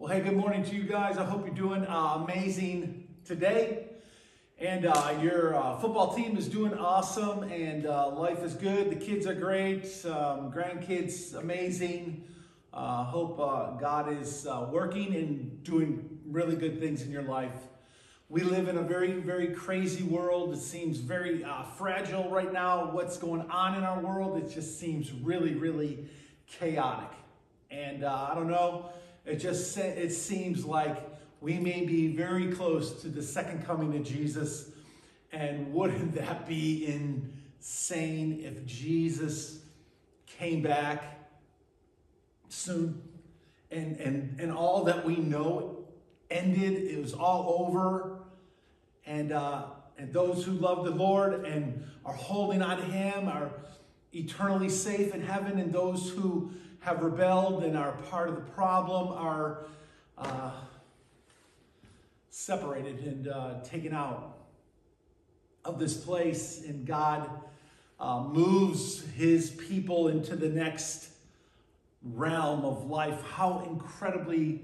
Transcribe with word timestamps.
Well, 0.00 0.12
hey, 0.12 0.20
good 0.20 0.36
morning 0.36 0.62
to 0.62 0.76
you 0.76 0.84
guys. 0.84 1.18
I 1.18 1.24
hope 1.24 1.44
you're 1.44 1.52
doing 1.56 1.84
uh, 1.84 2.22
amazing 2.22 3.08
today. 3.24 3.88
And 4.60 4.86
uh, 4.86 5.18
your 5.20 5.56
uh, 5.56 5.76
football 5.80 6.14
team 6.14 6.36
is 6.36 6.46
doing 6.48 6.72
awesome, 6.72 7.42
and 7.42 7.84
uh, 7.84 8.08
life 8.10 8.44
is 8.44 8.54
good. 8.54 8.90
The 8.90 9.04
kids 9.04 9.26
are 9.26 9.34
great, 9.34 9.86
um, 10.04 10.52
grandkids 10.52 11.34
amazing. 11.34 12.22
Uh, 12.72 13.02
hope 13.02 13.40
uh, 13.40 13.72
God 13.72 14.12
is 14.12 14.46
working 14.70 15.16
and 15.16 15.64
doing 15.64 16.20
really 16.24 16.54
good 16.54 16.78
things 16.78 17.02
in 17.02 17.10
your 17.10 17.24
life. 17.24 17.56
We 18.28 18.44
live 18.44 18.68
in 18.68 18.78
a 18.78 18.82
very, 18.82 19.14
very 19.14 19.48
crazy 19.48 20.04
world. 20.04 20.54
It 20.54 20.60
seems 20.60 20.98
very 20.98 21.44
fragile 21.76 22.30
right 22.30 22.52
now. 22.52 22.92
What's 22.92 23.16
going 23.16 23.50
on 23.50 23.74
in 23.74 23.82
our 23.82 23.98
world, 23.98 24.38
it 24.38 24.48
just 24.48 24.78
seems 24.78 25.10
really, 25.10 25.54
really 25.54 26.06
chaotic. 26.46 27.10
And 27.72 28.04
I 28.04 28.36
don't 28.36 28.48
know, 28.48 28.92
it 29.28 29.36
just 29.36 29.76
it 29.76 30.10
seems 30.10 30.64
like 30.64 30.96
we 31.40 31.58
may 31.58 31.84
be 31.84 32.08
very 32.16 32.50
close 32.50 33.02
to 33.02 33.08
the 33.08 33.22
second 33.22 33.64
coming 33.64 33.94
of 33.96 34.02
Jesus. 34.02 34.70
And 35.32 35.72
wouldn't 35.72 36.14
that 36.14 36.48
be 36.48 36.86
insane 36.86 38.40
if 38.42 38.64
Jesus 38.64 39.60
came 40.26 40.62
back 40.62 41.28
soon? 42.48 43.02
And 43.70 43.98
and 43.98 44.40
and 44.40 44.50
all 44.50 44.84
that 44.84 45.04
we 45.04 45.16
know 45.16 45.84
ended 46.30 46.72
it 46.72 47.00
was 47.00 47.12
all 47.12 47.66
over. 47.66 48.20
And 49.04 49.32
uh 49.32 49.66
and 49.98 50.12
those 50.12 50.44
who 50.44 50.52
love 50.52 50.84
the 50.84 50.90
lord 50.90 51.44
and 51.44 51.84
are 52.04 52.14
holding 52.14 52.62
on 52.62 52.78
to 52.78 52.84
him 52.84 53.28
are 53.28 53.50
eternally 54.14 54.70
safe 54.70 55.14
in 55.14 55.20
heaven. 55.20 55.58
And 55.58 55.70
those 55.70 56.08
who 56.08 56.52
have 56.88 57.02
rebelled 57.02 57.64
and 57.64 57.76
are 57.76 57.92
part 58.08 58.30
of 58.30 58.34
the 58.34 58.50
problem 58.52 59.08
are 59.08 59.66
uh, 60.16 60.52
separated 62.30 62.98
and 63.00 63.28
uh, 63.28 63.60
taken 63.62 63.92
out 63.92 64.38
of 65.66 65.78
this 65.78 65.98
place 65.98 66.64
and 66.66 66.86
god 66.86 67.28
uh, 68.00 68.22
moves 68.22 69.04
his 69.16 69.50
people 69.50 70.08
into 70.08 70.34
the 70.34 70.48
next 70.48 71.10
realm 72.02 72.64
of 72.64 72.86
life, 72.86 73.20
how 73.22 73.66
incredibly 73.68 74.62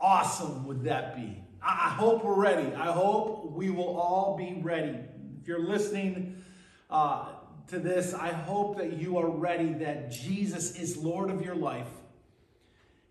awesome 0.00 0.64
would 0.66 0.84
that 0.84 1.16
be? 1.16 1.42
I 1.60 1.88
hope 1.88 2.24
we're 2.24 2.40
ready. 2.40 2.72
I 2.74 2.92
hope 2.92 3.50
we 3.50 3.70
will 3.70 3.98
all 3.98 4.36
be 4.36 4.60
ready. 4.62 4.96
If 5.40 5.48
you're 5.48 5.66
listening 5.66 6.44
uh, 6.90 7.26
to 7.70 7.78
this, 7.78 8.14
I 8.14 8.28
hope 8.28 8.78
that 8.78 8.94
you 8.94 9.18
are 9.18 9.28
ready 9.28 9.72
that 9.74 10.10
Jesus 10.10 10.76
is 10.76 10.96
Lord 10.96 11.30
of 11.30 11.44
your 11.44 11.54
life 11.54 11.88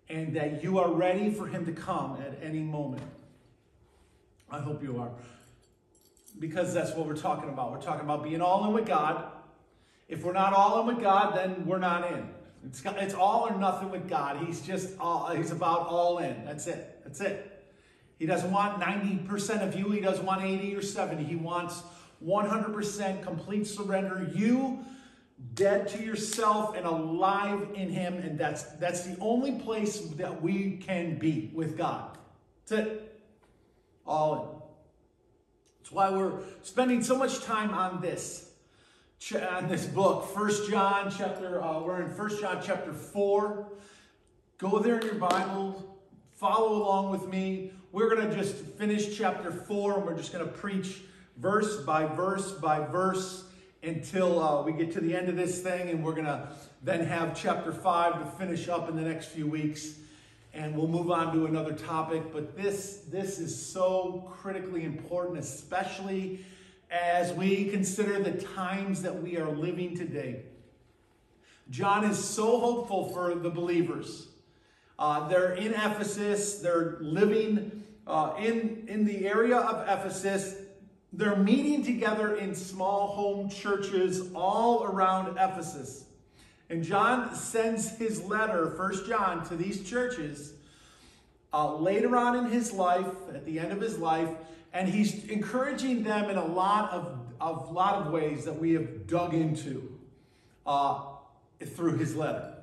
and 0.10 0.36
that 0.36 0.64
you 0.64 0.80
are 0.80 0.92
ready 0.92 1.32
for 1.32 1.48
Him 1.48 1.66
to 1.66 1.72
come 1.72 2.18
at 2.22 2.40
any 2.44 2.60
moment. 2.60 3.04
I 4.52 4.60
hope 4.60 4.84
you 4.84 5.00
are. 5.00 5.12
Because 6.40 6.74
that's 6.74 6.94
what 6.96 7.08
we're 7.08 7.16
talking 7.16 7.50
about. 7.50 7.72
We're 7.72 7.82
talking 7.82 8.06
about 8.06 8.24
being 8.24 8.42
all 8.42 8.66
in 8.68 8.74
with 8.74 8.86
God. 8.86 9.32
If 10.08 10.24
we're 10.24 10.34
not 10.34 10.54
all 10.54 10.82
in 10.82 10.88
with 10.88 11.04
God, 11.04 11.36
then 11.36 11.66
we're 11.66 11.78
not 11.78 12.12
in. 12.12 12.30
It's, 12.66 12.82
it's 12.86 13.14
all 13.14 13.48
or 13.48 13.58
nothing 13.58 13.90
with 13.90 14.10
God. 14.10 14.46
He's 14.46 14.62
just 14.62 15.00
all, 15.00 15.30
he's 15.30 15.52
about 15.52 15.88
all 15.88 16.18
in. 16.18 16.44
That's 16.46 16.68
it. 16.68 17.02
That's 17.04 17.22
it. 17.22 17.64
He 18.18 18.26
doesn't 18.26 18.52
want 18.52 18.82
90% 18.82 19.66
of 19.66 19.76
you. 19.78 19.92
He 19.92 20.02
doesn't 20.02 20.26
want 20.26 20.44
80 20.44 20.76
or 20.76 20.82
70. 20.82 21.24
He 21.24 21.36
wants 21.36 21.82
100% 22.26 23.24
complete 23.24 23.68
surrender. 23.68 24.30
You 24.34 24.86
dead 25.54 25.88
to 25.90 26.04
yourself 26.04 26.76
and 26.76 26.86
alive 26.86 27.70
in 27.74 27.90
him. 27.90 28.16
And 28.16 28.38
that's, 28.38 28.64
that's 28.64 29.06
the 29.06 29.18
only 29.20 29.54
place 29.60 30.00
that 30.00 30.42
we 30.42 30.78
can 30.78 31.18
be 31.18 31.52
with 31.54 31.78
God. 31.78 32.18
That's 32.68 32.88
it. 32.88 33.22
All 34.06 34.34
in. 34.36 34.60
That's 35.80 35.92
why 35.92 36.10
we're 36.10 36.40
spending 36.62 37.04
so 37.04 37.18
much 37.18 37.44
time 37.44 37.74
on 37.74 38.02
this 38.02 38.50
on 39.54 39.68
this 39.68 39.86
book, 39.86 40.34
First 40.34 40.70
John 40.70 41.12
chapter, 41.16 41.62
uh, 41.62 41.82
we're 41.82 42.02
in 42.02 42.10
First 42.10 42.40
John 42.40 42.62
chapter 42.64 42.94
4. 42.94 43.68
Go 44.58 44.80
there 44.80 44.98
in 44.98 45.06
your 45.06 45.16
Bible, 45.16 46.00
follow 46.36 46.82
along 46.82 47.12
with 47.12 47.28
me. 47.28 47.74
We're 47.92 48.16
going 48.16 48.30
to 48.30 48.36
just 48.36 48.56
finish 48.56 49.18
chapter 49.18 49.52
4 49.52 49.98
and 49.98 50.06
we're 50.06 50.16
just 50.16 50.32
going 50.32 50.46
to 50.46 50.52
preach 50.52 51.02
verse 51.40 51.78
by 51.78 52.06
verse 52.06 52.52
by 52.52 52.86
verse 52.86 53.46
until 53.82 54.42
uh, 54.42 54.62
we 54.62 54.74
get 54.74 54.92
to 54.92 55.00
the 55.00 55.16
end 55.16 55.30
of 55.30 55.36
this 55.36 55.62
thing 55.62 55.90
and 55.90 56.04
we're 56.04 56.14
going 56.14 56.26
to 56.26 56.50
then 56.84 57.06
have 57.06 57.40
chapter 57.40 57.72
5 57.72 58.20
to 58.20 58.26
finish 58.38 58.68
up 58.68 58.90
in 58.90 58.96
the 58.96 59.02
next 59.02 59.28
few 59.28 59.48
weeks 59.48 59.96
and 60.54 60.76
we'll 60.76 60.88
move 60.88 61.12
on 61.12 61.34
to 61.34 61.46
another 61.46 61.74
topic 61.74 62.24
but 62.34 62.58
this 62.58 63.06
this 63.10 63.40
is 63.40 63.72
so 63.72 64.32
critically 64.42 64.84
important 64.84 65.40
especially 65.40 66.44
as 66.92 67.34
we 67.34 67.66
consider 67.70 68.20
the 68.20 68.32
times 68.32 69.02
that 69.04 69.22
we 69.22 69.38
are 69.38 69.50
living 69.50 69.96
today. 69.96 70.44
John 71.70 72.04
is 72.04 72.18
so 72.18 72.60
hopeful 72.60 73.10
for 73.10 73.36
the 73.36 73.50
believers. 73.50 74.28
Uh, 74.98 75.28
they're 75.28 75.54
in 75.54 75.74
Ephesus, 75.74 76.60
they're 76.60 76.98
living 77.00 77.84
uh, 78.08 78.34
in, 78.40 78.86
in 78.88 79.06
the 79.06 79.28
area 79.28 79.58
of 79.58 79.88
Ephesus. 79.88 80.56
They're 81.12 81.36
meeting 81.36 81.84
together 81.84 82.36
in 82.36 82.54
small 82.54 83.08
home 83.08 83.50
churches 83.50 84.30
all 84.36 84.84
around 84.84 85.38
Ephesus. 85.38 86.06
And 86.70 86.84
John 86.84 87.34
sends 87.34 87.98
his 87.98 88.24
letter, 88.24 88.70
First 88.78 89.08
John, 89.08 89.44
to 89.48 89.56
these 89.56 89.90
churches 89.90 90.54
uh, 91.52 91.76
later 91.76 92.16
on 92.16 92.36
in 92.36 92.52
his 92.52 92.72
life, 92.72 93.08
at 93.34 93.44
the 93.46 93.60
end 93.60 93.72
of 93.72 93.82
his 93.82 93.98
life, 93.98 94.30
and 94.72 94.88
he's 94.88 95.26
encouraging 95.26 96.04
them 96.04 96.30
in 96.30 96.38
a 96.38 96.46
lot 96.46 96.92
of, 96.92 97.20
of 97.42 97.72
lot 97.72 97.96
of 98.06 98.14
ways 98.14 98.46
that 98.46 98.60
we 98.60 98.74
have 98.74 99.08
dug 99.08 99.34
into 99.34 99.98
uh, 100.68 101.02
through 101.76 101.98
his 101.98 102.16
letter. 102.16 102.54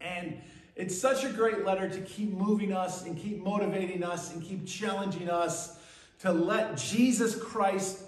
And 0.00 0.40
it's 0.76 0.96
such 0.96 1.24
a 1.24 1.30
great 1.30 1.64
letter 1.64 1.88
to 1.88 2.00
keep 2.02 2.30
moving 2.30 2.72
us 2.72 3.04
and 3.04 3.18
keep 3.18 3.42
motivating 3.42 4.04
us 4.04 4.32
and 4.32 4.40
keep 4.40 4.66
challenging 4.66 5.28
us 5.28 5.79
to 6.20 6.32
let 6.32 6.76
Jesus 6.76 7.34
Christ, 7.34 8.00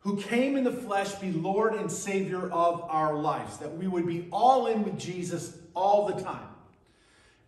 who 0.00 0.16
came 0.16 0.56
in 0.56 0.64
the 0.64 0.72
flesh, 0.72 1.14
be 1.16 1.30
Lord 1.32 1.74
and 1.74 1.90
Savior 1.90 2.50
of 2.50 2.82
our 2.88 3.14
lives, 3.14 3.58
that 3.58 3.76
we 3.76 3.86
would 3.86 4.06
be 4.06 4.28
all 4.32 4.66
in 4.66 4.82
with 4.82 4.98
Jesus 4.98 5.58
all 5.74 6.06
the 6.06 6.22
time. 6.22 6.48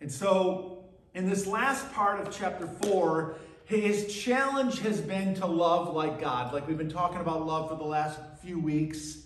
And 0.00 0.10
so, 0.10 0.84
in 1.14 1.28
this 1.28 1.46
last 1.46 1.92
part 1.92 2.20
of 2.20 2.34
chapter 2.36 2.66
4, 2.66 3.36
his 3.64 4.12
challenge 4.14 4.80
has 4.80 5.00
been 5.00 5.34
to 5.36 5.46
love 5.46 5.94
like 5.94 6.20
God, 6.20 6.52
like 6.52 6.66
we've 6.68 6.76
been 6.76 6.90
talking 6.90 7.20
about 7.20 7.46
love 7.46 7.70
for 7.70 7.76
the 7.76 7.84
last 7.84 8.18
few 8.42 8.58
weeks, 8.58 9.18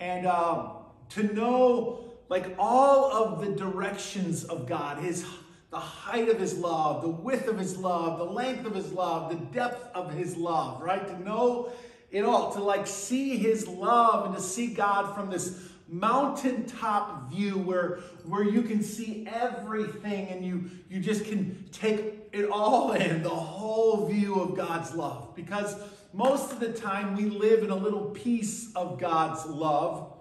and 0.00 0.26
um, 0.26 0.70
to 1.10 1.22
know 1.34 2.04
like 2.28 2.54
all 2.58 3.12
of 3.12 3.40
the 3.40 3.52
directions 3.52 4.44
of 4.44 4.66
God, 4.66 4.98
His 4.98 5.24
the 5.70 5.78
height 5.78 6.28
of 6.28 6.38
His 6.38 6.56
love, 6.56 7.02
the 7.02 7.08
width 7.08 7.48
of 7.48 7.58
His 7.58 7.76
love, 7.76 8.18
the 8.18 8.24
length 8.24 8.64
of 8.66 8.74
His 8.74 8.92
love, 8.92 9.30
the 9.30 9.44
depth 9.54 9.94
of 9.94 10.12
His 10.12 10.36
love, 10.36 10.82
right? 10.82 11.06
To 11.06 11.22
know 11.22 11.72
it 12.10 12.24
all, 12.24 12.52
to 12.52 12.62
like 12.62 12.86
see 12.86 13.36
His 13.36 13.68
love 13.68 14.26
and 14.26 14.34
to 14.34 14.40
see 14.40 14.68
God 14.68 15.14
from 15.14 15.30
this 15.30 15.68
mountaintop 15.88 17.30
view 17.30 17.56
where 17.58 18.00
where 18.24 18.44
you 18.44 18.60
can 18.60 18.82
see 18.82 19.26
everything 19.26 20.28
and 20.28 20.44
you 20.44 20.70
you 20.90 21.00
just 21.00 21.24
can 21.24 21.64
take 21.72 22.28
it 22.30 22.50
all 22.50 22.92
in 22.92 23.22
the 23.22 23.28
whole 23.30 24.06
view 24.06 24.38
of 24.38 24.54
God's 24.54 24.94
love 24.94 25.34
because 25.34 25.74
most 26.12 26.52
of 26.52 26.60
the 26.60 26.72
time 26.72 27.16
we 27.16 27.24
live 27.30 27.62
in 27.62 27.70
a 27.70 27.74
little 27.74 28.10
piece 28.10 28.70
of 28.74 28.98
God's 28.98 29.46
love 29.46 30.12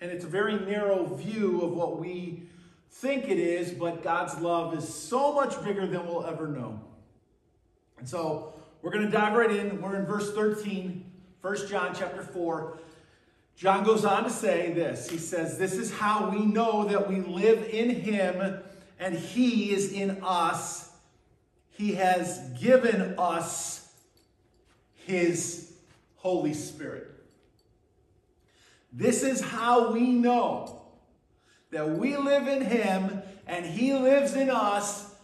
and 0.00 0.10
it's 0.10 0.24
a 0.24 0.28
very 0.28 0.58
narrow 0.58 1.04
view 1.06 1.62
of 1.62 1.72
what 1.72 2.00
we 2.00 2.42
think 2.94 3.28
it 3.28 3.38
is 3.38 3.72
but 3.72 4.02
God's 4.02 4.38
love 4.40 4.76
is 4.76 4.88
so 4.88 5.34
much 5.34 5.62
bigger 5.64 5.86
than 5.86 6.06
we'll 6.06 6.24
ever 6.24 6.48
know 6.48 6.80
and 7.98 8.08
so 8.08 8.54
we're 8.82 8.90
going 8.90 9.04
to 9.04 9.10
dive 9.10 9.34
right 9.34 9.50
in 9.50 9.80
we're 9.80 9.96
in 9.96 10.06
verse 10.06 10.32
13 10.34 11.04
1 11.40 11.68
John 11.68 11.94
chapter 11.94 12.22
4 12.22 12.78
John 13.56 13.84
goes 13.84 14.04
on 14.04 14.24
to 14.24 14.30
say 14.30 14.72
this. 14.72 15.08
He 15.08 15.18
says, 15.18 15.58
This 15.58 15.74
is 15.74 15.92
how 15.92 16.30
we 16.30 16.44
know 16.44 16.84
that 16.86 17.08
we 17.08 17.20
live 17.20 17.68
in 17.68 17.90
him 17.90 18.60
and 18.98 19.14
he 19.14 19.72
is 19.72 19.92
in 19.92 20.18
us. 20.22 20.90
He 21.70 21.94
has 21.94 22.40
given 22.60 23.14
us 23.18 23.92
his 25.06 25.72
Holy 26.16 26.54
Spirit. 26.54 27.10
This 28.92 29.22
is 29.22 29.40
how 29.40 29.92
we 29.92 30.12
know 30.12 30.83
that 31.74 31.90
we 31.90 32.16
live 32.16 32.48
in 32.48 32.62
him 32.62 33.22
and 33.46 33.66
he 33.66 33.92
lives 33.92 34.34
in 34.34 34.48
us. 34.48 35.14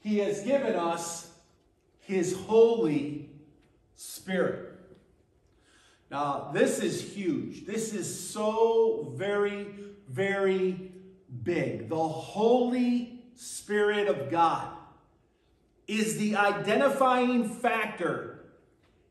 He 0.00 0.18
has 0.18 0.42
given 0.42 0.76
us 0.76 1.30
his 2.00 2.36
Holy 2.36 3.30
Spirit. 3.96 4.74
Now, 6.10 6.50
this 6.52 6.78
is 6.78 7.02
huge. 7.02 7.66
This 7.66 7.92
is 7.92 8.30
so 8.30 9.12
very, 9.16 9.66
very 10.08 10.92
big. 11.42 11.88
The 11.88 11.96
Holy 11.96 13.24
Spirit 13.34 14.06
of 14.06 14.30
God 14.30 14.68
is 15.88 16.18
the 16.18 16.36
identifying 16.36 17.48
factor 17.48 18.44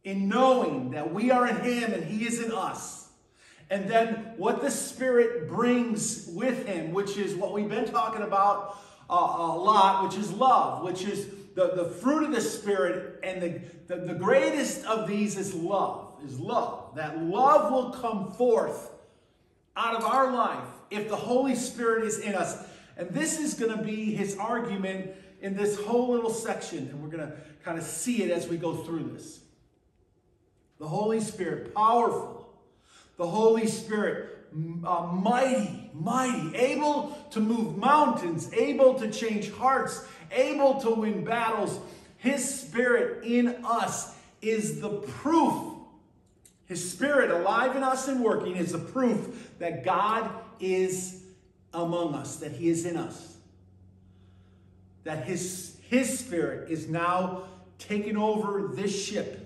in 0.04 0.30
knowing 0.30 0.92
that 0.92 1.14
we 1.14 1.32
are 1.32 1.48
in 1.48 1.58
Him 1.58 1.94
and 1.94 2.04
He 2.06 2.26
is 2.26 2.42
in 2.42 2.52
us. 2.52 3.10
And 3.70 3.90
then 3.90 4.25
what 4.38 4.62
the 4.62 4.72
Spirit 4.72 5.48
brings 5.48 6.28
with 6.28 6.66
Him, 6.68 6.92
which 6.92 7.18
is 7.18 7.36
what 7.36 7.54
we've 7.54 7.70
been 7.70 7.86
talking 7.86 8.22
about 8.22 8.80
uh, 9.10 9.14
a 9.14 9.58
lot, 9.58 10.04
which 10.04 10.18
is 10.18 10.32
love, 10.32 10.84
which 10.84 11.04
is 11.04 11.28
the, 11.56 11.72
the 11.76 11.86
fruit 11.86 12.24
of 12.24 12.32
the 12.32 12.42
Spirit. 12.42 13.20
And 13.24 13.42
the, 13.42 13.62
the, 13.88 14.14
the 14.14 14.14
greatest 14.14 14.86
of 14.86 15.08
these 15.08 15.38
is 15.38 15.54
love, 15.54 16.14
is 16.26 16.40
love. 16.40 16.96
That 16.96 17.22
love 17.22 17.72
will 17.72 17.92
come 17.92 18.32
forth 18.34 18.92
out 19.76 19.96
of 19.96 20.04
our 20.04 20.32
life 20.32 20.68
if 20.90 21.10
the 21.10 21.16
Holy 21.16 21.56
Spirit 21.56 22.06
is 22.06 22.20
in 22.20 22.36
us. 22.36 22.64
And 22.98 23.10
this 23.10 23.40
is 23.40 23.56
going 23.56 23.78
to 23.78 23.84
be 23.84 24.14
his 24.14 24.38
argument 24.38 25.12
in 25.42 25.56
this 25.56 25.80
whole 25.80 26.12
little 26.12 26.30
section. 26.30 26.80
And 26.90 27.02
we're 27.02 27.10
going 27.10 27.28
to 27.28 27.36
kind 27.64 27.78
of 27.78 27.84
see 27.84 28.24
it 28.24 28.32
as 28.32 28.48
we 28.48 28.58
go 28.58 28.76
through 28.84 29.12
this. 29.14 29.42
The 30.80 30.88
Holy 30.88 31.20
Spirit, 31.20 31.74
powerful. 31.74 32.45
The 33.18 33.28
Holy 33.28 33.68
Spirit, 33.68 34.48
uh, 34.86 35.10
mighty, 35.14 35.90
mighty, 35.94 36.56
able 36.56 37.18
to 37.32 37.40
move 37.40 37.78
mountains, 37.78 38.52
able 38.54 38.96
to 38.96 39.10
change 39.10 39.52
hearts, 39.52 40.06
able 40.32 40.82
to 40.82 40.92
win 40.92 41.24
battles. 41.24 41.80
His 42.18 42.62
Spirit 42.62 43.24
in 43.24 43.64
us 43.64 44.14
is 44.42 44.82
the 44.82 44.90
proof. 44.90 45.74
His 46.66 46.92
Spirit 46.92 47.32
alive 47.32 47.76
in 47.76 47.84
us 47.84 48.08
and 48.08 48.22
working 48.22 48.56
is 48.56 48.72
the 48.72 48.80
proof 48.80 49.52
that 49.60 49.84
God 49.86 50.30
is 50.60 51.22
among 51.74 52.16
us, 52.16 52.38
that 52.38 52.52
He 52.52 52.70
is 52.70 52.86
in 52.86 52.98
us. 52.98 53.38
That 55.04 55.26
His, 55.26 55.78
His 55.90 56.20
Spirit 56.20 56.70
is 56.70 56.90
now 56.90 57.44
taking 57.78 58.18
over 58.18 58.70
this 58.74 59.06
ship 59.06 59.45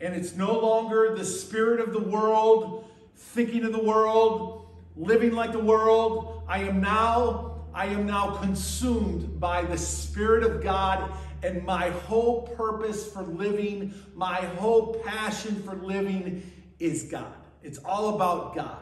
and 0.00 0.14
it's 0.14 0.34
no 0.34 0.58
longer 0.58 1.14
the 1.16 1.24
spirit 1.24 1.80
of 1.80 1.92
the 1.92 2.02
world, 2.02 2.88
thinking 3.16 3.64
of 3.64 3.72
the 3.72 3.82
world, 3.82 4.68
living 4.96 5.32
like 5.32 5.52
the 5.52 5.58
world. 5.58 6.42
I 6.48 6.60
am 6.60 6.80
now 6.80 7.48
I 7.74 7.86
am 7.86 8.06
now 8.06 8.30
consumed 8.36 9.38
by 9.38 9.62
the 9.62 9.78
spirit 9.78 10.42
of 10.42 10.62
God 10.62 11.12
and 11.44 11.64
my 11.64 11.90
whole 11.90 12.42
purpose 12.56 13.12
for 13.12 13.22
living, 13.22 13.94
my 14.16 14.36
whole 14.36 14.94
passion 15.04 15.62
for 15.62 15.76
living 15.76 16.50
is 16.80 17.04
God. 17.04 17.32
It's 17.62 17.78
all 17.84 18.16
about 18.16 18.56
God. 18.56 18.80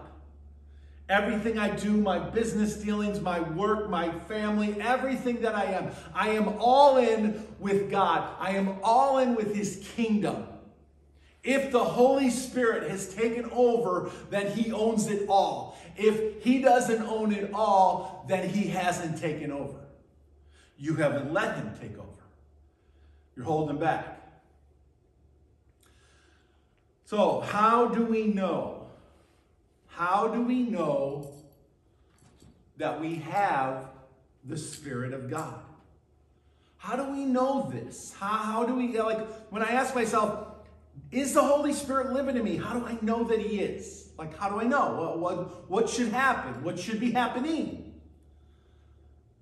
Everything 1.09 1.59
I 1.59 1.77
do, 1.77 1.93
my 1.93 2.19
business 2.19 2.77
dealings, 2.77 3.21
my 3.21 3.41
work, 3.41 3.91
my 3.91 4.11
family, 4.21 4.81
everything 4.81 5.43
that 5.43 5.55
I 5.55 5.65
am, 5.67 5.91
I 6.15 6.31
am 6.31 6.57
all 6.59 6.97
in 6.97 7.47
with 7.61 7.91
God. 7.91 8.35
I 8.41 8.53
am 8.53 8.79
all 8.83 9.19
in 9.19 9.35
with 9.35 9.55
His 9.55 9.87
kingdom. 9.95 10.47
If 11.47 11.71
the 11.71 11.85
Holy 11.85 12.29
Spirit 12.29 12.91
has 12.91 13.15
taken 13.15 13.49
over, 13.53 14.11
then 14.31 14.51
he 14.51 14.73
owns 14.73 15.07
it 15.07 15.29
all. 15.29 15.79
If 15.97 16.43
he 16.43 16.61
doesn't 16.61 17.03
own 17.03 17.33
it 17.33 17.53
all, 17.55 18.25
then 18.29 18.49
he 18.49 18.67
hasn't 18.67 19.21
taken 19.21 19.53
over. 19.53 19.79
You 20.77 20.97
haven't 20.97 21.33
let 21.33 21.55
him 21.55 21.71
take 21.81 21.97
over. 21.97 22.09
You're 23.37 23.45
holding 23.45 23.79
back. 23.79 24.21
So, 27.05 27.39
how 27.39 27.87
do 27.87 28.05
we 28.05 28.27
know? 28.27 28.89
How 29.87 30.27
do 30.27 30.43
we 30.43 30.63
know 30.63 31.31
that 32.77 33.01
we 33.01 33.15
have 33.17 33.89
the 34.45 34.59
Spirit 34.59 35.15
of 35.15 35.31
God? 35.31 35.61
How 36.77 36.97
do 36.97 37.05
we 37.13 37.25
know 37.25 37.71
this? 37.73 38.13
How, 38.19 38.37
how 38.37 38.65
do 38.65 38.75
we, 38.75 38.99
like, 38.99 39.25
when 39.51 39.63
I 39.63 39.71
ask 39.71 39.95
myself, 39.95 40.46
is 41.13 41.35
the 41.35 41.43
Holy 41.43 41.73
Spirit 41.73 42.13
living 42.13 42.37
in 42.37 42.45
me? 42.45 42.57
How 42.57 42.79
do 42.79 42.85
I 42.85 42.99
know 43.03 43.25
that 43.25 43.41
He 43.41 43.61
is? 43.61 44.11
Like, 44.19 44.37
how 44.39 44.49
do 44.49 44.61
I 44.61 44.65
know? 44.65 44.95
What, 44.95 45.19
what, 45.19 45.71
what 45.71 45.91
should 45.91 46.09
happen? 46.09 46.65
What 46.65 46.79
should 46.79 47.01
be 47.01 47.13
happening? 47.13 47.95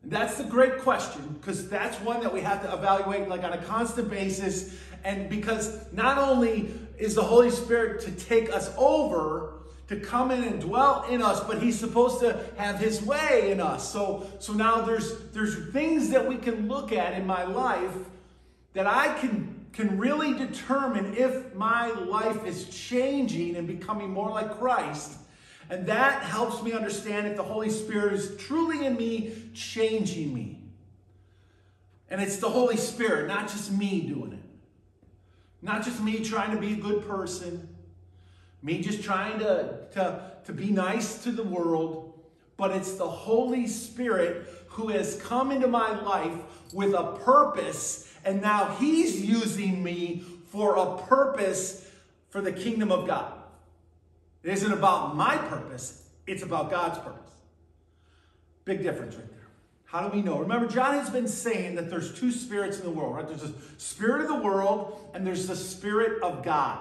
And 0.03 0.13
that's 0.13 0.37
the 0.37 0.45
great 0.45 0.81
question 0.81 1.37
because 1.41 1.69
that's 1.69 1.99
one 2.01 2.21
that 2.21 2.33
we 2.33 2.41
have 2.41 2.63
to 2.63 2.73
evaluate 2.73 3.29
like 3.29 3.43
on 3.43 3.53
a 3.53 3.63
constant 3.63 4.11
basis. 4.11 4.77
And 5.03 5.31
because 5.31 5.93
not 5.93 6.19
only 6.19 6.71
is 6.99 7.15
the 7.15 7.23
Holy 7.23 7.51
Spirit 7.51 8.03
to 8.03 8.11
take 8.13 8.53
us 8.53 8.73
over, 8.77 9.55
to 9.89 9.97
come 9.97 10.31
in 10.31 10.45
and 10.45 10.61
dwell 10.61 11.05
in 11.11 11.23
us, 11.23 11.41
but 11.45 11.63
he's 11.63 11.79
supposed 11.79 12.21
to 12.21 12.43
have 12.57 12.79
his 12.79 13.03
way 13.03 13.51
in 13.51 13.61
us. 13.61 13.93
So, 13.93 14.27
so 14.39 14.53
now 14.53 14.81
there's 14.81 15.21
there's 15.33 15.73
things 15.73 16.11
that 16.11 16.27
we 16.27 16.37
can 16.37 16.69
look 16.69 16.93
at 16.93 17.13
in 17.15 17.27
my 17.27 17.45
life 17.45 17.95
that 18.73 18.87
I 18.87 19.19
can 19.19 19.64
can 19.75 19.99
really 19.99 20.33
determine 20.35 21.15
if 21.17 21.55
my 21.55 21.91
life 21.91 22.47
is 22.47 22.69
changing 22.69 23.57
and 23.57 23.67
becoming 23.67 24.09
more 24.11 24.31
like 24.31 24.59
Christ. 24.59 25.19
And 25.69 25.87
that 25.87 26.23
helps 26.23 26.63
me 26.63 26.73
understand 26.73 27.27
if 27.27 27.37
the 27.37 27.43
Holy 27.43 27.71
Spirit 27.71 28.15
is 28.15 28.37
truly 28.37 28.87
in 28.87 28.97
me, 28.97 29.33
changing 29.53 30.33
me. 30.33 30.61
And 32.09 32.21
it's 32.21 32.37
the 32.37 32.49
Holy 32.49 32.77
Spirit, 32.77 33.27
not 33.27 33.49
just 33.49 33.73
me 33.73 34.03
doing 34.03 34.33
it. 34.33 34.39
Not 35.61 35.83
just 35.83 36.01
me 36.01 36.21
trying 36.23 36.55
to 36.55 36.61
be 36.61 36.75
a 36.75 36.77
good 36.77 37.09
person, 37.09 37.69
me 38.63 38.81
just 38.81 39.03
trying 39.03 39.39
to, 39.41 39.79
to, 39.95 40.31
to 40.45 40.53
be 40.53 40.71
nice 40.71 41.23
to 41.25 41.33
the 41.33 41.43
world, 41.43 42.21
but 42.57 42.71
it's 42.71 42.95
the 42.95 43.09
Holy 43.09 43.67
Spirit 43.67 44.47
who 44.69 44.89
has 44.89 45.21
come 45.23 45.51
into 45.51 45.67
my 45.67 45.99
life 46.03 46.39
with 46.73 46.93
a 46.95 47.19
purpose 47.25 48.04
and 48.25 48.41
now 48.41 48.77
he's 48.79 49.25
using 49.25 49.83
me 49.83 50.25
for 50.49 50.77
a 50.77 50.99
purpose 51.03 51.89
for 52.31 52.41
the 52.41 52.53
kingdom 52.53 52.91
of 52.91 53.07
God. 53.07 53.33
It 54.43 54.51
isn't 54.53 54.73
about 54.73 55.17
my 55.17 55.37
purpose, 55.37 56.03
it's 56.27 56.43
about 56.43 56.71
God's 56.71 56.99
purpose. 56.99 57.21
Big 58.65 58.83
difference 58.83 59.15
right 59.15 59.29
there. 59.29 59.49
How 59.85 60.09
do 60.09 60.17
we 60.17 60.23
know? 60.23 60.39
Remember, 60.39 60.67
John 60.67 60.95
has 60.95 61.11
been 61.11 61.29
saying 61.29 61.77
that 61.77 61.89
there's 61.89 62.19
two 62.19 62.33
spirits 62.33 62.79
in 62.79 62.85
the 62.85 62.91
world, 62.91 63.15
right? 63.15 63.29
There's 63.29 63.43
the 63.43 63.55
spirit 63.79 64.23
of 64.23 64.29
the 64.29 64.43
world 64.43 65.11
and 65.15 65.27
there's 65.27 65.47
the 65.47 65.57
spirit 65.57 66.23
of 66.23 66.43
God, 66.43 66.79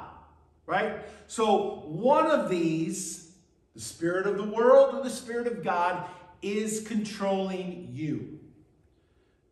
right? 0.65 0.95
So 1.27 1.83
one 1.85 2.31
of 2.31 2.49
these, 2.49 3.31
the 3.75 3.81
spirit 3.81 4.25
of 4.25 4.37
the 4.37 4.43
world 4.43 4.95
or 4.95 5.03
the 5.03 5.09
spirit 5.09 5.47
of 5.47 5.63
God, 5.63 6.07
is 6.41 6.85
controlling 6.87 7.89
you. 7.91 8.39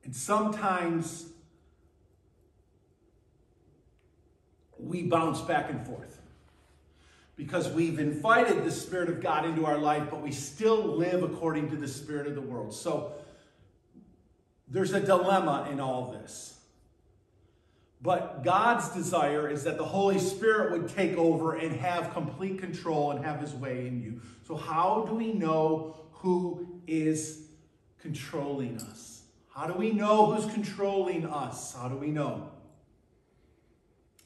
And 0.04 0.16
sometimes 0.16 1.31
we 4.82 5.04
bounce 5.04 5.42
back 5.42 5.70
and 5.70 5.86
forth 5.86 6.20
because 7.36 7.72
we've 7.72 7.98
invited 7.98 8.64
the 8.64 8.72
Spirit 8.72 9.10
of 9.10 9.20
God 9.20 9.46
into 9.46 9.66
our 9.66 9.78
life, 9.78 10.04
but 10.10 10.22
we 10.22 10.32
still 10.32 10.78
live 10.78 11.24
according 11.24 11.70
to 11.72 11.76
the 11.76 11.88
Spirit 11.88 12.28
of 12.28 12.36
the 12.36 12.42
world. 12.42 12.74
So 12.74 13.14
there's 14.68 14.94
a 14.94 15.00
dilemma 15.00 15.68
in 15.72 15.80
all 15.80 16.12
this. 16.12 16.60
But 18.00 18.44
God's 18.44 18.90
desire 18.90 19.50
is 19.50 19.64
that 19.64 19.78
the 19.78 19.86
Holy 19.86 20.20
Spirit 20.20 20.72
would 20.72 20.90
take 20.90 21.18
over 21.18 21.56
and 21.56 21.76
have 21.76 22.14
complete 22.14 22.60
control 22.60 23.12
and 23.12 23.26
have 23.26 23.40
his 23.40 23.54
way 23.54 23.88
in 23.88 24.02
you. 24.02 24.22
So, 24.48 24.56
how 24.56 25.06
do 25.08 25.14
we 25.14 25.34
know 25.34 25.96
who 26.14 26.82
is 26.88 27.48
controlling 28.00 28.78
us? 28.78 29.24
How 29.54 29.66
do 29.66 29.74
we 29.74 29.92
know 29.92 30.32
who's 30.32 30.52
controlling 30.52 31.26
us? 31.26 31.76
How 31.76 31.90
do 31.90 31.96
we 31.96 32.08
know? 32.08 32.51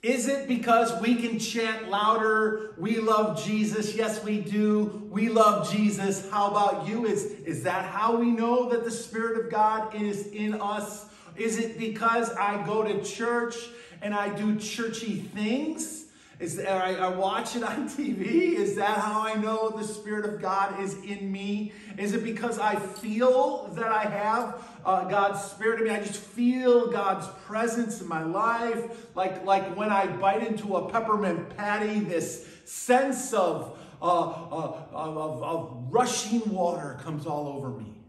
Is 0.05 0.27
it 0.27 0.47
because 0.47 1.01
we 1.01 1.15
can 1.15 1.39
chant 1.39 1.89
louder, 1.89 2.75
we 2.77 2.99
love 2.99 3.43
Jesus? 3.43 3.95
Yes, 3.95 4.23
we 4.23 4.39
do. 4.39 5.09
We 5.09 5.29
love 5.29 5.71
Jesus. 5.71 6.29
How 6.29 6.51
about 6.51 6.87
you? 6.87 7.07
Is, 7.07 7.23
is 7.23 7.63
that 7.63 7.85
how 7.85 8.15
we 8.15 8.29
know 8.29 8.69
that 8.69 8.83
the 8.83 8.91
Spirit 8.91 9.43
of 9.43 9.51
God 9.51 9.95
is 9.99 10.27
in 10.27 10.61
us? 10.61 11.07
Is 11.35 11.57
it 11.57 11.79
because 11.79 12.31
I 12.33 12.63
go 12.67 12.83
to 12.83 13.03
church 13.03 13.55
and 14.03 14.13
I 14.13 14.29
do 14.29 14.59
churchy 14.59 15.21
things? 15.21 16.04
Is 16.37 16.57
that, 16.57 16.67
I, 16.67 16.95
I 16.95 17.09
watch 17.09 17.55
it 17.55 17.63
on 17.63 17.87
TV? 17.87 18.53
Is 18.53 18.75
that 18.75 18.97
how 18.97 19.25
I 19.25 19.35
know 19.35 19.69
the 19.69 19.83
Spirit 19.83 20.25
of 20.25 20.41
God 20.41 20.81
is 20.81 20.95
in 21.03 21.31
me? 21.31 21.71
Is 21.97 22.13
it 22.13 22.23
because 22.23 22.59
I 22.59 22.75
feel 22.75 23.69
that 23.75 23.89
I 23.91 24.03
have 24.03 24.67
uh, 24.85 25.05
God's 25.05 25.41
Spirit 25.41 25.79
in 25.79 25.87
me? 25.87 25.91
I 25.91 25.99
just 25.99 26.19
feel 26.19 26.91
God's 26.91 27.27
presence 27.45 28.01
in 28.01 28.09
my 28.09 28.23
life. 28.23 29.15
Like, 29.15 29.45
like 29.45 29.77
when 29.77 29.89
I 29.89 30.07
bite 30.07 30.45
into 30.45 30.75
a 30.75 30.89
peppermint 30.89 31.55
patty, 31.55 32.01
this 32.01 32.45
sense 32.65 33.33
of, 33.33 33.79
uh, 34.01 34.05
uh, 34.05 34.85
of, 34.91 35.41
of 35.41 35.87
rushing 35.89 36.49
water 36.51 36.99
comes 37.01 37.25
all 37.25 37.47
over 37.47 37.69
me. 37.69 38.01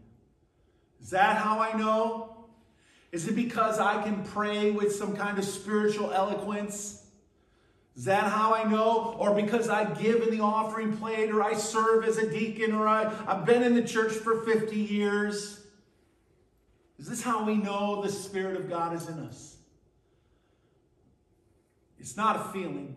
Is 1.00 1.10
that 1.10 1.36
how 1.36 1.60
I 1.60 1.78
know? 1.78 2.36
Is 3.12 3.28
it 3.28 3.36
because 3.36 3.78
I 3.78 4.02
can 4.02 4.24
pray 4.24 4.72
with 4.72 4.96
some 4.96 5.16
kind 5.16 5.38
of 5.38 5.44
spiritual 5.44 6.12
eloquence? 6.12 7.05
Is 7.96 8.04
that 8.04 8.24
how 8.24 8.54
I 8.54 8.64
know? 8.64 9.16
Or 9.18 9.34
because 9.34 9.70
I 9.70 9.84
give 9.94 10.22
in 10.22 10.30
the 10.30 10.42
offering 10.42 10.96
plate, 10.96 11.30
or 11.30 11.42
I 11.42 11.54
serve 11.54 12.04
as 12.04 12.18
a 12.18 12.30
deacon, 12.30 12.74
or 12.74 12.86
I, 12.86 13.10
I've 13.26 13.46
been 13.46 13.62
in 13.62 13.74
the 13.74 13.82
church 13.82 14.12
for 14.12 14.42
50 14.42 14.76
years? 14.76 15.64
Is 16.98 17.08
this 17.08 17.22
how 17.22 17.44
we 17.44 17.56
know 17.56 18.02
the 18.02 18.10
Spirit 18.10 18.56
of 18.56 18.68
God 18.68 18.94
is 18.94 19.08
in 19.08 19.18
us? 19.20 19.56
It's 21.98 22.16
not 22.16 22.36
a 22.36 22.52
feeling. 22.52 22.96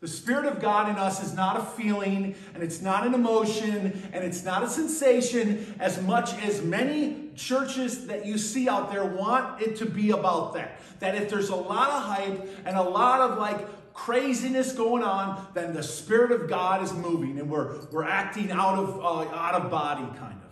The 0.00 0.08
Spirit 0.08 0.46
of 0.46 0.60
God 0.60 0.88
in 0.88 0.96
us 0.96 1.22
is 1.22 1.34
not 1.34 1.58
a 1.58 1.62
feeling, 1.62 2.34
and 2.54 2.62
it's 2.62 2.82
not 2.82 3.06
an 3.06 3.14
emotion, 3.14 4.10
and 4.12 4.24
it's 4.24 4.44
not 4.44 4.62
a 4.62 4.68
sensation, 4.68 5.76
as 5.78 6.02
much 6.02 6.34
as 6.42 6.62
many 6.62 7.30
churches 7.36 8.06
that 8.06 8.26
you 8.26 8.36
see 8.36 8.68
out 8.68 8.90
there 8.90 9.04
want 9.04 9.62
it 9.62 9.76
to 9.76 9.86
be 9.86 10.10
about 10.10 10.54
that. 10.54 10.80
That 11.00 11.14
if 11.14 11.30
there's 11.30 11.50
a 11.50 11.56
lot 11.56 11.90
of 11.90 12.02
hype 12.02 12.48
and 12.64 12.76
a 12.76 12.82
lot 12.82 13.20
of 13.20 13.38
like 13.38 13.68
craziness 13.92 14.72
going 14.72 15.02
on, 15.02 15.46
then 15.54 15.74
the 15.74 15.82
Spirit 15.82 16.32
of 16.32 16.48
God 16.48 16.82
is 16.82 16.92
moving, 16.92 17.38
and 17.38 17.50
we're, 17.50 17.80
we're 17.90 18.04
acting 18.04 18.50
out 18.50 18.78
of, 18.78 19.00
uh, 19.00 19.34
out 19.34 19.54
of 19.54 19.70
body, 19.70 20.06
kind 20.18 20.40
of. 20.42 20.50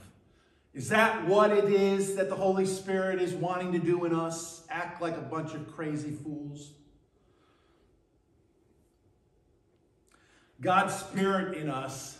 Is 0.73 0.89
that 0.91 1.27
what 1.27 1.51
it 1.51 1.65
is 1.65 2.17
that 2.17 2.29
the 2.29 2.37
Holy 2.37 2.67
Spirit 2.67 3.21
is 3.21 3.33
wanting 3.33 3.73
to 3.73 3.79
do 3.79 4.05
in 4.05 4.15
us? 4.15 4.65
Act 4.71 5.03
like 5.03 5.17
a 5.17 5.23
bunch 5.23 5.55
of 5.55 5.75
crazy 5.75 6.13
fools? 6.13 6.73
God's 10.61 10.95
Spirit 10.95 11.57
in 11.57 11.69
us 11.69 12.19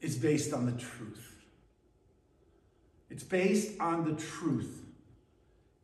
is 0.00 0.16
based 0.16 0.52
on 0.52 0.66
the 0.66 0.72
truth. 0.72 1.34
It's 3.10 3.24
based 3.24 3.78
on 3.80 4.04
the 4.04 4.20
truth. 4.20 4.82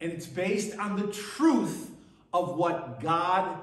And 0.00 0.10
it's 0.12 0.26
based 0.26 0.78
on 0.78 0.96
the 0.96 1.12
truth 1.12 1.90
of 2.32 2.56
what 2.56 3.00
God 3.00 3.58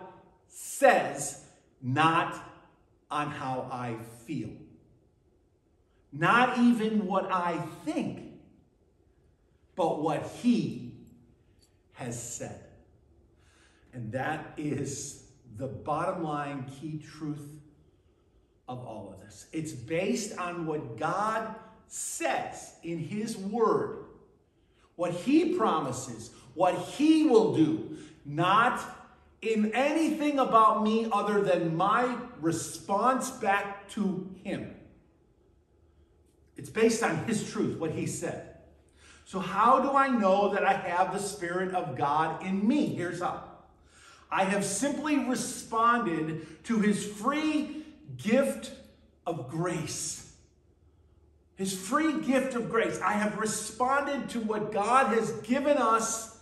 says, 0.47 1.43
not 1.81 2.35
on 3.09 3.31
how 3.31 3.67
I 3.71 3.95
feel. 4.25 4.49
Not 6.11 6.57
even 6.57 7.05
what 7.05 7.31
I 7.31 7.57
think, 7.85 8.33
but 9.75 10.01
what 10.01 10.23
He 10.41 10.93
has 11.93 12.21
said. 12.21 12.63
And 13.93 14.11
that 14.11 14.53
is 14.57 15.23
the 15.57 15.67
bottom 15.67 16.23
line 16.23 16.65
key 16.79 16.99
truth 16.99 17.59
of 18.67 18.85
all 18.85 19.13
of 19.13 19.25
this. 19.25 19.47
It's 19.53 19.71
based 19.71 20.37
on 20.37 20.65
what 20.65 20.97
God 20.97 21.55
says 21.87 22.75
in 22.83 22.99
His 22.99 23.37
Word, 23.37 24.05
what 24.95 25.11
He 25.11 25.55
promises, 25.55 26.31
what 26.53 26.75
He 26.75 27.27
will 27.27 27.55
do, 27.55 27.97
not 28.25 28.81
in 29.47 29.73
anything 29.73 30.39
about 30.39 30.83
me 30.83 31.07
other 31.11 31.41
than 31.41 31.75
my 31.75 32.17
response 32.41 33.31
back 33.31 33.89
to 33.89 34.29
Him. 34.43 34.75
It's 36.55 36.69
based 36.69 37.03
on 37.03 37.25
His 37.25 37.49
truth, 37.51 37.79
what 37.79 37.91
He 37.91 38.05
said. 38.07 38.57
So, 39.25 39.39
how 39.39 39.79
do 39.79 39.91
I 39.91 40.07
know 40.07 40.53
that 40.53 40.63
I 40.63 40.73
have 40.73 41.13
the 41.13 41.19
Spirit 41.19 41.73
of 41.73 41.97
God 41.97 42.45
in 42.45 42.67
me? 42.67 42.87
Here's 42.87 43.21
how. 43.21 43.43
I 44.31 44.43
have 44.43 44.65
simply 44.65 45.17
responded 45.17 46.63
to 46.65 46.79
his 46.79 47.05
free 47.05 47.85
gift 48.17 48.71
of 49.25 49.49
grace. 49.49 50.33
His 51.55 51.73
free 51.75 52.21
gift 52.21 52.53
of 52.53 52.69
grace. 52.69 52.99
I 53.01 53.13
have 53.13 53.37
responded 53.37 54.29
to 54.31 54.39
what 54.41 54.71
God 54.73 55.07
has 55.17 55.31
given 55.41 55.77
us 55.77 56.37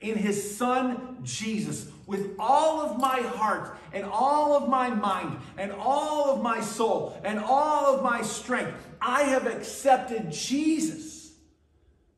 in 0.00 0.16
his 0.16 0.56
son 0.56 1.18
Jesus 1.22 1.90
with 2.08 2.34
all 2.38 2.80
of 2.80 2.98
my 2.98 3.20
heart 3.20 3.78
and 3.92 4.04
all 4.04 4.56
of 4.56 4.68
my 4.68 4.88
mind 4.88 5.36
and 5.58 5.70
all 5.70 6.30
of 6.30 6.42
my 6.42 6.58
soul 6.58 7.20
and 7.22 7.38
all 7.38 7.94
of 7.94 8.02
my 8.02 8.22
strength. 8.22 8.72
I 9.00 9.24
have 9.24 9.46
accepted 9.46 10.32
Jesus 10.32 11.32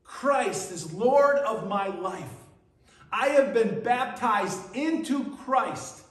Christ 0.05 0.71
as 0.71 0.93
Lord 0.95 1.39
of 1.39 1.69
my 1.69 1.89
life. 1.89 2.33
I 3.13 3.31
have 3.31 3.53
been 3.53 3.83
baptized 3.83 4.77
into 4.77 5.37
Christ. 5.39 6.03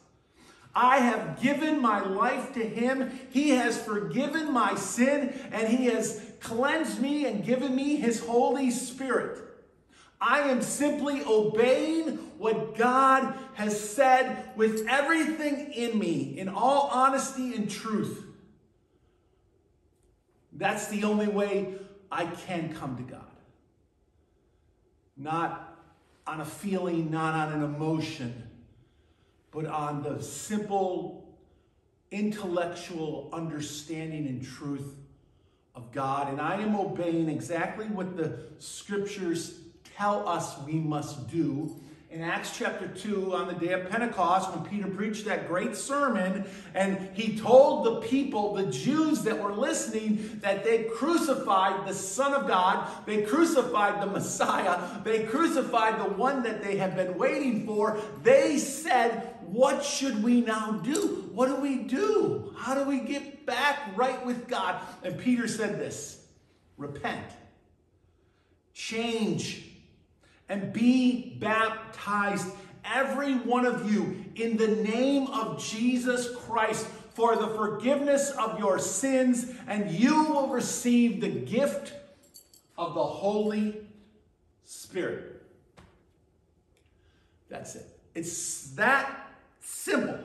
I 0.75 0.97
have 0.97 1.41
given 1.41 1.81
my 1.81 2.01
life 2.01 2.53
to 2.55 2.63
him. 2.63 3.17
He 3.29 3.51
has 3.51 3.81
forgiven 3.81 4.51
my 4.51 4.75
sin 4.75 5.33
and 5.53 5.69
he 5.69 5.85
has 5.85 6.21
cleansed 6.41 7.01
me 7.01 7.25
and 7.25 7.45
given 7.45 7.73
me 7.73 7.95
his 7.95 8.19
Holy 8.19 8.71
Spirit. 8.71 9.41
I 10.19 10.41
am 10.41 10.61
simply 10.61 11.23
obeying 11.23 12.28
what 12.39 12.77
God 12.77 13.37
has 13.55 13.77
said 13.77 14.51
with 14.55 14.87
everything 14.87 15.73
in 15.73 15.99
me, 15.99 16.39
in 16.39 16.47
all 16.47 16.89
honesty 16.91 17.53
and 17.53 17.69
truth. 17.69 18.23
That's 20.53 20.87
the 20.87 21.03
only 21.03 21.27
way 21.27 21.75
I 22.09 22.25
can 22.25 22.73
come 22.73 22.95
to 22.95 23.03
God. 23.03 23.21
Not 25.17 25.77
on 26.25 26.39
a 26.39 26.45
feeling, 26.45 27.11
not 27.11 27.35
on 27.35 27.51
an 27.51 27.61
emotion, 27.61 28.47
but 29.51 29.65
on 29.65 30.01
the 30.01 30.23
simple 30.23 31.37
intellectual 32.09 33.29
understanding 33.33 34.27
and 34.27 34.41
truth 34.45 34.95
of 35.75 35.91
God. 35.91 36.29
And 36.29 36.39
I 36.39 36.61
am 36.61 36.73
obeying 36.77 37.27
exactly 37.27 37.87
what 37.87 38.15
the 38.15 38.45
scriptures 38.59 39.59
tell 39.97 40.25
us 40.27 40.57
we 40.65 40.75
must 40.75 41.29
do 41.29 41.75
in 42.11 42.23
Acts 42.23 42.57
chapter 42.57 42.87
2 42.87 43.35
on 43.35 43.47
the 43.47 43.53
day 43.53 43.71
of 43.71 43.87
Pentecost 43.87 44.51
when 44.51 44.65
Peter 44.65 44.87
preached 44.87 45.25
that 45.25 45.47
great 45.47 45.75
sermon 45.75 46.43
and 46.73 46.97
he 47.13 47.37
told 47.37 47.85
the 47.85 48.07
people, 48.07 48.55
the 48.55 48.65
Jews 48.71 49.21
that 49.21 49.39
were 49.39 49.53
listening, 49.53 50.39
that 50.41 50.63
they 50.63 50.85
crucified 50.85 51.87
the 51.87 51.93
Son 51.93 52.33
of 52.33 52.47
God, 52.47 52.89
they 53.05 53.21
crucified 53.21 54.01
the 54.01 54.07
Messiah, 54.07 54.79
they 55.03 55.23
crucified 55.25 55.99
the 55.99 56.11
one 56.15 56.41
that 56.43 56.63
they 56.63 56.77
have 56.77 56.95
been 56.95 57.15
waiting 57.15 57.67
for. 57.67 58.01
They 58.23 58.57
said, 58.57 59.35
What 59.41 59.83
should 59.83 60.23
we 60.23 60.41
now 60.41 60.71
do? 60.83 61.29
What 61.31 61.45
do 61.45 61.57
we 61.57 61.77
do? 61.77 62.55
How 62.57 62.73
do 62.73 62.89
we 62.89 63.01
get 63.01 63.45
back 63.45 63.95
right 63.95 64.25
with 64.25 64.47
God? 64.47 64.81
And 65.03 65.19
Peter 65.19 65.47
said 65.47 65.79
this 65.79 66.25
repent, 66.75 67.27
change 68.73 69.68
and 70.49 70.73
be 70.73 71.37
baptized, 71.39 72.47
every 72.83 73.35
one 73.35 73.65
of 73.65 73.91
you, 73.91 74.25
in 74.35 74.57
the 74.57 74.67
name 74.67 75.27
of 75.27 75.63
Jesus 75.63 76.35
Christ 76.35 76.87
for 77.13 77.35
the 77.35 77.47
forgiveness 77.49 78.31
of 78.31 78.57
your 78.59 78.79
sins, 78.79 79.51
and 79.67 79.91
you 79.91 80.23
will 80.25 80.47
receive 80.47 81.21
the 81.21 81.29
gift 81.29 81.93
of 82.77 82.95
the 82.95 83.03
Holy 83.03 83.75
Spirit. 84.65 85.41
That's 87.49 87.75
it. 87.75 87.85
It's 88.15 88.71
that 88.71 89.31
simple. 89.59 90.19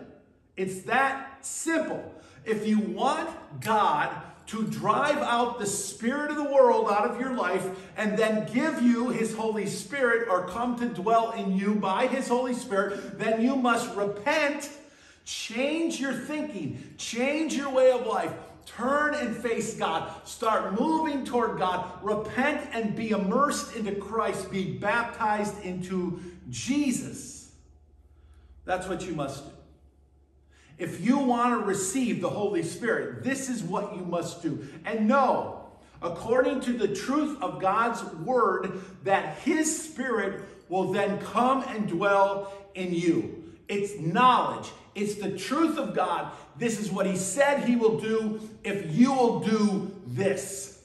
It's 0.56 0.82
that 0.82 1.44
simple. 1.44 2.14
If 2.44 2.66
you 2.66 2.78
want 2.78 3.30
God 3.60 4.10
to 4.46 4.64
drive 4.64 5.18
out 5.18 5.58
the 5.58 5.66
spirit 5.66 6.30
of 6.30 6.36
the 6.36 6.44
world 6.44 6.90
out 6.90 7.10
of 7.10 7.18
your 7.20 7.34
life 7.34 7.66
and 7.96 8.18
then 8.18 8.50
give 8.52 8.82
you 8.82 9.08
his 9.08 9.34
Holy 9.34 9.66
Spirit 9.66 10.28
or 10.28 10.46
come 10.46 10.78
to 10.78 10.86
dwell 10.86 11.32
in 11.32 11.56
you 11.56 11.74
by 11.74 12.06
his 12.06 12.28
Holy 12.28 12.54
Spirit, 12.54 13.18
then 13.18 13.40
you 13.40 13.56
must 13.56 13.94
repent, 13.96 14.70
change 15.24 16.00
your 16.00 16.12
thinking, 16.12 16.94
change 16.98 17.54
your 17.54 17.70
way 17.70 17.90
of 17.90 18.06
life. 18.06 18.32
Turn 18.66 19.14
and 19.14 19.36
face 19.36 19.74
God. 19.74 20.10
Start 20.26 20.78
moving 20.78 21.24
toward 21.24 21.58
God. 21.58 21.86
Repent 22.02 22.68
and 22.72 22.96
be 22.96 23.10
immersed 23.10 23.76
into 23.76 23.94
Christ. 23.94 24.50
Be 24.50 24.72
baptized 24.72 25.62
into 25.62 26.20
Jesus. 26.50 27.52
That's 28.64 28.88
what 28.88 29.06
you 29.06 29.14
must 29.14 29.44
do. 29.44 29.53
If 30.78 31.04
you 31.04 31.18
want 31.18 31.60
to 31.60 31.66
receive 31.66 32.20
the 32.20 32.30
Holy 32.30 32.62
Spirit, 32.62 33.22
this 33.22 33.48
is 33.48 33.62
what 33.62 33.96
you 33.96 34.04
must 34.04 34.42
do. 34.42 34.66
And 34.84 35.06
know, 35.06 35.68
according 36.02 36.60
to 36.62 36.72
the 36.72 36.88
truth 36.88 37.40
of 37.40 37.60
God's 37.60 38.02
word, 38.16 38.80
that 39.04 39.38
His 39.38 39.84
Spirit 39.84 40.42
will 40.68 40.92
then 40.92 41.20
come 41.20 41.62
and 41.68 41.86
dwell 41.88 42.52
in 42.74 42.92
you. 42.92 43.52
It's 43.68 43.98
knowledge, 44.00 44.70
it's 44.94 45.14
the 45.14 45.36
truth 45.36 45.78
of 45.78 45.94
God. 45.94 46.32
This 46.58 46.80
is 46.80 46.90
what 46.90 47.06
He 47.06 47.16
said 47.16 47.64
He 47.64 47.76
will 47.76 47.98
do 47.98 48.40
if 48.64 48.94
you 48.94 49.12
will 49.12 49.40
do 49.40 49.94
this. 50.06 50.82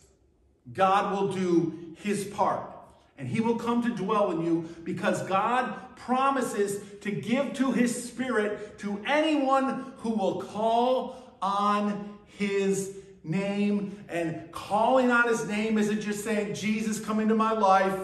God 0.74 1.14
will 1.14 1.32
do 1.32 1.96
His 1.98 2.26
part 2.26 2.70
and 3.20 3.28
he 3.28 3.42
will 3.42 3.58
come 3.58 3.84
to 3.84 3.90
dwell 3.90 4.32
in 4.32 4.44
you 4.46 4.74
because 4.86 5.22
God 5.24 5.76
promises 6.00 6.82
to 7.02 7.12
give 7.12 7.54
to 7.54 7.72
his 7.72 8.10
spirit 8.10 8.80
to 8.80 9.02
anyone 9.06 9.94
who 9.98 10.10
will 10.10 10.42
call 10.42 11.16
on 11.42 12.18
his 12.26 12.96
name. 13.24 14.04
And 14.10 14.52
calling 14.52 15.12
on 15.12 15.28
his 15.28 15.48
name 15.48 15.78
isn't 15.78 16.02
just 16.02 16.24
saying, 16.24 16.56
Jesus, 16.56 17.00
come 17.00 17.20
into 17.20 17.36
my 17.36 17.52
life, 17.52 17.98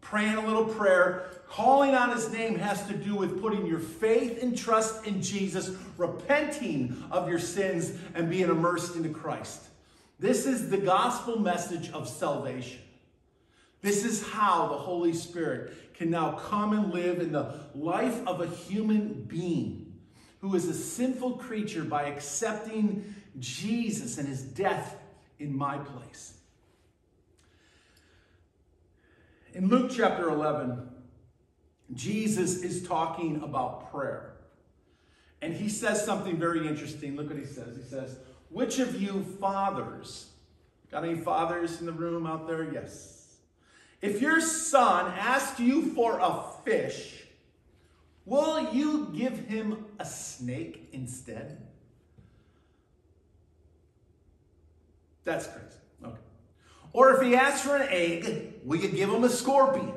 praying 0.00 0.34
a 0.34 0.46
little 0.46 0.66
prayer. 0.66 1.30
Calling 1.48 1.94
on 1.94 2.10
his 2.10 2.30
name 2.30 2.58
has 2.58 2.86
to 2.88 2.94
do 2.94 3.14
with 3.14 3.40
putting 3.40 3.66
your 3.66 3.78
faith 3.78 4.42
and 4.42 4.56
trust 4.56 5.06
in 5.06 5.22
Jesus, 5.22 5.70
repenting 5.96 7.02
of 7.10 7.28
your 7.28 7.38
sins, 7.38 7.92
and 8.14 8.28
being 8.28 8.50
immersed 8.50 8.96
into 8.96 9.08
Christ. 9.08 9.62
This 10.20 10.44
is 10.46 10.68
the 10.68 10.78
gospel 10.78 11.38
message 11.38 11.90
of 11.92 12.08
salvation. 12.08 12.80
This 13.80 14.04
is 14.04 14.28
how 14.28 14.66
the 14.66 14.76
Holy 14.76 15.12
Spirit 15.12 15.87
can 15.98 16.10
now 16.10 16.30
come 16.30 16.72
and 16.72 16.94
live 16.94 17.18
in 17.18 17.32
the 17.32 17.58
life 17.74 18.24
of 18.24 18.40
a 18.40 18.46
human 18.46 19.24
being 19.24 19.92
who 20.40 20.54
is 20.54 20.66
a 20.66 20.74
sinful 20.74 21.32
creature 21.32 21.82
by 21.82 22.04
accepting 22.04 23.16
Jesus 23.40 24.16
and 24.16 24.28
his 24.28 24.40
death 24.42 24.96
in 25.40 25.56
my 25.56 25.76
place. 25.78 26.34
In 29.54 29.68
Luke 29.68 29.90
chapter 29.92 30.28
11, 30.28 30.88
Jesus 31.92 32.62
is 32.62 32.86
talking 32.86 33.42
about 33.42 33.90
prayer. 33.90 34.36
And 35.42 35.52
he 35.52 35.68
says 35.68 36.04
something 36.04 36.36
very 36.36 36.68
interesting. 36.68 37.16
Look 37.16 37.28
what 37.28 37.38
he 37.38 37.44
says. 37.44 37.76
He 37.76 37.82
says, 37.82 38.18
Which 38.50 38.78
of 38.78 39.00
you 39.00 39.24
fathers, 39.40 40.30
got 40.92 41.04
any 41.04 41.16
fathers 41.16 41.80
in 41.80 41.86
the 41.86 41.92
room 41.92 42.24
out 42.24 42.46
there? 42.46 42.72
Yes. 42.72 43.17
If 44.00 44.20
your 44.20 44.40
son 44.40 45.12
asks 45.18 45.58
you 45.58 45.92
for 45.94 46.18
a 46.20 46.42
fish, 46.64 47.24
will 48.24 48.72
you 48.72 49.12
give 49.14 49.46
him 49.46 49.86
a 49.98 50.04
snake 50.04 50.88
instead? 50.92 51.66
That's 55.24 55.46
crazy. 55.46 55.66
Okay. 56.04 56.20
Or 56.92 57.14
if 57.14 57.22
he 57.22 57.34
asks 57.34 57.66
for 57.66 57.76
an 57.76 57.88
egg, 57.90 58.54
we 58.64 58.78
could 58.78 58.94
give 58.94 59.10
him 59.10 59.24
a 59.24 59.28
scorpion. 59.28 59.92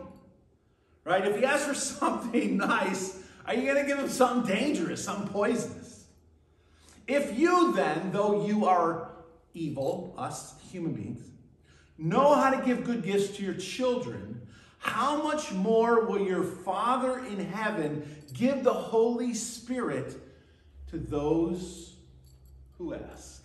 Right? 1.04 1.26
If 1.26 1.38
he 1.38 1.46
asks 1.46 1.68
for 1.68 1.74
something 2.00 2.58
nice, 2.58 3.22
are 3.46 3.54
you 3.54 3.64
going 3.64 3.84
to 3.84 3.88
give 3.88 4.00
him 4.00 4.10
something 4.10 4.56
dangerous, 4.56 5.04
something 5.04 5.28
poisonous? 5.32 6.06
If 7.08 7.38
you 7.38 7.74
then, 7.74 8.12
though 8.12 8.46
you 8.46 8.66
are 8.66 9.12
evil, 9.54 10.16
us 10.18 10.56
human 10.72 10.94
beings, 10.94 11.24
know 12.02 12.34
how 12.36 12.50
to 12.50 12.66
give 12.66 12.84
good 12.84 13.04
gifts 13.04 13.38
to 13.38 13.44
your 13.44 13.54
children, 13.54 14.42
how 14.80 15.22
much 15.22 15.52
more 15.52 16.06
will 16.06 16.26
your 16.26 16.44
Father 16.44 17.20
in 17.26 17.40
heaven 17.40 18.24
give 18.34 18.64
the 18.64 18.74
Holy 18.74 19.34
Spirit 19.34 20.18
to 20.90 20.98
those 20.98 21.96
who 22.78 22.96
ask? 22.96 23.44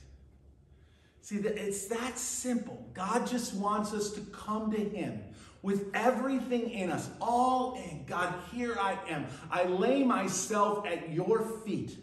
See, 1.20 1.36
it's 1.36 1.86
that 1.88 2.18
simple. 2.18 2.88
God 2.94 3.26
just 3.26 3.52
wants 3.54 3.92
us 3.92 4.12
to 4.12 4.20
come 4.20 4.70
to 4.70 4.80
Him 4.80 5.20
with 5.60 5.90
everything 5.92 6.70
in 6.70 6.90
us, 6.90 7.10
all 7.20 7.74
in. 7.74 8.04
God, 8.06 8.32
here 8.52 8.76
I 8.78 8.96
am. 9.08 9.26
I 9.50 9.64
lay 9.64 10.04
myself 10.04 10.86
at 10.86 11.10
your 11.10 11.42
feet. 11.64 11.98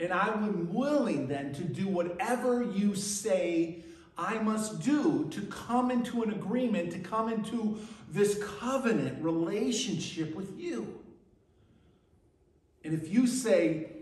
And 0.00 0.12
I 0.12 0.28
am 0.28 0.72
willing 0.72 1.26
then 1.26 1.52
to 1.54 1.64
do 1.64 1.88
whatever 1.88 2.62
you 2.62 2.94
say 2.94 3.82
I 4.18 4.38
must 4.40 4.80
do 4.80 5.28
to 5.30 5.42
come 5.42 5.92
into 5.92 6.24
an 6.24 6.32
agreement, 6.32 6.90
to 6.92 6.98
come 6.98 7.32
into 7.32 7.78
this 8.10 8.42
covenant 8.58 9.22
relationship 9.22 10.34
with 10.34 10.58
you. 10.58 10.98
And 12.84 12.92
if 12.92 13.08
you 13.08 13.28
say, 13.28 13.92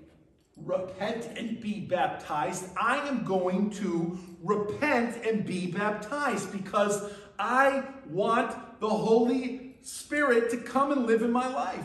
repent 0.57 1.27
and 1.37 1.61
be 1.61 1.81
baptized, 1.81 2.65
I 2.81 3.07
am 3.07 3.25
going 3.25 3.71
to 3.73 4.19
repent 4.43 5.23
and 5.27 5.45
be 5.45 5.67
baptized 5.71 6.51
because 6.51 7.13
I 7.39 7.85
want 8.09 8.81
the 8.81 8.89
Holy 8.89 9.77
Spirit 9.83 10.51
to 10.51 10.57
come 10.57 10.93
and 10.93 11.07
live 11.07 11.21
in 11.21 11.31
my 11.31 11.53
life. 11.53 11.85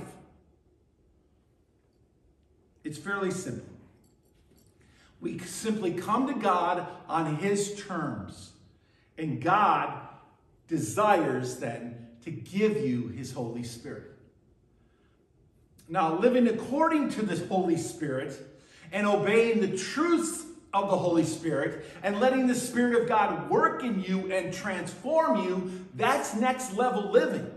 It's 2.85 2.97
fairly 2.97 3.31
simple. 3.31 3.70
We 5.21 5.37
simply 5.39 5.93
come 5.93 6.27
to 6.27 6.33
God 6.33 6.87
on 7.07 7.37
His 7.37 7.79
terms, 7.79 8.51
and 9.17 9.41
God 9.41 9.93
desires 10.67 11.57
then 11.57 12.07
to 12.23 12.31
give 12.31 12.77
you 12.77 13.09
His 13.09 13.31
Holy 13.31 13.63
Spirit. 13.63 14.11
Now, 15.87 16.17
living 16.17 16.47
according 16.47 17.09
to 17.11 17.21
this 17.21 17.45
Holy 17.47 17.77
Spirit 17.77 18.35
and 18.91 19.05
obeying 19.05 19.61
the 19.61 19.77
truths 19.77 20.45
of 20.73 20.89
the 20.89 20.97
Holy 20.97 21.25
Spirit 21.25 21.85
and 22.01 22.19
letting 22.19 22.47
the 22.47 22.55
Spirit 22.55 23.01
of 23.01 23.07
God 23.07 23.49
work 23.49 23.83
in 23.83 24.01
you 24.01 24.31
and 24.31 24.53
transform 24.53 25.43
you, 25.43 25.85
that's 25.95 26.33
next 26.33 26.73
level 26.73 27.11
living. 27.11 27.51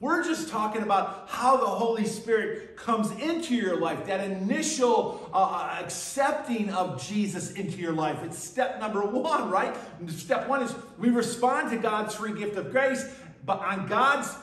We're 0.00 0.24
just 0.24 0.48
talking 0.48 0.82
about 0.82 1.26
how 1.28 1.56
the 1.56 1.66
Holy 1.66 2.04
Spirit 2.04 2.76
comes 2.76 3.10
into 3.12 3.54
your 3.54 3.80
life, 3.80 4.06
that 4.06 4.20
initial 4.20 5.30
uh, 5.32 5.38
uh, 5.38 5.78
accepting 5.80 6.70
of 6.70 7.02
Jesus 7.06 7.52
into 7.52 7.78
your 7.78 7.92
life. 7.92 8.18
It's 8.22 8.38
step 8.38 8.80
number 8.80 9.02
one, 9.02 9.50
right? 9.50 9.74
Step 10.08 10.48
one 10.48 10.62
is 10.62 10.74
we 10.98 11.10
respond 11.10 11.70
to 11.70 11.78
God's 11.78 12.14
free 12.14 12.38
gift 12.38 12.56
of 12.56 12.70
grace, 12.70 13.06
but 13.46 13.60
on 13.60 13.86
God's 13.86 14.34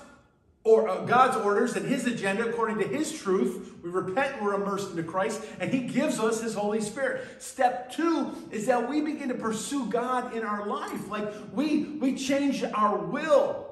or 0.63 0.87
uh, 0.87 1.05
God's 1.05 1.37
orders 1.37 1.75
and 1.75 1.85
His 1.85 2.05
agenda 2.05 2.47
according 2.47 2.77
to 2.79 2.87
His 2.87 3.11
truth. 3.11 3.73
We 3.83 3.89
repent 3.89 4.35
and 4.35 4.45
we're 4.45 4.53
immersed 4.53 4.91
into 4.91 5.03
Christ, 5.03 5.41
and 5.59 5.73
He 5.73 5.81
gives 5.81 6.19
us 6.19 6.41
His 6.41 6.53
Holy 6.53 6.81
Spirit. 6.81 7.41
Step 7.41 7.91
two 7.91 8.33
is 8.51 8.67
that 8.67 8.87
we 8.87 9.01
begin 9.01 9.29
to 9.29 9.35
pursue 9.35 9.87
God 9.87 10.35
in 10.35 10.43
our 10.43 10.67
life. 10.67 11.09
Like 11.09 11.33
we 11.51 11.83
we 11.99 12.15
change 12.15 12.63
our 12.63 12.97
will, 12.97 13.70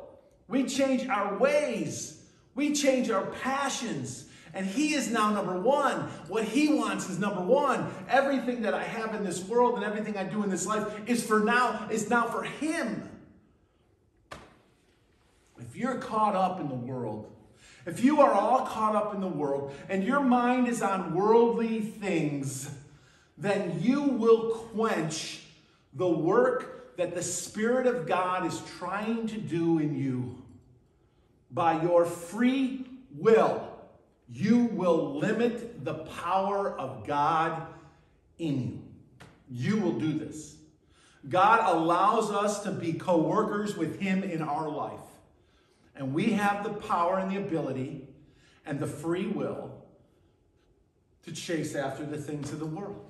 we 0.50 0.66
change 0.66 1.08
our 1.08 1.38
ways, 1.38 2.22
we 2.56 2.74
change 2.74 3.10
our 3.10 3.28
passions. 3.28 4.26
And 4.52 4.66
he 4.66 4.96
is 4.96 5.12
now 5.12 5.32
number 5.32 5.60
one. 5.60 6.10
What 6.28 6.44
he 6.44 6.74
wants 6.74 7.08
is 7.08 7.20
number 7.20 7.42
one. 7.42 7.94
Everything 8.10 8.64
that 8.64 8.74
I 8.74 8.82
have 8.82 9.14
in 9.14 9.24
this 9.24 9.44
world 9.46 9.76
and 9.76 9.84
everything 9.84 10.18
I 10.18 10.24
do 10.24 10.44
in 10.44 10.50
this 10.50 10.66
life 10.66 10.92
is 11.06 11.24
for 11.24 11.40
now, 11.42 11.88
is 11.92 12.10
now 12.10 12.26
for 12.26 12.42
him 12.42 13.08
if 15.60 15.76
you're 15.76 15.96
caught 15.96 16.36
up 16.36 16.60
in 16.60 16.68
the 16.68 16.76
world, 16.76 17.32
if 17.86 18.04
you 18.04 18.22
are 18.22 18.32
all 18.32 18.66
caught 18.66 18.96
up 18.96 19.14
in 19.14 19.22
the 19.22 19.28
world 19.28 19.74
and 19.88 20.04
your 20.04 20.22
mind 20.22 20.68
is 20.68 20.82
on 20.82 21.14
worldly 21.14 21.82
things, 21.82 22.72
then 23.38 23.80
you 23.82 24.04
will 24.04 24.52
quench 24.52 25.44
the 25.94 26.08
work 26.08 26.79
that 27.00 27.16
the 27.16 27.24
Spirit 27.24 27.88
of 27.88 28.06
God 28.06 28.46
is 28.46 28.62
trying 28.78 29.26
to 29.28 29.38
do 29.38 29.80
in 29.80 29.96
you. 29.96 30.44
By 31.50 31.82
your 31.82 32.04
free 32.04 32.86
will, 33.16 33.66
you 34.28 34.66
will 34.66 35.18
limit 35.18 35.86
the 35.86 35.94
power 35.94 36.78
of 36.78 37.08
God 37.08 37.68
in 38.38 38.62
you. 38.62 38.82
You 39.50 39.78
will 39.78 39.98
do 39.98 40.12
this. 40.12 40.58
God 41.30 41.62
allows 41.74 42.32
us 42.32 42.64
to 42.64 42.72
be 42.72 42.94
co 42.94 43.18
workers 43.18 43.78
with 43.78 44.02
Him 44.02 44.22
in 44.22 44.42
our 44.42 44.70
life. 44.70 45.00
And 45.96 46.14
we 46.14 46.34
have 46.34 46.66
the 46.66 46.74
power 46.74 47.18
and 47.18 47.32
the 47.32 47.38
ability 47.38 48.10
and 48.66 48.78
the 48.78 48.88
free 48.88 49.26
will 49.26 49.86
to 51.24 51.32
chase 51.32 51.76
after 51.76 52.06
the 52.06 52.18
things 52.18 52.52
of 52.52 52.60
the 52.60 52.66
world. 52.66 53.09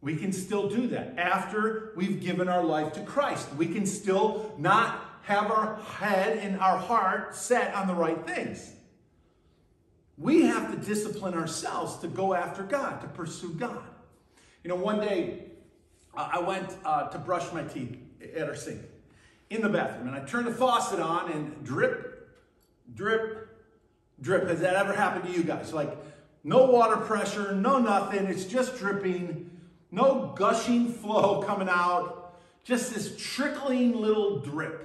We 0.00 0.16
can 0.16 0.32
still 0.32 0.68
do 0.68 0.88
that 0.88 1.18
after 1.18 1.92
we've 1.96 2.20
given 2.20 2.48
our 2.48 2.62
life 2.62 2.92
to 2.94 3.00
Christ. 3.00 3.52
We 3.54 3.66
can 3.66 3.86
still 3.86 4.54
not 4.58 5.02
have 5.22 5.50
our 5.50 5.76
head 5.98 6.38
and 6.38 6.60
our 6.60 6.78
heart 6.78 7.34
set 7.34 7.74
on 7.74 7.86
the 7.86 7.94
right 7.94 8.24
things. 8.26 8.72
We 10.18 10.42
have 10.42 10.70
to 10.70 10.86
discipline 10.86 11.34
ourselves 11.34 11.96
to 11.98 12.08
go 12.08 12.34
after 12.34 12.62
God, 12.62 13.00
to 13.00 13.08
pursue 13.08 13.52
God. 13.54 13.82
You 14.62 14.70
know, 14.70 14.76
one 14.76 15.00
day 15.00 15.44
I 16.16 16.40
went 16.40 16.72
uh, 16.84 17.08
to 17.08 17.18
brush 17.18 17.52
my 17.52 17.62
teeth 17.62 17.96
at 18.34 18.48
our 18.48 18.56
sink 18.56 18.80
in 19.50 19.60
the 19.60 19.68
bathroom. 19.68 20.08
And 20.08 20.16
I 20.16 20.20
turned 20.20 20.46
the 20.46 20.54
faucet 20.54 21.00
on 21.00 21.30
and 21.30 21.64
drip, 21.64 22.28
drip, 22.94 23.48
drip. 24.20 24.48
Has 24.48 24.60
that 24.60 24.76
ever 24.76 24.94
happened 24.94 25.32
to 25.32 25.38
you 25.38 25.44
guys? 25.44 25.72
Like 25.72 25.96
no 26.42 26.64
water 26.66 26.96
pressure, 26.96 27.54
no 27.54 27.78
nothing. 27.78 28.26
It's 28.26 28.44
just 28.44 28.78
dripping, 28.78 29.50
no 29.90 30.34
gushing 30.36 30.92
flow 30.92 31.42
coming 31.46 31.68
out, 31.68 32.34
just 32.64 32.92
this 32.94 33.14
trickling 33.16 33.94
little 33.94 34.40
drip. 34.40 34.82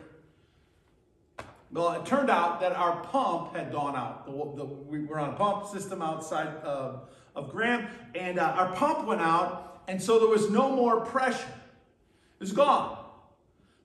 Well, 1.71 1.93
it 1.93 2.05
turned 2.05 2.29
out 2.29 2.59
that 2.59 2.73
our 2.73 3.01
pump 3.05 3.55
had 3.55 3.71
gone 3.71 3.95
out. 3.95 4.25
The, 4.25 4.31
the, 4.31 4.65
we 4.65 5.05
were 5.05 5.19
on 5.19 5.29
a 5.29 5.33
pump 5.33 5.67
system 5.67 6.01
outside 6.01 6.47
of, 6.63 7.07
of 7.33 7.49
Graham, 7.49 7.87
and 8.13 8.39
uh, 8.39 8.43
our 8.43 8.75
pump 8.75 9.07
went 9.07 9.21
out, 9.21 9.81
and 9.87 10.01
so 10.01 10.19
there 10.19 10.27
was 10.27 10.49
no 10.49 10.75
more 10.75 11.01
pressure. 11.01 11.47
It 11.47 12.39
was 12.39 12.51
gone. 12.51 12.97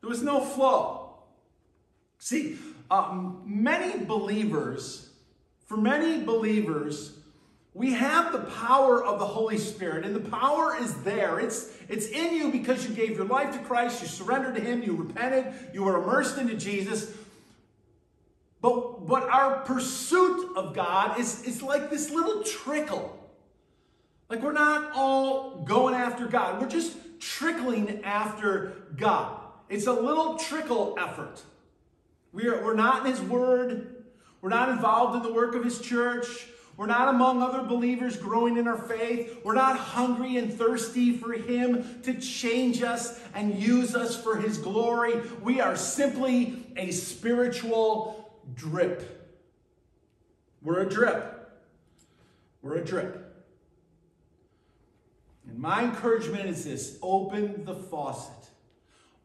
There 0.00 0.10
was 0.10 0.22
no 0.22 0.40
flow. 0.40 1.18
See, 2.18 2.58
um, 2.90 3.42
many 3.44 4.04
believers, 4.04 5.10
for 5.66 5.76
many 5.76 6.24
believers, 6.24 7.15
we 7.76 7.92
have 7.92 8.32
the 8.32 8.38
power 8.38 9.04
of 9.04 9.18
the 9.18 9.26
Holy 9.26 9.58
Spirit, 9.58 10.06
and 10.06 10.16
the 10.16 10.30
power 10.30 10.74
is 10.80 10.94
there. 11.02 11.38
It's, 11.38 11.70
it's 11.90 12.06
in 12.06 12.34
you 12.34 12.50
because 12.50 12.88
you 12.88 12.94
gave 12.94 13.10
your 13.10 13.26
life 13.26 13.52
to 13.52 13.58
Christ, 13.58 14.00
you 14.00 14.08
surrendered 14.08 14.54
to 14.54 14.62
Him, 14.62 14.82
you 14.82 14.96
repented, 14.96 15.52
you 15.74 15.84
were 15.84 16.02
immersed 16.02 16.38
into 16.38 16.54
Jesus. 16.54 17.12
But, 18.62 19.06
but 19.06 19.24
our 19.24 19.60
pursuit 19.60 20.56
of 20.56 20.74
God 20.74 21.20
is, 21.20 21.42
is 21.44 21.62
like 21.62 21.90
this 21.90 22.10
little 22.10 22.42
trickle. 22.44 23.12
Like 24.30 24.42
we're 24.42 24.52
not 24.52 24.92
all 24.94 25.62
going 25.66 25.94
after 25.94 26.26
God, 26.26 26.62
we're 26.62 26.68
just 26.68 26.96
trickling 27.20 28.02
after 28.04 28.72
God. 28.96 29.38
It's 29.68 29.86
a 29.86 29.92
little 29.92 30.36
trickle 30.38 30.96
effort. 30.98 31.42
We 32.32 32.48
are, 32.48 32.64
we're 32.64 32.72
not 32.72 33.04
in 33.04 33.12
His 33.12 33.20
Word. 33.20 34.04
We're 34.40 34.48
not 34.48 34.70
involved 34.70 35.16
in 35.16 35.22
the 35.22 35.32
work 35.34 35.54
of 35.54 35.62
His 35.62 35.78
church. 35.78 36.46
We're 36.76 36.86
not 36.86 37.08
among 37.08 37.42
other 37.42 37.62
believers 37.62 38.16
growing 38.16 38.58
in 38.58 38.68
our 38.68 38.76
faith. 38.76 39.38
We're 39.44 39.54
not 39.54 39.78
hungry 39.78 40.36
and 40.36 40.52
thirsty 40.52 41.16
for 41.16 41.32
Him 41.32 42.02
to 42.02 42.14
change 42.20 42.82
us 42.82 43.18
and 43.34 43.54
use 43.54 43.94
us 43.94 44.22
for 44.22 44.36
His 44.36 44.58
glory. 44.58 45.22
We 45.42 45.60
are 45.60 45.74
simply 45.74 46.66
a 46.76 46.90
spiritual 46.90 48.34
drip. 48.54 49.32
We're 50.62 50.80
a 50.80 50.88
drip. 50.88 51.50
We're 52.60 52.76
a 52.76 52.84
drip. 52.84 53.22
And 55.48 55.58
my 55.58 55.84
encouragement 55.84 56.46
is 56.46 56.64
this 56.64 56.98
open 57.02 57.64
the 57.64 57.74
faucet. 57.74 58.32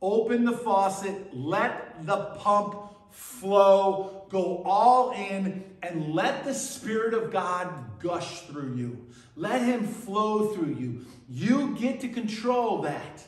Open 0.02 0.46
the 0.46 0.58
faucet, 0.58 1.36
let 1.36 2.06
the 2.06 2.18
pump 2.40 2.76
flow, 3.12 4.26
go 4.30 4.64
all 4.64 5.12
in, 5.12 5.64
and 5.84 6.14
let 6.14 6.44
the 6.44 6.54
Spirit 6.54 7.14
of 7.14 7.32
God 7.32 8.00
gush 8.00 8.42
through 8.42 8.76
you. 8.76 9.06
Let 9.36 9.62
Him 9.62 9.86
flow 9.86 10.54
through 10.54 10.76
you. 10.76 11.06
You 11.30 11.76
get 11.78 12.02
to 12.02 12.08
control 12.08 12.82
that. 12.82 13.24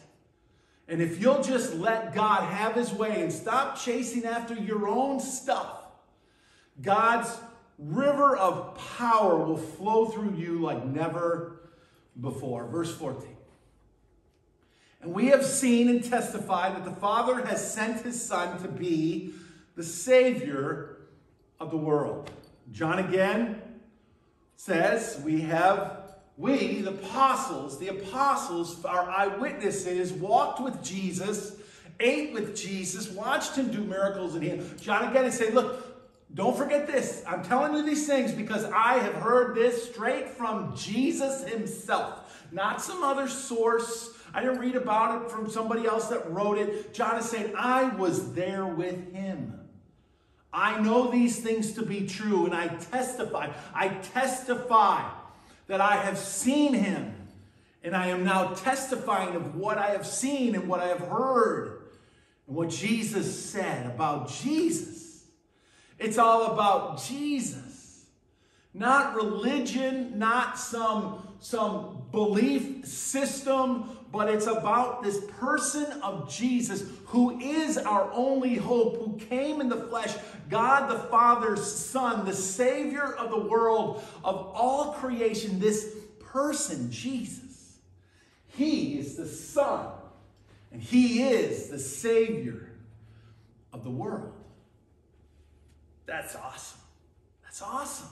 And 0.87 1.01
if 1.01 1.21
you'll 1.21 1.43
just 1.43 1.73
let 1.75 2.13
God 2.13 2.43
have 2.51 2.75
His 2.75 2.91
way 2.91 3.21
and 3.21 3.31
stop 3.31 3.77
chasing 3.77 4.25
after 4.25 4.53
your 4.53 4.87
own 4.87 5.19
stuff, 5.19 5.83
God's 6.81 7.29
river 7.77 8.35
of 8.35 8.77
power 8.97 9.37
will 9.37 9.57
flow 9.57 10.05
through 10.05 10.35
you 10.35 10.59
like 10.59 10.85
never 10.85 11.61
before. 12.19 12.67
Verse 12.67 12.95
14. 12.95 13.29
And 15.01 15.13
we 15.13 15.27
have 15.27 15.45
seen 15.45 15.89
and 15.89 16.03
testified 16.03 16.75
that 16.75 16.85
the 16.85 16.91
Father 16.91 17.45
has 17.45 17.73
sent 17.73 18.05
his 18.05 18.21
Son 18.21 18.61
to 18.61 18.69
be 18.69 19.33
the 19.75 19.83
Savior 19.83 20.97
of 21.59 21.71
the 21.71 21.77
world. 21.77 22.29
John 22.71 22.99
again 22.99 23.61
says, 24.55 25.21
We 25.23 25.41
have, 25.41 26.15
we, 26.37 26.81
the 26.81 26.91
apostles, 26.91 27.79
the 27.79 27.89
apostles, 27.89 28.83
our 28.85 29.09
eyewitnesses, 29.09 30.13
walked 30.13 30.61
with 30.61 30.83
Jesus, 30.83 31.57
ate 31.99 32.33
with 32.33 32.55
Jesus, 32.55 33.09
watched 33.09 33.55
him 33.55 33.71
do 33.71 33.83
miracles 33.83 34.35
in 34.35 34.41
him. 34.41 34.77
John 34.79 35.09
again 35.09 35.25
is 35.25 35.37
saying, 35.37 35.53
Look, 35.53 35.93
don't 36.33 36.57
forget 36.57 36.87
this. 36.87 37.23
I'm 37.27 37.43
telling 37.43 37.75
you 37.75 37.85
these 37.85 38.07
things 38.07 38.31
because 38.31 38.65
I 38.65 38.95
have 38.99 39.13
heard 39.13 39.55
this 39.55 39.89
straight 39.89 40.29
from 40.29 40.75
Jesus 40.75 41.43
himself, 41.47 42.43
not 42.51 42.81
some 42.81 43.03
other 43.03 43.27
source. 43.27 44.11
I 44.33 44.41
didn't 44.41 44.57
read 44.57 44.75
about 44.75 45.21
it 45.21 45.31
from 45.31 45.47
somebody 45.47 45.85
else 45.85 46.07
that 46.07 46.31
wrote 46.31 46.57
it. 46.57 46.91
John 46.91 47.17
is 47.17 47.29
saying, 47.29 47.53
I 47.55 47.89
was 47.95 48.33
there 48.33 48.65
with 48.65 49.13
him. 49.13 49.59
I 50.53 50.79
know 50.79 51.09
these 51.09 51.39
things 51.39 51.73
to 51.73 51.81
be 51.83 52.07
true, 52.07 52.45
and 52.45 52.53
I 52.53 52.67
testify. 52.67 53.49
I 53.73 53.89
testify 53.89 55.09
that 55.67 55.81
I 55.81 55.95
have 55.95 56.17
seen 56.17 56.73
him, 56.73 57.15
and 57.83 57.95
I 57.95 58.07
am 58.07 58.23
now 58.23 58.53
testifying 58.53 59.35
of 59.35 59.55
what 59.55 59.77
I 59.79 59.87
have 59.87 60.05
seen 60.05 60.53
and 60.53 60.67
what 60.67 60.79
I 60.79 60.87
have 60.87 60.99
heard, 60.99 61.81
and 62.47 62.55
what 62.55 62.69
Jesus 62.69 63.43
said 63.43 63.87
about 63.87 64.29
Jesus. 64.29 65.25
It's 65.97 66.17
all 66.17 66.53
about 66.53 67.03
Jesus. 67.03 68.05
Not 68.75 69.15
religion, 69.15 70.19
not 70.19 70.59
some, 70.59 71.27
some 71.39 72.03
belief 72.11 72.85
system, 72.85 73.97
but 74.11 74.29
it's 74.29 74.47
about 74.47 75.01
this 75.01 75.19
person 75.39 75.85
of 76.01 76.31
Jesus 76.31 76.83
who 77.13 77.39
is 77.39 77.77
our 77.77 78.11
only 78.11 78.55
hope, 78.55 78.97
who 78.97 79.15
came 79.29 79.61
in 79.61 79.69
the 79.69 79.77
flesh, 79.77 80.15
God 80.49 80.89
the 80.89 80.97
Father's 80.97 81.63
Son, 81.63 82.25
the 82.25 82.33
Savior 82.33 83.13
of 83.13 83.29
the 83.29 83.37
world, 83.37 84.03
of 84.23 84.51
all 84.55 84.93
creation, 84.93 85.59
this 85.59 85.95
person, 86.19 86.89
Jesus. 86.89 87.77
He 88.47 88.97
is 88.97 89.15
the 89.15 89.27
Son, 89.27 89.89
and 90.71 90.81
He 90.81 91.21
is 91.21 91.69
the 91.69 91.77
Savior 91.77 92.71
of 93.71 93.83
the 93.83 93.91
world. 93.91 94.33
That's 96.07 96.35
awesome. 96.35 96.79
That's 97.43 97.61
awesome. 97.61 98.09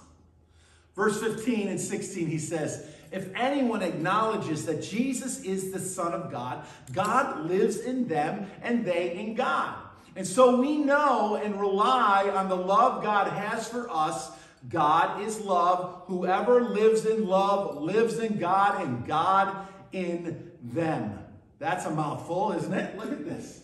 Verse 0.95 1.19
15 1.21 1.67
and 1.69 1.79
16, 1.79 2.27
he 2.27 2.37
says, 2.37 2.87
If 3.11 3.33
anyone 3.35 3.81
acknowledges 3.81 4.65
that 4.65 4.81
Jesus 4.81 5.41
is 5.43 5.71
the 5.71 5.79
Son 5.79 6.13
of 6.13 6.31
God, 6.31 6.65
God 6.91 7.45
lives 7.45 7.77
in 7.77 8.07
them 8.07 8.47
and 8.61 8.85
they 8.85 9.15
in 9.15 9.35
God. 9.35 9.75
And 10.15 10.27
so 10.27 10.59
we 10.59 10.77
know 10.77 11.35
and 11.35 11.59
rely 11.59 12.29
on 12.29 12.49
the 12.49 12.55
love 12.55 13.01
God 13.01 13.27
has 13.31 13.69
for 13.69 13.89
us. 13.89 14.31
God 14.67 15.21
is 15.21 15.39
love. 15.41 16.03
Whoever 16.07 16.61
lives 16.61 17.05
in 17.05 17.25
love 17.25 17.81
lives 17.81 18.19
in 18.19 18.37
God 18.37 18.81
and 18.85 19.07
God 19.07 19.67
in 19.93 20.51
them. 20.61 21.17
That's 21.59 21.85
a 21.85 21.91
mouthful, 21.91 22.51
isn't 22.53 22.73
it? 22.73 22.97
Look 22.97 23.11
at 23.11 23.23
this. 23.23 23.61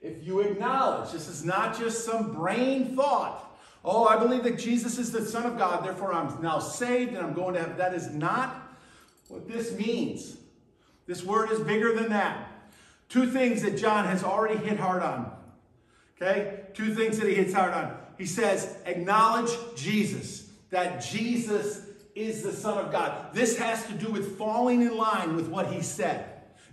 If 0.00 0.26
you 0.26 0.40
acknowledge, 0.40 1.12
this 1.12 1.28
is 1.28 1.44
not 1.44 1.78
just 1.78 2.04
some 2.04 2.32
brain 2.32 2.96
thought. 2.96 3.51
Oh, 3.84 4.06
I 4.06 4.16
believe 4.16 4.44
that 4.44 4.58
Jesus 4.58 4.98
is 4.98 5.10
the 5.10 5.24
Son 5.24 5.44
of 5.44 5.58
God, 5.58 5.84
therefore 5.84 6.12
I'm 6.12 6.40
now 6.40 6.60
saved 6.60 7.14
and 7.14 7.18
I'm 7.18 7.32
going 7.32 7.54
to 7.54 7.60
have. 7.60 7.76
That 7.76 7.94
is 7.94 8.10
not 8.10 8.76
what 9.28 9.48
this 9.48 9.72
means. 9.72 10.36
This 11.06 11.24
word 11.24 11.50
is 11.50 11.60
bigger 11.60 11.94
than 11.94 12.10
that. 12.10 12.48
Two 13.08 13.30
things 13.30 13.62
that 13.62 13.76
John 13.76 14.04
has 14.04 14.22
already 14.22 14.56
hit 14.64 14.78
hard 14.78 15.02
on. 15.02 15.32
Okay? 16.16 16.60
Two 16.74 16.94
things 16.94 17.18
that 17.18 17.28
he 17.28 17.34
hits 17.34 17.52
hard 17.52 17.74
on. 17.74 17.96
He 18.18 18.26
says, 18.26 18.76
acknowledge 18.86 19.50
Jesus, 19.74 20.48
that 20.70 21.02
Jesus 21.02 21.86
is 22.14 22.42
the 22.42 22.52
Son 22.52 22.78
of 22.78 22.92
God. 22.92 23.34
This 23.34 23.58
has 23.58 23.84
to 23.86 23.94
do 23.94 24.10
with 24.10 24.38
falling 24.38 24.82
in 24.82 24.96
line 24.96 25.34
with 25.34 25.48
what 25.48 25.72
he 25.72 25.82
said. 25.82 26.26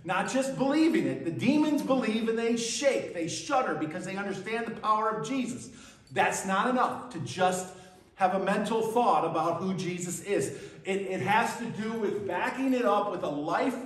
Not 0.04 0.30
just 0.30 0.56
believing 0.56 1.06
it. 1.06 1.24
The 1.24 1.30
demons 1.30 1.82
believe 1.82 2.28
and 2.28 2.38
they 2.38 2.56
shake, 2.56 3.12
they 3.12 3.28
shudder 3.28 3.74
because 3.74 4.04
they 4.04 4.16
understand 4.16 4.66
the 4.66 4.70
power 4.70 5.10
of 5.10 5.28
Jesus. 5.28 5.70
That's 6.12 6.46
not 6.46 6.68
enough 6.68 7.10
to 7.10 7.20
just 7.20 7.74
have 8.16 8.34
a 8.34 8.38
mental 8.38 8.82
thought 8.82 9.24
about 9.24 9.60
who 9.60 9.74
Jesus 9.74 10.22
is. 10.22 10.48
It, 10.84 11.02
it 11.02 11.20
has 11.20 11.56
to 11.58 11.64
do 11.64 11.92
with 11.94 12.26
backing 12.26 12.74
it 12.74 12.84
up 12.84 13.10
with 13.10 13.22
a 13.22 13.28
life, 13.28 13.76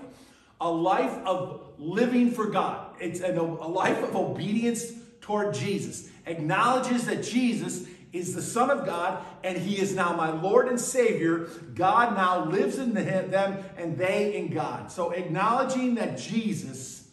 a 0.61 0.71
life 0.71 1.17
of 1.25 1.61
living 1.79 2.33
for 2.33 2.47
God. 2.47 2.97
It's 3.01 3.21
a, 3.21 3.33
a 3.33 3.69
life 3.69 4.03
of 4.03 4.17
obedience 4.17 4.93
toward 5.21 5.55
Jesus. 5.55 6.11
Acknowledges 6.27 7.07
that 7.07 7.23
Jesus 7.23 7.87
is 8.13 8.35
the 8.35 8.43
Son 8.43 8.71
of 8.71 8.87
God, 8.87 9.25
and 9.43 9.59
He 9.59 9.81
is 9.81 9.95
now 9.95 10.15
my 10.15 10.31
Lord 10.31 10.69
and 10.69 10.81
Savior. 10.81 11.49
God 11.75 12.15
now 12.15 12.45
lives 12.45 12.79
in 12.79 12.95
them, 12.95 13.65
and 13.77 13.99
they 13.99 14.37
in 14.37 14.55
God. 14.55 14.91
So 14.91 15.11
acknowledging 15.11 15.97
that 15.97 16.17
Jesus 16.17 17.09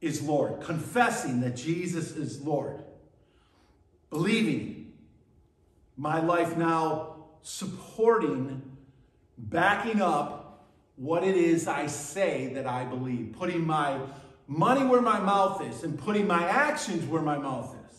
is 0.00 0.22
Lord, 0.22 0.60
confessing 0.60 1.40
that 1.40 1.56
Jesus 1.56 2.12
is 2.12 2.42
Lord, 2.42 2.84
believing 4.10 4.92
my 5.96 6.20
life 6.20 6.56
now 6.56 7.16
supporting, 7.42 8.62
backing 9.36 10.00
up 10.00 10.66
what 10.96 11.22
it 11.22 11.36
is 11.36 11.68
I 11.68 11.86
say 11.86 12.52
that 12.54 12.66
I 12.66 12.84
believe, 12.84 13.34
putting 13.38 13.66
my 13.66 14.00
money 14.46 14.84
where 14.84 15.00
my 15.00 15.20
mouth 15.20 15.62
is 15.62 15.84
and 15.84 15.98
putting 15.98 16.26
my 16.26 16.44
actions 16.44 17.04
where 17.04 17.22
my 17.22 17.38
mouth 17.38 17.74
is. 17.90 17.98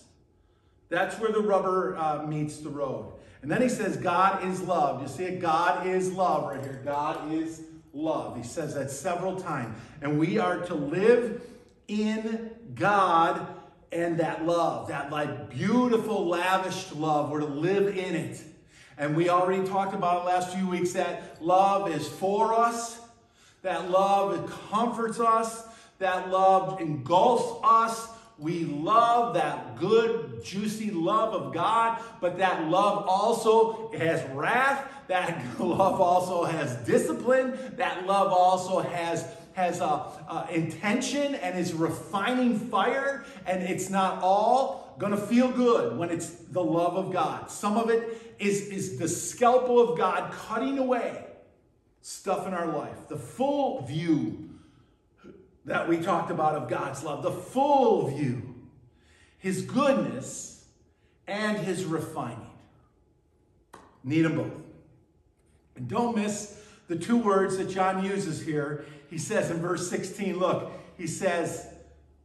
That's 0.89 1.19
where 1.19 1.31
the 1.31 1.41
rubber 1.41 1.95
uh, 1.95 2.25
meets 2.25 2.57
the 2.57 2.69
road. 2.69 3.13
And 3.41 3.49
then 3.49 3.61
he 3.61 3.69
says, 3.69 3.95
God 3.95 4.43
is 4.45 4.61
love. 4.61 5.01
You 5.01 5.07
see 5.07 5.23
it? 5.23 5.39
God 5.39 5.87
is 5.87 6.11
love 6.11 6.51
right 6.51 6.61
here. 6.61 6.81
God 6.83 7.31
is 7.31 7.61
love. 7.93 8.35
He 8.35 8.43
says 8.43 8.75
that 8.75 8.91
several 8.91 9.39
times. 9.39 9.77
And 10.01 10.19
we 10.19 10.37
are 10.39 10.59
to 10.65 10.73
live 10.73 11.41
in 11.87 12.51
God 12.75 13.47
and 13.91 14.19
that 14.19 14.45
love, 14.45 14.89
that 14.89 15.11
like 15.11 15.49
beautiful, 15.49 16.27
lavished 16.27 16.95
love. 16.95 17.31
We're 17.31 17.39
to 17.39 17.45
live 17.45 17.97
in 17.97 18.15
it. 18.15 18.41
And 18.97 19.15
we 19.15 19.29
already 19.29 19.67
talked 19.67 19.93
about 19.93 20.23
it 20.23 20.25
last 20.25 20.55
few 20.55 20.67
weeks 20.67 20.91
that 20.93 21.41
love 21.41 21.89
is 21.89 22.07
for 22.07 22.53
us, 22.53 22.99
that 23.61 23.89
love 23.89 24.51
comforts 24.69 25.19
us, 25.19 25.63
that 25.99 26.29
love 26.29 26.81
engulfs 26.81 27.59
us, 27.63 28.09
we 28.39 28.63
love 28.63 29.33
that 29.33 29.77
good, 29.77 30.43
juicy 30.45 30.91
love 30.91 31.33
of 31.33 31.53
God, 31.53 32.01
but 32.21 32.37
that 32.37 32.69
love 32.69 33.05
also 33.05 33.91
has 33.97 34.23
wrath. 34.29 34.89
That 35.07 35.43
love 35.59 35.99
also 35.99 36.45
has 36.45 36.75
discipline. 36.85 37.57
That 37.75 38.05
love 38.05 38.31
also 38.31 38.79
has 38.79 39.27
has 39.59 39.81
a, 39.81 39.83
a 39.83 40.47
intention 40.51 41.35
and 41.35 41.59
is 41.59 41.73
refining 41.73 42.57
fire. 42.57 43.25
And 43.45 43.61
it's 43.61 43.89
not 43.89 44.23
all 44.23 44.95
going 44.97 45.11
to 45.11 45.17
feel 45.17 45.51
good 45.51 45.97
when 45.97 46.09
it's 46.09 46.29
the 46.29 46.63
love 46.63 46.95
of 46.95 47.11
God. 47.11 47.51
Some 47.51 47.77
of 47.77 47.89
it 47.89 48.35
is, 48.39 48.67
is 48.69 48.97
the 48.97 49.07
scalpel 49.07 49.79
of 49.79 49.97
God 49.97 50.31
cutting 50.31 50.79
away 50.79 51.25
stuff 52.01 52.47
in 52.47 52.53
our 52.53 52.67
life. 52.67 53.07
The 53.09 53.17
full 53.17 53.81
view 53.85 54.49
that 55.65 55.87
we 55.87 55.97
talked 55.97 56.31
about 56.31 56.55
of 56.55 56.69
God's 56.69 57.03
love, 57.03 57.21
the 57.21 57.31
full 57.31 58.07
view, 58.07 58.55
his 59.37 59.61
goodness, 59.61 60.65
and 61.27 61.57
his 61.57 61.83
refining. 61.83 62.49
Need 64.03 64.21
them 64.21 64.37
both. 64.37 64.53
And 65.75 65.87
don't 65.87 66.15
miss 66.15 66.58
the 66.89 66.95
two 66.95 67.17
words 67.17 67.55
that 67.57 67.69
John 67.69 68.03
uses 68.03 68.41
here. 68.41 68.83
He 69.09 69.17
says 69.19 69.49
in 69.51 69.61
verse 69.61 69.89
16, 69.89 70.37
look, 70.37 70.73
he 70.97 71.07
says, 71.07 71.67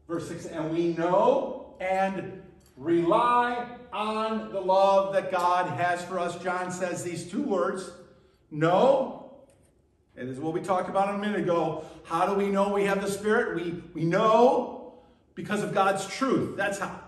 verse 0.09 0.27
6, 0.27 0.47
and 0.47 0.73
we 0.73 0.95
know 0.95 1.77
and 1.81 2.43
rely 2.77 3.69
on 3.93 4.53
the 4.53 4.61
love 4.61 5.13
that 5.13 5.31
God 5.31 5.67
has 5.79 6.03
for 6.05 6.19
us. 6.19 6.43
John 6.43 6.73
says 6.73 7.05
these 7.05 7.31
two 7.31 7.43
words, 7.43 7.91
know, 8.51 9.21
and 10.17 10.29
this 10.29 10.37
is 10.37 10.43
what 10.43 10.55
we 10.55 10.61
talked 10.61 10.89
about 10.89 11.15
a 11.15 11.19
minute 11.19 11.41
ago. 11.41 11.85
How 12.05 12.27
do 12.27 12.35
we 12.35 12.49
know 12.49 12.73
we 12.73 12.85
have 12.85 13.03
the 13.03 13.11
Spirit? 13.11 13.57
We, 13.57 13.83
we 13.93 14.05
know 14.05 14.95
because 15.35 15.63
of 15.63 15.75
God's 15.75 16.07
truth. 16.07 16.57
That's 16.57 16.79
how. 16.79 17.01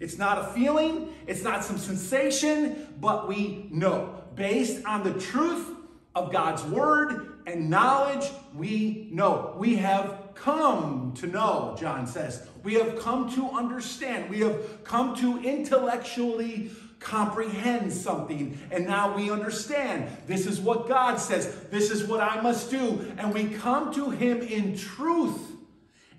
It's 0.00 0.18
not 0.18 0.38
a 0.38 0.44
feeling, 0.52 1.12
it's 1.26 1.42
not 1.42 1.64
some 1.64 1.78
sensation, 1.78 2.94
but 3.00 3.28
we 3.28 3.68
know. 3.70 4.22
Based 4.34 4.84
on 4.84 5.04
the 5.04 5.12
truth 5.20 5.74
of 6.14 6.32
God's 6.32 6.62
word 6.64 7.38
and 7.46 7.68
knowledge, 7.68 8.30
we 8.54 9.08
know. 9.10 9.54
We 9.58 9.76
have 9.76 10.20
come 10.34 11.12
to 11.16 11.26
know, 11.26 11.76
John 11.78 12.06
says. 12.06 12.46
We 12.62 12.74
have 12.74 12.98
come 12.98 13.30
to 13.34 13.50
understand. 13.50 14.30
We 14.30 14.40
have 14.40 14.84
come 14.84 15.14
to 15.16 15.38
intellectually 15.38 16.70
comprehend 17.00 17.92
something. 17.92 18.58
And 18.70 18.86
now 18.86 19.14
we 19.14 19.30
understand. 19.30 20.08
This 20.26 20.46
is 20.46 20.60
what 20.60 20.88
God 20.88 21.16
says. 21.16 21.54
This 21.70 21.90
is 21.90 22.04
what 22.04 22.20
I 22.20 22.40
must 22.40 22.70
do. 22.70 23.12
And 23.18 23.34
we 23.34 23.44
come 23.44 23.92
to 23.94 24.10
Him 24.10 24.40
in 24.40 24.76
truth 24.76 25.52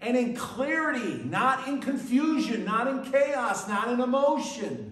and 0.02 0.16
in 0.16 0.36
clarity, 0.36 1.24
not 1.24 1.68
in 1.68 1.82
confusion, 1.82 2.64
not 2.64 2.88
in 2.88 3.12
chaos, 3.12 3.68
not 3.68 3.90
in 3.92 4.00
emotion, 4.00 4.92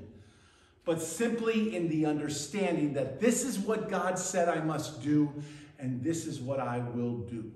but 0.85 1.01
simply 1.01 1.75
in 1.75 1.89
the 1.89 2.05
understanding 2.05 2.93
that 2.93 3.19
this 3.19 3.43
is 3.43 3.57
what 3.57 3.89
God 3.89 4.19
said 4.19 4.49
I 4.49 4.61
must 4.61 5.01
do, 5.01 5.31
and 5.79 6.03
this 6.03 6.25
is 6.27 6.39
what 6.39 6.59
I 6.59 6.79
will 6.79 7.17
do. 7.17 7.51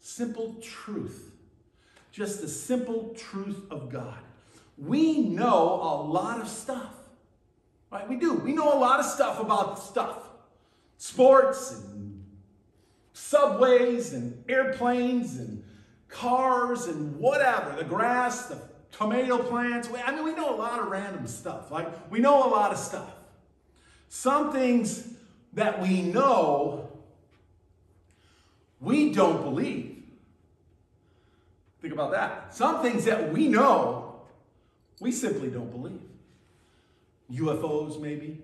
Simple 0.00 0.54
truth. 0.60 1.32
Just 2.12 2.40
the 2.40 2.48
simple 2.48 3.14
truth 3.16 3.62
of 3.70 3.90
God. 3.90 4.18
We 4.78 5.20
know 5.20 5.80
a 5.82 5.94
lot 6.02 6.40
of 6.40 6.48
stuff. 6.48 6.92
Right? 7.90 8.08
We 8.08 8.16
do. 8.16 8.34
We 8.34 8.52
know 8.52 8.72
a 8.72 8.78
lot 8.78 9.00
of 9.00 9.06
stuff 9.06 9.40
about 9.40 9.78
stuff. 9.78 10.28
Sports 10.98 11.72
and 11.72 12.24
subways 13.12 14.12
and 14.12 14.44
airplanes 14.48 15.36
and 15.36 15.64
cars 16.08 16.86
and 16.86 17.16
whatever, 17.16 17.76
the 17.76 17.84
grass, 17.84 18.46
the 18.46 18.60
tomato 18.96 19.38
plants. 19.38 19.88
I 20.04 20.14
mean, 20.14 20.24
we 20.24 20.34
know 20.34 20.54
a 20.54 20.56
lot 20.56 20.80
of 20.80 20.86
random 20.88 21.26
stuff. 21.26 21.70
Like, 21.70 21.88
we 22.10 22.20
know 22.20 22.46
a 22.46 22.50
lot 22.50 22.72
of 22.72 22.78
stuff. 22.78 23.10
Some 24.08 24.52
things 24.52 25.08
that 25.54 25.80
we 25.80 26.02
know, 26.02 26.90
we 28.80 29.12
don't 29.12 29.42
believe. 29.42 30.02
Think 31.80 31.92
about 31.92 32.12
that. 32.12 32.54
Some 32.54 32.82
things 32.82 33.04
that 33.04 33.32
we 33.32 33.48
know, 33.48 34.22
we 35.00 35.10
simply 35.10 35.48
don't 35.48 35.70
believe. 35.70 36.00
UFOs, 37.32 38.00
maybe. 38.00 38.40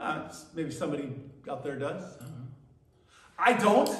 Uh, 0.00 0.32
maybe 0.54 0.70
somebody 0.70 1.14
out 1.48 1.62
there 1.62 1.76
does. 1.76 2.02
I 2.20 2.24
don't. 2.24 2.48
I 3.38 3.52
don't. 3.52 3.96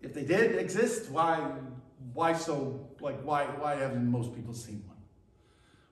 If 0.00 0.12
they 0.14 0.24
did 0.24 0.56
exist, 0.56 1.10
why, 1.10 1.50
why 2.12 2.34
so, 2.34 2.88
like, 3.00 3.20
why, 3.22 3.44
why 3.44 3.76
haven't 3.76 4.10
most 4.10 4.34
people 4.34 4.54
seen 4.54 4.82
one? 4.86 4.96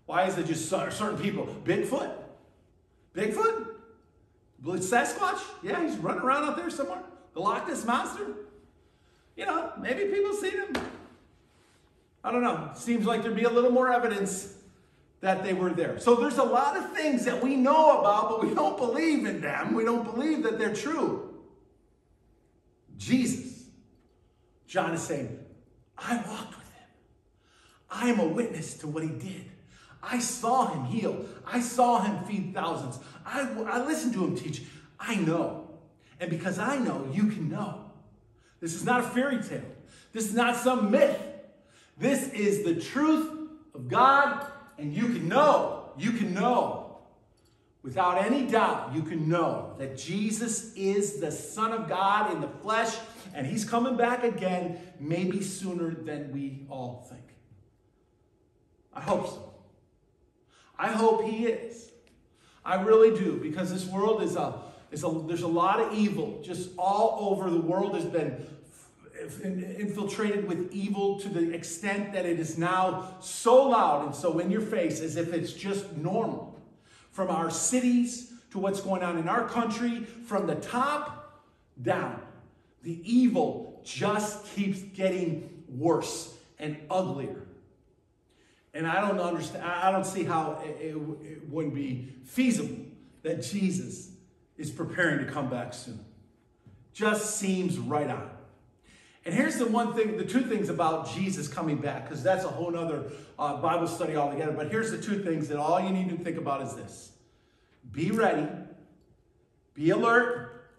Why 0.07 0.27
is 0.27 0.37
it 0.37 0.47
just 0.47 0.69
certain 0.69 1.19
people? 1.19 1.47
Bigfoot? 1.65 2.13
Bigfoot? 3.15 3.67
Sasquatch? 4.65 5.41
Yeah, 5.63 5.83
he's 5.83 5.97
running 5.97 6.23
around 6.23 6.45
out 6.45 6.57
there 6.57 6.71
somewhere. 6.71 7.03
The 7.35 7.41
Loch 7.41 7.67
Ness 7.67 7.85
Monster? 7.85 8.27
You 9.37 9.47
know, 9.47 9.73
maybe 9.81 10.05
people 10.05 10.35
see 10.35 10.51
him. 10.51 10.73
I 12.23 12.31
don't 12.31 12.43
know. 12.43 12.71
Seems 12.75 13.07
like 13.07 13.23
there'd 13.23 13.35
be 13.35 13.45
a 13.45 13.51
little 13.51 13.71
more 13.71 13.93
evidence 13.93 14.55
that 15.21 15.43
they 15.43 15.55
were 15.55 15.71
there. 15.71 15.99
So 15.99 16.17
there's 16.17 16.39
a 16.39 16.45
lot 16.45 16.77
of 16.77 16.93
things 16.93 17.25
that 17.25 17.43
we 17.43 17.57
know 17.57 18.01
about, 18.01 18.29
but 18.29 18.47
we 18.47 18.55
don't 18.55 18.77
believe 18.77 19.25
in 19.25 19.41
them. 19.41 19.75
We 19.75 19.85
don't 19.85 20.05
believe 20.05 20.43
that 20.43 20.59
they're 20.59 20.75
true. 20.75 21.35
Jesus 22.99 23.53
John 24.73 24.95
is 24.95 25.03
saying, 25.03 25.39
I 26.05 26.17
walked 26.17 26.57
with 26.57 26.73
him. 26.73 26.89
I 27.91 28.09
am 28.09 28.21
a 28.21 28.27
witness 28.27 28.75
to 28.79 28.89
what 28.89 29.03
he 29.03 29.11
did. 29.11 29.45
I 30.03 30.19
saw 30.19 30.67
him 30.67 30.85
heal. 30.85 31.27
I 31.47 31.61
saw 31.61 32.03
him 32.03 32.25
feed 32.25 32.55
thousands. 32.55 32.99
I, 33.25 33.49
I 33.69 33.85
listened 33.85 34.15
to 34.15 34.25
him 34.25 34.37
teach. 34.37 34.63
I 34.99 35.17
know. 35.17 35.69
And 36.19 36.31
because 36.31 36.59
I 36.59 36.79
know, 36.79 37.09
you 37.13 37.27
can 37.27 37.49
know. 37.49 37.91
This 38.61 38.75
is 38.75 38.85
not 38.85 39.01
a 39.01 39.03
fairy 39.05 39.43
tale. 39.43 39.63
This 40.13 40.27
is 40.27 40.35
not 40.35 40.57
some 40.57 40.91
myth. 40.91 41.21
This 41.99 42.29
is 42.33 42.65
the 42.65 42.81
truth 42.81 43.31
of 43.75 43.89
God, 43.89 44.47
and 44.79 44.95
you 44.95 45.07
can 45.09 45.29
know. 45.29 45.91
You 45.97 46.13
can 46.13 46.35
know. 46.35 46.99
Without 47.83 48.25
any 48.25 48.47
doubt, 48.47 48.93
you 48.95 49.03
can 49.03 49.29
know 49.29 49.75
that 49.79 49.97
Jesus 49.99 50.73
is 50.75 51.21
the 51.21 51.33
Son 51.33 51.73
of 51.73 51.89
God 51.89 52.33
in 52.33 52.41
the 52.41 52.49
flesh 52.49 52.95
and 53.35 53.47
he's 53.47 53.65
coming 53.65 53.97
back 53.97 54.25
again, 54.25 54.79
maybe 54.99 55.43
sooner 55.43 55.91
than 55.91 56.33
we 56.33 56.67
all 56.69 57.07
think. 57.09 57.23
I 58.95 59.01
hope 59.01 59.27
so. 59.29 59.55
I 60.79 60.89
hope 60.89 61.25
he 61.25 61.47
is. 61.47 61.91
I 62.65 62.81
really 62.83 63.17
do, 63.19 63.39
because 63.43 63.73
this 63.73 63.87
world 63.87 64.23
is 64.23 64.37
a, 64.37 64.55
is 64.91 65.05
a 65.05 65.23
there's 65.27 65.43
a 65.43 65.49
lot 65.49 65.81
of 65.81 65.93
evil 65.95 66.41
just 66.43 66.71
all 66.79 67.31
over 67.31 67.51
the 67.51 67.61
world 67.61 67.95
has 67.95 68.05
been 68.05 68.47
infiltrated 69.79 70.47
with 70.47 70.73
evil 70.73 71.19
to 71.21 71.29
the 71.29 71.53
extent 71.53 72.13
that 72.13 72.27
it 72.27 72.41
is 72.41 72.59
now 72.59 73.17
so 73.21 73.69
loud 73.69 74.07
and 74.07 74.15
so 74.15 74.39
in 74.39 74.51
your 74.51 74.61
face 74.61 75.01
as 75.01 75.17
if 75.17 75.33
it's 75.33 75.53
just 75.53 75.97
normal. 75.97 76.61
From 77.11 77.31
our 77.31 77.51
cities 77.51 78.33
to 78.51 78.59
what's 78.59 78.81
going 78.81 79.03
on 79.03 79.19
in 79.19 79.29
our 79.29 79.49
country, 79.49 80.05
from 80.05 80.47
the 80.47 80.55
top 80.57 81.43
down. 81.81 82.22
The 82.83 83.01
evil 83.05 83.81
just 83.85 84.47
keeps 84.55 84.81
getting 84.81 85.65
worse 85.69 86.35
and 86.59 86.77
uglier. 86.91 87.47
And 88.75 88.87
I 88.87 89.01
don't 89.01 89.21
understand, 89.21 89.65
I 89.65 89.93
don't 89.93 90.07
see 90.07 90.25
how 90.25 90.63
it, 90.65 90.81
it, 90.81 90.97
it 90.97 91.49
wouldn't 91.51 91.75
be 91.75 92.09
feasible 92.25 92.85
that 93.23 93.43
Jesus 93.43 94.11
is 94.57 94.71
preparing 94.71 95.25
to 95.25 95.31
come 95.31 95.49
back 95.49 95.75
soon. 95.75 96.05
Just 96.93 97.37
seems 97.37 97.79
right 97.79 98.09
on. 98.09 98.31
And 99.25 99.35
here's 99.35 99.57
the 99.57 99.67
one 99.67 99.95
thing, 99.95 100.17
the 100.17 100.25
two 100.25 100.43
things 100.43 100.69
about 100.69 101.13
Jesus 101.15 101.47
coming 101.47 101.77
back, 101.77 102.09
because 102.09 102.23
that's 102.23 102.45
a 102.45 102.49
whole 102.49 102.77
other 102.77 103.05
uh, 103.39 103.57
Bible 103.59 103.87
study 103.87 104.17
altogether. 104.17 104.53
But 104.53 104.71
here's 104.71 104.91
the 104.91 104.99
two 104.99 105.23
things 105.23 105.49
that 105.49 105.59
all 105.59 105.81
you 105.81 105.91
need 105.91 106.09
to 106.09 106.17
think 106.17 106.39
about 106.39 106.63
is 106.63 106.75
this 106.75 107.13
be 107.93 108.11
ready, 108.11 108.49
be 109.75 109.91
alert, 109.91 110.71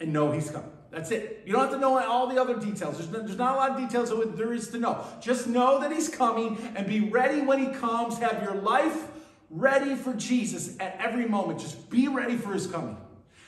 and 0.00 0.12
know 0.12 0.32
he's 0.32 0.50
coming. 0.50 0.70
That's 0.96 1.10
it. 1.10 1.42
You 1.44 1.52
don't 1.52 1.60
have 1.64 1.72
to 1.72 1.78
know 1.78 1.98
all 1.98 2.26
the 2.26 2.40
other 2.40 2.58
details. 2.58 2.96
There's, 2.96 3.10
no, 3.10 3.18
there's 3.18 3.36
not 3.36 3.52
a 3.52 3.56
lot 3.58 3.70
of 3.72 3.76
details 3.76 4.08
that 4.08 4.34
there 4.34 4.54
is 4.54 4.70
to 4.70 4.78
know. 4.78 5.04
Just 5.20 5.46
know 5.46 5.78
that 5.80 5.92
he's 5.92 6.08
coming 6.08 6.56
and 6.74 6.86
be 6.86 7.00
ready 7.00 7.42
when 7.42 7.58
he 7.58 7.66
comes. 7.78 8.16
Have 8.16 8.42
your 8.42 8.54
life 8.54 9.08
ready 9.50 9.94
for 9.94 10.14
Jesus 10.14 10.74
at 10.80 10.96
every 10.98 11.28
moment. 11.28 11.60
Just 11.60 11.90
be 11.90 12.08
ready 12.08 12.38
for 12.38 12.54
his 12.54 12.66
coming 12.66 12.96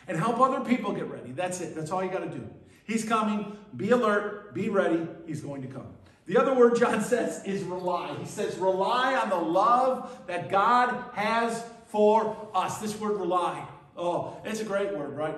and 0.09 0.19
help 0.19 0.39
other 0.41 0.61
people 0.61 0.93
get 0.93 1.09
ready. 1.09 1.33
That's 1.33 1.63
it. 1.63 1.75
That's 1.75 1.91
all 1.91 2.05
you 2.05 2.11
got 2.11 2.19
to 2.19 2.29
do. 2.29 2.47
He's 2.85 3.07
coming. 3.07 3.57
Be 3.75 3.93
alert. 3.93 4.53
Be 4.53 4.69
ready. 4.69 5.09
He's 5.27 5.41
going 5.41 5.63
to 5.63 5.69
come. 5.69 5.87
The 6.27 6.37
other 6.37 6.53
word 6.53 6.77
John 6.79 7.01
says 7.01 7.43
is 7.47 7.63
rely. 7.63 8.15
He 8.19 8.27
says, 8.27 8.59
rely 8.59 9.17
on 9.17 9.31
the 9.31 9.37
love 9.37 10.21
that 10.27 10.51
God 10.51 11.03
has 11.15 11.65
for 11.87 12.51
us. 12.55 12.77
This 12.77 13.01
word 13.01 13.19
rely. 13.19 13.67
Oh, 13.97 14.37
it's 14.45 14.61
a 14.61 14.65
great 14.65 14.95
word, 14.95 15.17
right? 15.17 15.35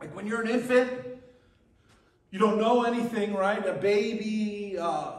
Like 0.00 0.14
when 0.14 0.26
you're 0.26 0.42
an 0.42 0.48
infant, 0.48 0.90
you 2.30 2.38
don't 2.38 2.58
know 2.58 2.82
anything, 2.82 3.34
right? 3.34 3.64
A 3.66 3.72
baby, 3.72 4.76
uh, 4.78 5.12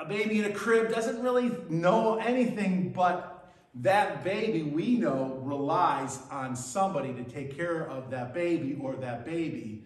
a 0.00 0.06
baby 0.08 0.38
in 0.40 0.46
a 0.46 0.52
crib 0.52 0.90
doesn't 0.90 1.22
really 1.22 1.52
know 1.68 2.16
anything, 2.16 2.92
but 2.92 3.52
that 3.76 4.24
baby 4.24 4.62
we 4.62 4.96
know 4.96 5.40
relies 5.42 6.18
on 6.30 6.56
somebody 6.56 7.12
to 7.14 7.24
take 7.24 7.56
care 7.56 7.88
of 7.88 8.10
that 8.10 8.34
baby, 8.34 8.76
or 8.80 8.96
that 8.96 9.24
baby 9.24 9.84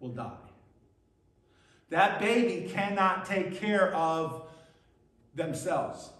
will 0.00 0.10
die. 0.10 0.32
That 1.90 2.20
baby 2.20 2.68
cannot 2.68 3.26
take 3.26 3.60
care 3.60 3.94
of 3.94 4.48
themselves. 5.34 6.10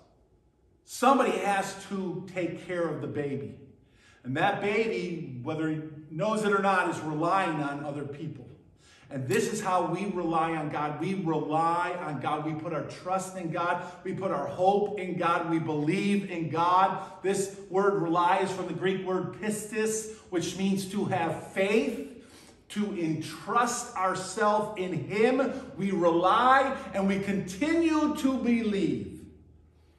Somebody 0.84 1.32
has 1.32 1.74
to 1.88 2.26
take 2.32 2.66
care 2.66 2.86
of 2.86 3.00
the 3.00 3.06
baby. 3.06 3.56
And 4.22 4.36
that 4.36 4.60
baby, 4.60 5.40
whether 5.42 5.68
he 5.68 5.80
knows 6.14 6.44
it 6.44 6.52
or 6.52 6.60
not, 6.60 6.88
is 6.90 7.00
relying 7.00 7.60
on 7.62 7.84
other 7.84 8.04
people. 8.04 8.46
And 9.10 9.28
this 9.28 9.52
is 9.52 9.60
how 9.60 9.86
we 9.86 10.06
rely 10.06 10.52
on 10.56 10.70
God. 10.70 11.00
We 11.00 11.14
rely 11.14 11.94
on 12.00 12.20
God. 12.20 12.44
We 12.44 12.54
put 12.54 12.72
our 12.72 12.84
trust 12.84 13.36
in 13.36 13.50
God. 13.50 13.84
We 14.02 14.14
put 14.14 14.30
our 14.30 14.46
hope 14.46 14.98
in 14.98 15.18
God. 15.18 15.50
We 15.50 15.58
believe 15.58 16.30
in 16.30 16.48
God. 16.48 17.00
This 17.22 17.56
word 17.68 18.02
relies 18.02 18.50
from 18.50 18.66
the 18.66 18.72
Greek 18.72 19.06
word 19.06 19.34
pistis, 19.34 20.16
which 20.30 20.56
means 20.56 20.86
to 20.92 21.04
have 21.06 21.52
faith 21.52 22.10
to 22.70 22.98
entrust 22.98 23.94
ourselves 23.94 24.80
in 24.80 24.92
Him. 24.92 25.52
We 25.76 25.90
rely 25.90 26.76
and 26.94 27.06
we 27.06 27.20
continue 27.20 28.16
to 28.16 28.38
believe. 28.38 29.20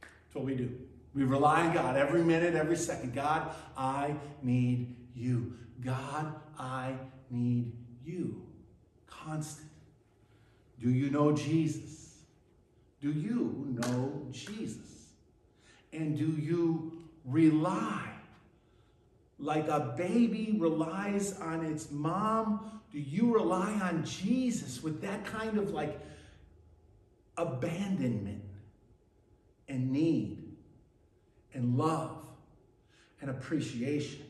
That's 0.01 0.35
what 0.35 0.45
we 0.45 0.55
do. 0.55 0.71
We 1.13 1.23
rely 1.23 1.67
on 1.67 1.73
God 1.73 1.95
every 1.95 2.21
minute, 2.21 2.55
every 2.55 2.75
second. 2.75 3.13
God, 3.13 3.49
I 3.77 4.15
need 4.41 4.93
you. 5.15 5.53
God, 5.83 6.33
I 6.59 6.93
need 7.29 7.73
you. 8.03 8.41
Constant. 9.07 9.69
Do 10.79 10.89
you 10.89 11.09
know 11.09 11.31
Jesus? 11.31 12.17
Do 13.01 13.11
you 13.11 13.65
know 13.69 14.27
Jesus? 14.31 15.09
And 15.93 16.17
do 16.17 16.25
you 16.25 16.91
rely 17.23 18.09
like 19.39 19.67
a 19.67 19.93
baby 19.97 20.55
relies 20.59 21.39
on 21.39 21.65
its 21.65 21.91
mom? 21.91 22.81
Do 22.91 22.99
you 22.99 23.33
rely 23.33 23.73
on 23.73 24.03
Jesus 24.05 24.81
with 24.81 25.01
that 25.01 25.25
kind 25.25 25.57
of 25.57 25.71
like 25.71 25.99
abandonment 27.37 28.43
and 29.67 29.91
need 29.91 30.55
and 31.53 31.77
love 31.77 32.17
and 33.21 33.29
appreciation? 33.29 34.24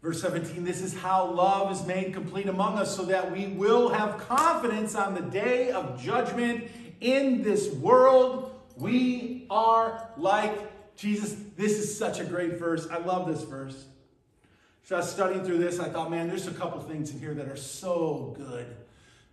Verse 0.00 0.20
17, 0.22 0.64
this 0.64 0.80
is 0.80 0.96
how 0.96 1.28
love 1.32 1.72
is 1.72 1.84
made 1.84 2.14
complete 2.14 2.46
among 2.46 2.78
us 2.78 2.96
so 2.96 3.04
that 3.06 3.32
we 3.32 3.48
will 3.48 3.88
have 3.88 4.18
confidence 4.18 4.94
on 4.94 5.14
the 5.14 5.22
day 5.22 5.72
of 5.72 6.00
judgment 6.00 6.70
in 7.00 7.42
this 7.42 7.72
world. 7.74 8.52
We 8.76 9.46
are 9.50 10.08
like 10.16 10.96
Jesus, 10.96 11.36
this 11.56 11.78
is 11.78 11.96
such 11.96 12.20
a 12.20 12.24
great 12.24 12.58
verse. 12.58 12.88
I 12.90 12.98
love 12.98 13.26
this 13.26 13.42
verse. 13.42 13.86
So 14.84 14.96
I 14.96 15.00
was 15.00 15.10
studying 15.10 15.44
through 15.44 15.58
this. 15.58 15.78
I 15.80 15.88
thought, 15.88 16.10
man, 16.10 16.28
there's 16.28 16.46
a 16.46 16.52
couple 16.52 16.80
things 16.80 17.10
in 17.10 17.18
here 17.18 17.34
that 17.34 17.48
are 17.48 17.56
so 17.56 18.34
good, 18.36 18.66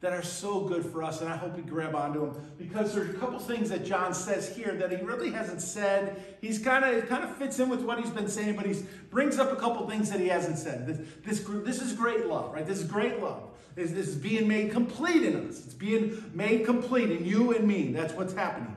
that 0.05 0.13
are 0.13 0.21
so 0.21 0.61
good 0.61 0.85
for 0.85 1.01
us, 1.01 1.21
and 1.21 1.29
I 1.31 1.35
hope 1.35 1.57
we 1.57 1.63
grab 1.63 1.95
onto 1.95 2.19
them 2.19 2.51
because 2.59 2.93
there's 2.93 3.09
a 3.09 3.13
couple 3.13 3.39
things 3.39 3.71
that 3.71 3.83
John 3.83 4.13
says 4.13 4.55
here 4.55 4.75
that 4.75 4.91
he 4.91 5.03
really 5.03 5.31
hasn't 5.31 5.63
said. 5.63 6.37
He's 6.41 6.59
kind 6.59 6.85
of 6.85 7.09
kind 7.09 7.23
of 7.23 7.35
fits 7.37 7.57
in 7.57 7.69
with 7.69 7.81
what 7.81 7.97
he's 7.97 8.11
been 8.11 8.27
saying, 8.27 8.55
but 8.55 8.67
he 8.67 8.75
brings 9.09 9.39
up 9.39 9.51
a 9.51 9.55
couple 9.55 9.89
things 9.89 10.11
that 10.11 10.19
he 10.19 10.27
hasn't 10.27 10.59
said. 10.59 10.85
This 10.85 11.39
this 11.39 11.49
this 11.63 11.81
is 11.81 11.93
great 11.93 12.27
love, 12.27 12.53
right? 12.53 12.67
This 12.67 12.77
is 12.77 12.83
great 12.83 13.19
love. 13.19 13.49
Is 13.75 13.95
this 13.95 14.09
is 14.09 14.15
being 14.15 14.47
made 14.47 14.71
complete 14.71 15.23
in 15.23 15.49
us. 15.49 15.65
It's 15.65 15.73
being 15.73 16.23
made 16.35 16.67
complete 16.67 17.09
in 17.09 17.25
you 17.25 17.55
and 17.55 17.67
me. 17.67 17.91
That's 17.91 18.13
what's 18.13 18.35
happening. 18.35 18.75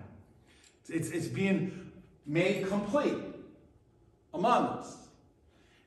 It's, 0.89 1.11
it's 1.11 1.29
being 1.29 1.93
made 2.25 2.69
complete 2.69 3.19
among 4.33 4.65
us. 4.79 4.97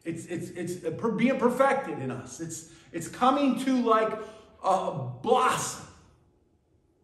It's, 0.06 0.26
it's, 0.28 0.50
it's 0.52 0.74
being 1.18 1.40
perfected 1.40 1.98
in 1.98 2.12
us. 2.12 2.40
It's, 2.40 2.70
it's 2.92 3.08
coming 3.08 3.60
to 3.66 3.82
like 3.82 4.20
a 4.64 5.10
blossom. 5.22 5.86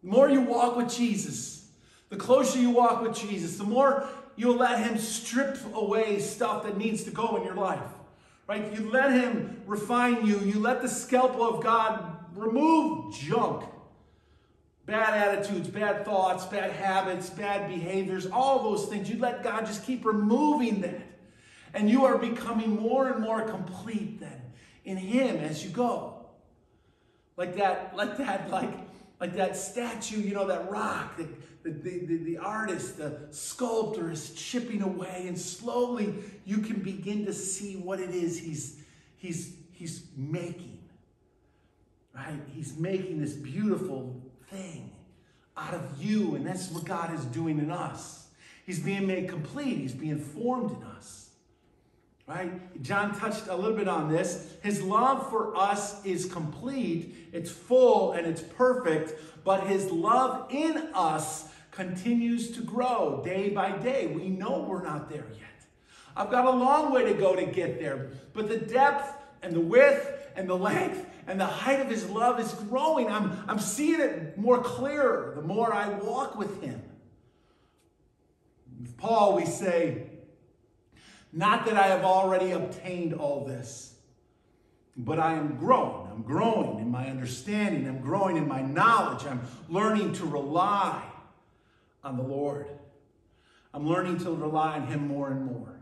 The 0.02 0.10
more 0.10 0.28
you 0.28 0.40
walk 0.40 0.76
with 0.76 0.92
Jesus, 0.92 1.68
the 2.08 2.16
closer 2.16 2.58
you 2.58 2.70
walk 2.70 3.02
with 3.02 3.16
Jesus, 3.16 3.56
the 3.56 3.64
more 3.64 4.08
you 4.36 4.52
let 4.52 4.78
Him 4.78 4.98
strip 4.98 5.58
away 5.74 6.20
stuff 6.20 6.62
that 6.64 6.76
needs 6.76 7.04
to 7.04 7.10
go 7.10 7.36
in 7.36 7.44
your 7.44 7.56
life. 7.56 7.80
Right? 8.46 8.72
You 8.72 8.90
let 8.90 9.12
Him 9.12 9.62
refine 9.66 10.24
you. 10.24 10.38
You 10.40 10.60
let 10.60 10.80
the 10.80 10.88
scalpel 10.88 11.42
of 11.42 11.62
God 11.62 12.16
remove 12.34 13.14
junk 13.14 13.64
bad 14.88 15.12
attitudes, 15.12 15.68
bad 15.68 16.02
thoughts, 16.06 16.46
bad 16.46 16.72
habits, 16.72 17.28
bad 17.28 17.68
behaviors, 17.68 18.26
all 18.26 18.62
those 18.62 18.86
things. 18.86 19.08
You 19.08 19.18
let 19.18 19.44
God 19.44 19.66
just 19.66 19.84
keep 19.84 20.04
removing 20.04 20.80
that. 20.80 21.02
And 21.74 21.90
you 21.90 22.06
are 22.06 22.16
becoming 22.16 22.76
more 22.76 23.12
and 23.12 23.20
more 23.22 23.42
complete 23.42 24.18
then 24.18 24.40
in 24.86 24.96
Him 24.96 25.36
as 25.36 25.62
you 25.62 25.68
go. 25.68 26.17
Like 27.38 27.54
that, 27.56 27.96
like 27.96 28.18
that, 28.18 28.50
like, 28.50 28.68
like 29.20 29.36
that 29.36 29.56
statue, 29.56 30.20
you 30.20 30.34
know, 30.34 30.48
that 30.48 30.68
rock, 30.68 31.16
the, 31.16 31.28
the, 31.62 31.70
the, 31.70 32.16
the 32.24 32.38
artist, 32.38 32.98
the 32.98 33.28
sculptor 33.30 34.10
is 34.10 34.34
chipping 34.34 34.82
away, 34.82 35.26
and 35.28 35.38
slowly 35.38 36.12
you 36.44 36.58
can 36.58 36.80
begin 36.80 37.24
to 37.26 37.32
see 37.32 37.76
what 37.76 38.00
it 38.00 38.10
is 38.10 38.40
he's, 38.40 38.80
he's, 39.16 39.54
he's 39.70 40.02
making. 40.16 40.80
Right? 42.12 42.40
He's 42.52 42.76
making 42.76 43.20
this 43.20 43.34
beautiful 43.34 44.20
thing 44.50 44.90
out 45.56 45.74
of 45.74 46.02
you, 46.02 46.34
and 46.34 46.44
that's 46.44 46.72
what 46.72 46.84
God 46.84 47.14
is 47.14 47.24
doing 47.26 47.60
in 47.60 47.70
us. 47.70 48.26
He's 48.66 48.80
being 48.80 49.06
made 49.06 49.28
complete, 49.28 49.78
He's 49.78 49.94
being 49.94 50.18
formed 50.18 50.72
in 50.72 50.82
us. 50.82 51.27
Right? 52.28 52.82
John 52.82 53.18
touched 53.18 53.46
a 53.48 53.56
little 53.56 53.76
bit 53.76 53.88
on 53.88 54.12
this. 54.12 54.52
His 54.62 54.82
love 54.82 55.30
for 55.30 55.56
us 55.56 56.04
is 56.04 56.30
complete, 56.30 57.30
it's 57.32 57.50
full, 57.50 58.12
and 58.12 58.26
it's 58.26 58.42
perfect, 58.42 59.18
but 59.44 59.66
His 59.66 59.90
love 59.90 60.46
in 60.50 60.90
us 60.92 61.48
continues 61.70 62.50
to 62.50 62.60
grow 62.60 63.22
day 63.24 63.48
by 63.48 63.78
day. 63.78 64.08
We 64.08 64.28
know 64.28 64.66
we're 64.68 64.82
not 64.82 65.08
there 65.08 65.24
yet. 65.32 65.48
I've 66.14 66.30
got 66.30 66.44
a 66.44 66.50
long 66.50 66.92
way 66.92 67.04
to 67.04 67.14
go 67.14 67.34
to 67.34 67.46
get 67.46 67.80
there, 67.80 68.10
but 68.34 68.48
the 68.48 68.58
depth 68.58 69.10
and 69.42 69.54
the 69.54 69.60
width 69.60 70.28
and 70.36 70.46
the 70.46 70.54
length 70.54 71.06
and 71.26 71.40
the 71.40 71.46
height 71.46 71.80
of 71.80 71.88
his 71.88 72.10
love 72.10 72.38
is 72.40 72.52
growing. 72.52 73.08
I'm, 73.08 73.42
I'm 73.48 73.58
seeing 73.58 74.00
it 74.00 74.36
more 74.36 74.62
clearer 74.62 75.32
the 75.34 75.42
more 75.42 75.72
I 75.72 75.88
walk 75.88 76.36
with 76.36 76.62
him. 76.62 76.82
With 78.80 78.98
Paul, 78.98 79.34
we 79.34 79.46
say, 79.46 80.17
Not 81.32 81.66
that 81.66 81.76
I 81.76 81.88
have 81.88 82.04
already 82.04 82.52
obtained 82.52 83.14
all 83.14 83.44
this, 83.44 83.94
but 84.96 85.18
I 85.18 85.34
am 85.34 85.56
growing. 85.56 86.10
I'm 86.10 86.22
growing 86.22 86.80
in 86.80 86.90
my 86.90 87.08
understanding. 87.08 87.86
I'm 87.86 88.00
growing 88.00 88.36
in 88.36 88.48
my 88.48 88.62
knowledge. 88.62 89.24
I'm 89.26 89.42
learning 89.68 90.14
to 90.14 90.24
rely 90.24 91.02
on 92.02 92.16
the 92.16 92.22
Lord. 92.22 92.66
I'm 93.74 93.86
learning 93.86 94.18
to 94.20 94.30
rely 94.30 94.76
on 94.76 94.86
him 94.86 95.06
more 95.06 95.30
and 95.30 95.44
more 95.44 95.78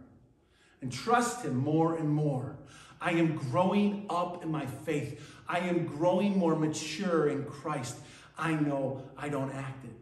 and 0.82 0.92
trust 0.92 1.44
him 1.44 1.56
more 1.56 1.96
and 1.96 2.08
more. 2.08 2.56
I 3.00 3.10
am 3.12 3.36
growing 3.36 4.06
up 4.08 4.42
in 4.42 4.50
my 4.50 4.66
faith. 4.66 5.20
I 5.48 5.58
am 5.60 5.86
growing 5.86 6.38
more 6.38 6.56
mature 6.56 7.28
in 7.28 7.44
Christ. 7.44 7.96
I 8.38 8.54
know 8.54 9.02
I 9.16 9.28
don't 9.28 9.52
act 9.52 9.84
it 9.84 9.96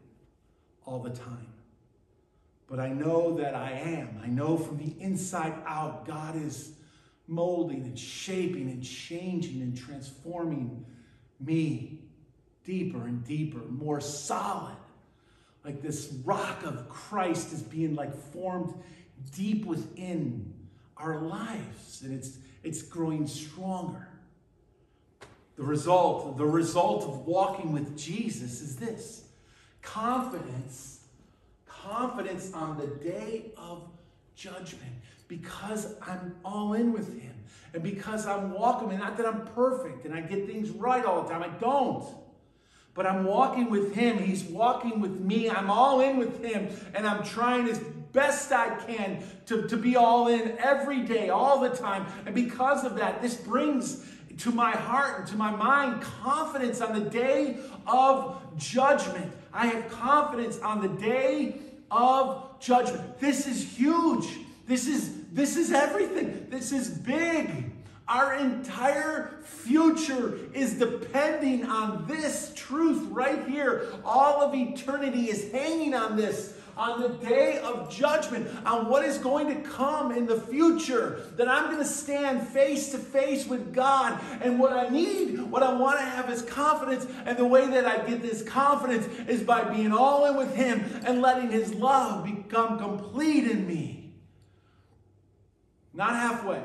all 0.84 1.00
the 1.00 1.10
time. 1.10 1.53
But 2.68 2.80
I 2.80 2.88
know 2.88 3.36
that 3.36 3.54
I 3.54 3.72
am. 3.72 4.20
I 4.22 4.26
know 4.26 4.56
from 4.56 4.78
the 4.78 4.94
inside 5.00 5.54
out, 5.66 6.06
God 6.06 6.36
is 6.36 6.72
molding 7.26 7.82
and 7.84 7.98
shaping 7.98 8.70
and 8.70 8.82
changing 8.82 9.62
and 9.62 9.76
transforming 9.76 10.84
me 11.40 12.00
deeper 12.64 13.06
and 13.06 13.24
deeper, 13.24 13.60
more 13.68 14.00
solid. 14.00 14.76
Like 15.64 15.82
this 15.82 16.12
rock 16.24 16.64
of 16.64 16.88
Christ 16.88 17.52
is 17.52 17.62
being 17.62 17.94
like 17.94 18.14
formed 18.32 18.74
deep 19.34 19.64
within 19.64 20.52
our 20.96 21.22
lives. 21.22 22.02
And 22.02 22.12
it's 22.14 22.38
it's 22.64 22.82
growing 22.82 23.26
stronger. 23.26 24.08
The 25.56 25.62
result, 25.62 26.36
the 26.36 26.46
result 26.46 27.04
of 27.04 27.26
walking 27.26 27.72
with 27.72 27.96
Jesus 27.96 28.60
is 28.60 28.76
this 28.76 29.24
confidence, 29.82 30.93
confidence 31.88 32.52
on 32.52 32.76
the 32.78 32.86
day 32.86 33.52
of 33.56 33.88
judgment 34.34 34.92
because 35.28 35.94
I'm 36.02 36.36
all 36.44 36.74
in 36.74 36.92
with 36.92 37.20
Him 37.20 37.34
and 37.72 37.82
because 37.82 38.26
I'm 38.26 38.52
walking, 38.52 38.90
and 38.90 39.00
not 39.00 39.16
that 39.16 39.26
I'm 39.26 39.46
perfect 39.48 40.04
and 40.04 40.14
I 40.14 40.20
get 40.20 40.46
things 40.46 40.70
right 40.70 41.04
all 41.04 41.22
the 41.22 41.30
time, 41.30 41.42
I 41.42 41.48
don't. 41.60 42.04
But 42.94 43.06
I'm 43.06 43.24
walking 43.24 43.70
with 43.70 43.94
Him, 43.94 44.18
He's 44.18 44.44
walking 44.44 45.00
with 45.00 45.18
me, 45.18 45.50
I'm 45.50 45.70
all 45.70 46.00
in 46.00 46.16
with 46.16 46.44
Him, 46.44 46.68
and 46.94 47.06
I'm 47.06 47.24
trying 47.24 47.68
as 47.68 47.78
best 48.12 48.52
I 48.52 48.76
can 48.86 49.24
to, 49.46 49.66
to 49.66 49.76
be 49.76 49.96
all 49.96 50.28
in 50.28 50.56
every 50.58 51.02
day, 51.02 51.30
all 51.30 51.58
the 51.58 51.70
time. 51.70 52.06
And 52.26 52.34
because 52.34 52.84
of 52.84 52.96
that, 52.96 53.20
this 53.20 53.34
brings 53.34 54.06
to 54.38 54.52
my 54.52 54.70
heart 54.70 55.20
and 55.20 55.28
to 55.28 55.36
my 55.36 55.50
mind 55.50 56.02
confidence 56.02 56.80
on 56.80 56.92
the 56.92 57.10
day 57.10 57.58
of 57.86 58.40
judgment. 58.56 59.32
I 59.52 59.66
have 59.66 59.88
confidence 59.90 60.60
on 60.60 60.80
the 60.80 60.88
day 60.88 61.60
of 61.90 62.60
judgment. 62.60 63.18
This 63.20 63.46
is 63.46 63.62
huge. 63.76 64.26
This 64.66 64.86
is 64.86 65.24
this 65.32 65.56
is 65.56 65.72
everything. 65.72 66.46
This 66.48 66.72
is 66.72 66.88
big. 66.88 67.70
Our 68.06 68.34
entire 68.34 69.38
future 69.42 70.38
is 70.52 70.74
depending 70.74 71.64
on 71.64 72.06
this 72.06 72.52
truth 72.54 73.08
right 73.10 73.48
here. 73.48 73.86
All 74.04 74.42
of 74.42 74.54
eternity 74.54 75.30
is 75.30 75.50
hanging 75.50 75.94
on 75.94 76.16
this 76.16 76.54
on 76.76 77.00
the 77.00 77.08
day 77.08 77.58
of 77.58 77.90
judgment, 77.90 78.48
on 78.66 78.88
what 78.88 79.04
is 79.04 79.18
going 79.18 79.48
to 79.48 79.68
come 79.68 80.12
in 80.12 80.26
the 80.26 80.40
future, 80.40 81.22
that 81.36 81.48
I'm 81.48 81.66
going 81.66 81.78
to 81.78 81.84
stand 81.84 82.48
face 82.48 82.90
to 82.90 82.98
face 82.98 83.46
with 83.46 83.72
God. 83.72 84.18
And 84.40 84.58
what 84.58 84.72
I 84.72 84.88
need, 84.88 85.40
what 85.40 85.62
I 85.62 85.72
want 85.72 85.98
to 85.98 86.04
have 86.04 86.30
is 86.30 86.42
confidence. 86.42 87.06
And 87.24 87.36
the 87.36 87.46
way 87.46 87.66
that 87.68 87.86
I 87.86 88.04
get 88.08 88.22
this 88.22 88.42
confidence 88.42 89.06
is 89.28 89.42
by 89.42 89.64
being 89.64 89.92
all 89.92 90.26
in 90.26 90.36
with 90.36 90.54
Him 90.54 90.84
and 91.04 91.20
letting 91.20 91.50
His 91.50 91.74
love 91.74 92.24
become 92.24 92.78
complete 92.78 93.50
in 93.50 93.66
me. 93.66 94.12
Not 95.92 96.10
halfway. 96.10 96.62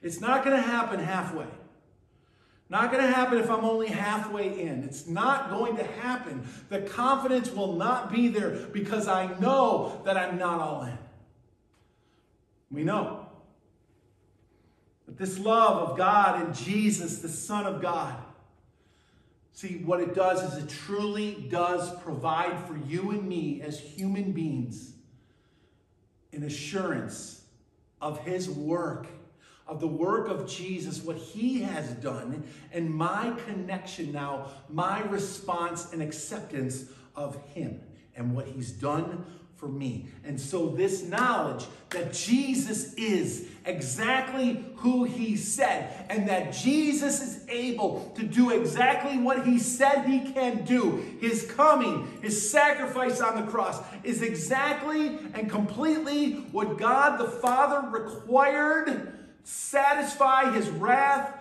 It's 0.00 0.20
not 0.20 0.44
going 0.44 0.56
to 0.56 0.62
happen 0.62 1.00
halfway. 1.00 1.46
Not 2.74 2.90
going 2.90 3.04
to 3.04 3.12
happen 3.12 3.38
if 3.38 3.48
I'm 3.48 3.64
only 3.64 3.86
halfway 3.86 4.62
in. 4.62 4.82
It's 4.82 5.06
not 5.06 5.48
going 5.48 5.76
to 5.76 5.84
happen. 5.84 6.44
The 6.70 6.80
confidence 6.80 7.52
will 7.52 7.74
not 7.74 8.12
be 8.12 8.26
there 8.26 8.50
because 8.50 9.06
I 9.06 9.38
know 9.38 10.02
that 10.04 10.16
I'm 10.16 10.38
not 10.38 10.60
all 10.60 10.82
in. 10.82 10.98
We 12.72 12.82
know. 12.82 13.28
But 15.06 15.16
this 15.18 15.38
love 15.38 15.88
of 15.88 15.96
God 15.96 16.44
and 16.44 16.52
Jesus, 16.52 17.20
the 17.20 17.28
Son 17.28 17.64
of 17.64 17.80
God, 17.80 18.16
see, 19.52 19.76
what 19.84 20.00
it 20.00 20.12
does 20.12 20.42
is 20.42 20.64
it 20.64 20.68
truly 20.68 21.46
does 21.48 21.94
provide 22.00 22.66
for 22.66 22.76
you 22.88 23.12
and 23.12 23.28
me 23.28 23.62
as 23.62 23.78
human 23.78 24.32
beings 24.32 24.94
an 26.32 26.42
assurance 26.42 27.44
of 28.00 28.18
His 28.26 28.50
work 28.50 29.06
of 29.66 29.80
the 29.80 29.88
work 29.88 30.28
of 30.28 30.46
Jesus, 30.46 31.02
what 31.02 31.16
he 31.16 31.62
has 31.62 31.88
done, 31.94 32.44
and 32.72 32.90
my 32.90 33.32
connection 33.46 34.12
now, 34.12 34.48
my 34.68 35.00
response 35.04 35.92
and 35.92 36.02
acceptance 36.02 36.84
of 37.16 37.42
him 37.48 37.80
and 38.16 38.34
what 38.34 38.46
he's 38.46 38.72
done 38.72 39.24
for 39.56 39.68
me. 39.68 40.06
And 40.24 40.38
so, 40.38 40.68
this 40.68 41.02
knowledge 41.04 41.64
that 41.90 42.12
Jesus 42.12 42.92
is 42.94 43.48
exactly 43.64 44.62
who 44.76 45.04
he 45.04 45.36
said, 45.36 46.04
and 46.10 46.28
that 46.28 46.52
Jesus 46.52 47.22
is 47.22 47.48
able 47.48 48.12
to 48.16 48.24
do 48.24 48.50
exactly 48.50 49.16
what 49.16 49.46
he 49.46 49.58
said 49.58 50.04
he 50.04 50.32
can 50.32 50.64
do, 50.64 51.02
his 51.20 51.50
coming, 51.52 52.06
his 52.20 52.50
sacrifice 52.50 53.22
on 53.22 53.42
the 53.42 53.50
cross, 53.50 53.80
is 54.02 54.20
exactly 54.20 55.18
and 55.32 55.48
completely 55.48 56.32
what 56.52 56.76
God 56.76 57.18
the 57.18 57.28
Father 57.28 57.88
required 57.88 59.13
satisfy 59.44 60.50
his 60.50 60.68
wrath, 60.68 61.38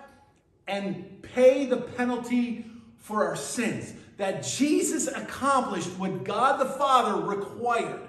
and 0.68 1.22
pay 1.22 1.66
the 1.66 1.78
penalty 1.78 2.66
for 2.98 3.26
our 3.26 3.36
sins. 3.36 3.94
That 4.18 4.44
Jesus 4.44 5.08
accomplished 5.08 5.90
what 5.98 6.24
God 6.24 6.60
the 6.60 6.66
Father 6.66 7.26
required 7.26 8.02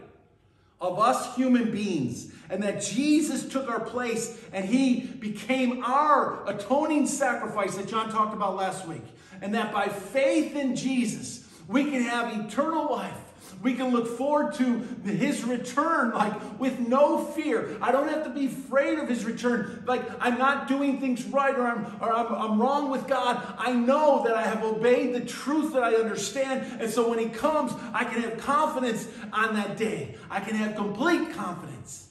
of 0.81 0.99
us 0.99 1.35
human 1.35 1.71
beings. 1.71 2.33
And 2.51 2.63
that 2.63 2.83
Jesus 2.83 3.49
took 3.49 3.71
our 3.71 3.81
place 3.81 4.39
and 4.53 4.65
he 4.67 5.01
became 5.01 5.83
our 5.83 6.47
atoning 6.47 7.07
sacrifice 7.07 7.75
that 7.77 7.89
John 7.89 8.11
talked 8.11 8.35
about 8.35 8.55
last 8.55 8.87
week. 8.87 9.03
And 9.41 9.55
that 9.55 9.73
by 9.73 9.89
faith 9.89 10.55
in 10.55 10.77
Jesus, 10.77 11.49
we 11.67 11.91
can 11.91 12.03
have 12.03 12.47
eternal 12.47 12.91
life 12.91 13.24
we 13.65 13.73
can 13.73 13.93
look 13.93 14.19
forward 14.19 14.53
to 14.57 14.87
his 15.05 15.43
return, 15.43 16.13
like 16.13 16.61
with 16.61 16.79
no 16.79 17.25
fear. 17.25 17.79
I 17.81 17.93
don't 17.93 18.09
have 18.09 18.23
to 18.25 18.31
be 18.31 18.45
afraid 18.45 18.99
of 18.99 19.09
his 19.09 19.25
return. 19.25 19.83
Like 19.87 20.03
I'm 20.21 20.39
not 20.39 20.69
doing 20.69 21.01
things 21.01 21.25
right 21.25 21.57
or 21.57 21.67
I'm, 21.67 21.87
or 21.99 22.13
I'm, 22.13 22.27
I'm 22.27 22.61
wrong 22.61 22.91
with 22.91 23.09
God. 23.09 23.43
I 23.57 23.73
know 23.73 24.23
that 24.25 24.37
I 24.37 24.43
have 24.43 24.63
obeyed 24.63 25.15
the 25.15 25.23
truth 25.23 25.73
that 25.73 25.83
I 25.83 25.95
understand. 25.95 26.83
And 26.83 26.91
so 26.91 27.09
when 27.09 27.19
he 27.19 27.31
comes, 27.31 27.73
I 27.95 28.05
can 28.05 28.21
have 28.21 28.37
confidence 28.37 29.09
on 29.33 29.55
that 29.55 29.79
day. 29.79 30.17
I 30.29 30.41
can 30.41 30.57
have 30.57 30.77
complete 30.77 31.33
confidence 31.33 32.11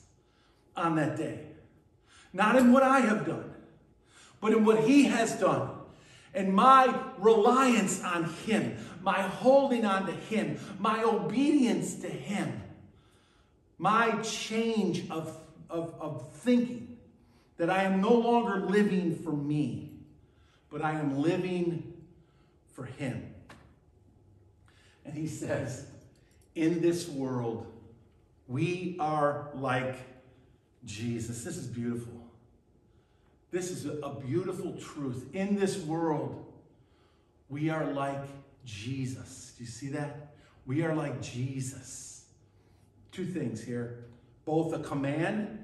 on 0.75 0.95
that 0.95 1.17
day. 1.17 1.39
Not 2.33 2.55
in 2.55 2.73
what 2.73 2.81
I 2.81 3.01
have 3.01 3.27
done, 3.27 3.53
but 4.41 4.53
in 4.53 4.65
what 4.65 4.85
he 4.85 5.03
has 5.03 5.39
done 5.39 5.69
and 6.33 6.53
my 6.53 6.93
reliance 7.17 8.03
on 8.03 8.25
Him 8.45 8.75
my 9.03 9.21
holding 9.21 9.85
on 9.85 10.05
to 10.07 10.11
Him, 10.11 10.57
my 10.79 11.03
obedience 11.03 11.95
to 11.95 12.07
Him, 12.07 12.61
my 13.77 14.11
change 14.21 15.09
of, 15.09 15.37
of, 15.69 15.93
of 15.99 16.31
thinking 16.33 16.97
that 17.57 17.69
I 17.69 17.83
am 17.83 18.01
no 18.01 18.13
longer 18.13 18.61
living 18.61 19.15
for 19.15 19.33
me, 19.33 19.91
but 20.69 20.81
I 20.81 20.93
am 20.93 21.21
living 21.21 21.93
for 22.71 22.85
Him. 22.85 23.33
And 25.05 25.13
He 25.15 25.27
says, 25.27 25.85
in 26.55 26.81
this 26.81 27.07
world, 27.07 27.67
we 28.47 28.95
are 28.99 29.49
like 29.55 29.95
Jesus. 30.85 31.43
This 31.43 31.57
is 31.57 31.67
beautiful. 31.67 32.23
This 33.51 33.69
is 33.69 33.85
a, 33.85 34.09
beautiful 34.09 34.73
truth. 34.73 35.29
In 35.33 35.55
this 35.55 35.77
world, 35.77 36.43
we 37.49 37.69
are 37.69 37.85
like 37.85 38.25
Jesus. 38.65 39.53
Do 39.57 39.63
you 39.63 39.69
see 39.69 39.89
that? 39.89 40.33
We 40.65 40.83
are 40.83 40.95
like 40.95 41.21
Jesus. 41.21 42.25
Two 43.11 43.25
things 43.25 43.61
here 43.61 44.05
both 44.45 44.73
a 44.73 44.79
command 44.79 45.63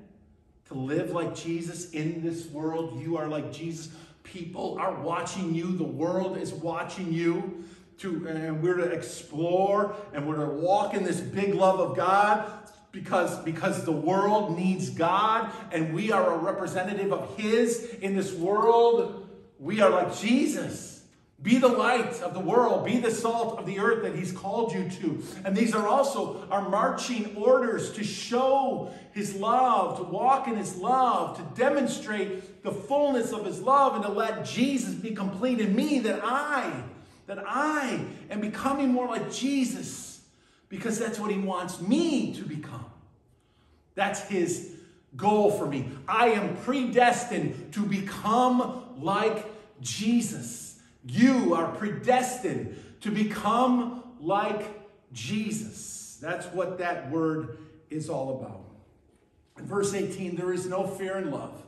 to 0.66 0.74
live 0.74 1.12
like 1.12 1.36
Jesus 1.36 1.92
in 1.92 2.24
this 2.24 2.48
world. 2.48 3.02
You 3.02 3.18
are 3.18 3.28
like 3.28 3.52
Jesus. 3.52 3.94
People 4.24 4.78
are 4.80 5.02
watching 5.02 5.54
you, 5.54 5.76
the 5.76 5.84
world 5.84 6.38
is 6.38 6.54
watching 6.54 7.12
you. 7.12 7.66
To, 8.00 8.30
and 8.30 8.64
we're 8.64 8.78
to 8.78 8.92
explore 8.92 9.94
and 10.14 10.26
we're 10.26 10.38
to 10.38 10.46
walk 10.46 10.94
in 10.94 11.04
this 11.04 11.20
big 11.20 11.54
love 11.54 11.82
of 11.82 11.98
God 11.98 12.50
because, 12.94 13.38
because 13.44 13.84
the 13.84 13.92
world 13.92 14.58
needs 14.58 14.90
God 14.90 15.52
and 15.74 15.94
we 15.94 16.10
are 16.10 16.34
a 16.34 16.38
representative 16.38 17.12
of 17.12 17.36
His 17.38 17.84
in 18.00 18.16
this 18.16 18.32
world. 18.34 19.28
We 19.60 19.82
are 19.82 19.90
like 19.90 20.16
Jesus. 20.16 20.99
Be 21.42 21.58
the 21.58 21.70
light 21.70 22.22
of 22.22 22.34
the 22.34 22.40
world. 22.40 22.86
Be 22.86 22.98
the 22.98 23.12
salt 23.12 23.60
of 23.60 23.66
the 23.66 23.80
earth 23.80 24.04
that 24.04 24.14
He's 24.14 24.34
called 24.34 24.74
you 24.74 24.90
to. 24.90 25.24
And 25.46 25.56
these 25.56 25.74
are 25.74 25.88
also 25.88 26.46
our 26.52 26.68
marching 26.68 27.34
orders 27.38 27.94
to 27.94 28.04
show 28.04 28.94
His 29.14 29.36
love, 29.36 29.98
to 29.98 30.04
walk 30.04 30.50
in 30.50 30.58
His 30.58 30.76
love, 30.76 31.38
to 31.38 31.60
demonstrate 31.60 32.62
the 32.62 32.72
fullness 32.72 33.32
of 33.32 33.46
His 33.46 33.62
love, 33.62 33.96
and 33.96 34.04
to 34.04 34.12
let 34.12 34.44
Jesus 34.44 34.94
be 34.96 35.12
complete 35.12 35.62
in 35.62 35.74
me 35.74 36.00
that 36.00 36.20
I, 36.24 36.84
that 37.28 37.42
I 37.48 38.06
am 38.30 38.42
becoming 38.42 38.90
more 38.90 39.08
like 39.08 39.32
Jesus 39.32 40.20
because 40.68 41.00
that's 41.00 41.20
what 41.20 41.32
He 41.32 41.40
wants 41.40 41.80
me 41.80 42.34
to 42.36 42.44
become. 42.44 42.86
That's 43.96 44.22
His 44.28 44.76
goal 45.16 45.52
for 45.52 45.66
me. 45.66 45.90
I 46.06 46.32
am 46.32 46.58
predestined 46.58 47.74
to 47.74 47.86
become 47.86 48.84
like 48.98 49.46
Jesus. 49.82 50.69
You 51.06 51.54
are 51.54 51.72
predestined 51.72 52.78
to 53.02 53.12
become 53.12 54.04
like 54.20 54.68
Jesus. 55.14 56.18
That's 56.22 56.46
what 56.48 56.80
that 56.80 57.10
word 57.12 57.60
is 57.90 58.10
all 58.10 58.40
about. 58.40 58.66
In 59.58 59.66
verse 59.66 59.94
18, 59.94 60.36
there 60.36 60.54
is 60.54 60.68
no 60.68 60.86
fear 60.86 61.18
in 61.18 61.32
love. 61.32 61.64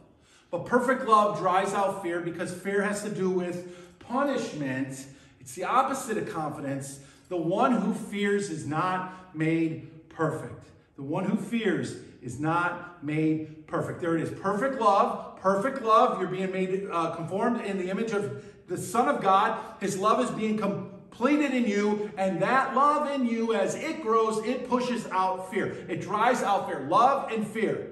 But 0.49 0.65
perfect 0.65 1.07
love 1.07 1.39
drives 1.39 1.73
out 1.73 2.03
fear 2.03 2.19
because 2.19 2.53
fear 2.53 2.81
has 2.81 3.03
to 3.03 3.09
do 3.09 3.29
with 3.29 3.99
punishment. 3.99 5.05
It's 5.39 5.55
the 5.55 5.63
opposite 5.63 6.17
of 6.17 6.29
confidence. 6.29 6.99
The 7.29 7.37
one 7.37 7.73
who 7.73 7.93
fears 7.93 8.49
is 8.49 8.67
not 8.67 9.35
made 9.35 10.09
perfect. 10.09 10.65
The 10.97 11.03
one 11.03 11.23
who 11.23 11.37
fears 11.37 11.95
is 12.21 12.39
not 12.39 13.03
made 13.03 13.65
perfect. 13.65 14.01
There 14.01 14.17
it 14.17 14.21
is. 14.21 14.39
Perfect 14.41 14.79
love. 14.81 15.39
Perfect 15.39 15.81
love. 15.81 16.19
You're 16.19 16.29
being 16.29 16.51
made 16.51 16.87
uh, 16.91 17.15
conformed 17.15 17.61
in 17.61 17.77
the 17.77 17.89
image 17.89 18.11
of 18.11 18.43
the 18.71 18.77
Son 18.77 19.07
of 19.07 19.21
God. 19.21 19.59
His 19.79 19.97
love 19.97 20.23
is 20.23 20.31
being 20.31 20.57
completed 20.57 21.53
in 21.53 21.65
you, 21.65 22.09
and 22.17 22.41
that 22.41 22.73
love 22.73 23.11
in 23.11 23.27
you, 23.27 23.53
as 23.53 23.75
it 23.75 24.01
grows, 24.01 24.43
it 24.45 24.69
pushes 24.69 25.05
out 25.07 25.51
fear. 25.51 25.85
It 25.87 26.01
drives 26.01 26.41
out 26.41 26.67
fear. 26.67 26.87
Love 26.87 27.31
and 27.31 27.45
fear. 27.45 27.91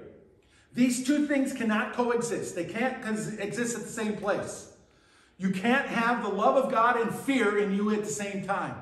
These 0.72 1.06
two 1.06 1.26
things 1.26 1.52
cannot 1.52 1.92
coexist, 1.92 2.54
they 2.54 2.64
can't 2.64 3.04
exist 3.40 3.76
at 3.76 3.82
the 3.82 3.88
same 3.88 4.16
place. 4.16 4.72
You 5.36 5.50
can't 5.50 5.86
have 5.86 6.22
the 6.22 6.28
love 6.28 6.62
of 6.62 6.70
God 6.70 7.00
and 7.00 7.14
fear 7.14 7.58
in 7.58 7.74
you 7.74 7.90
at 7.92 8.00
the 8.00 8.10
same 8.10 8.46
time. 8.46 8.74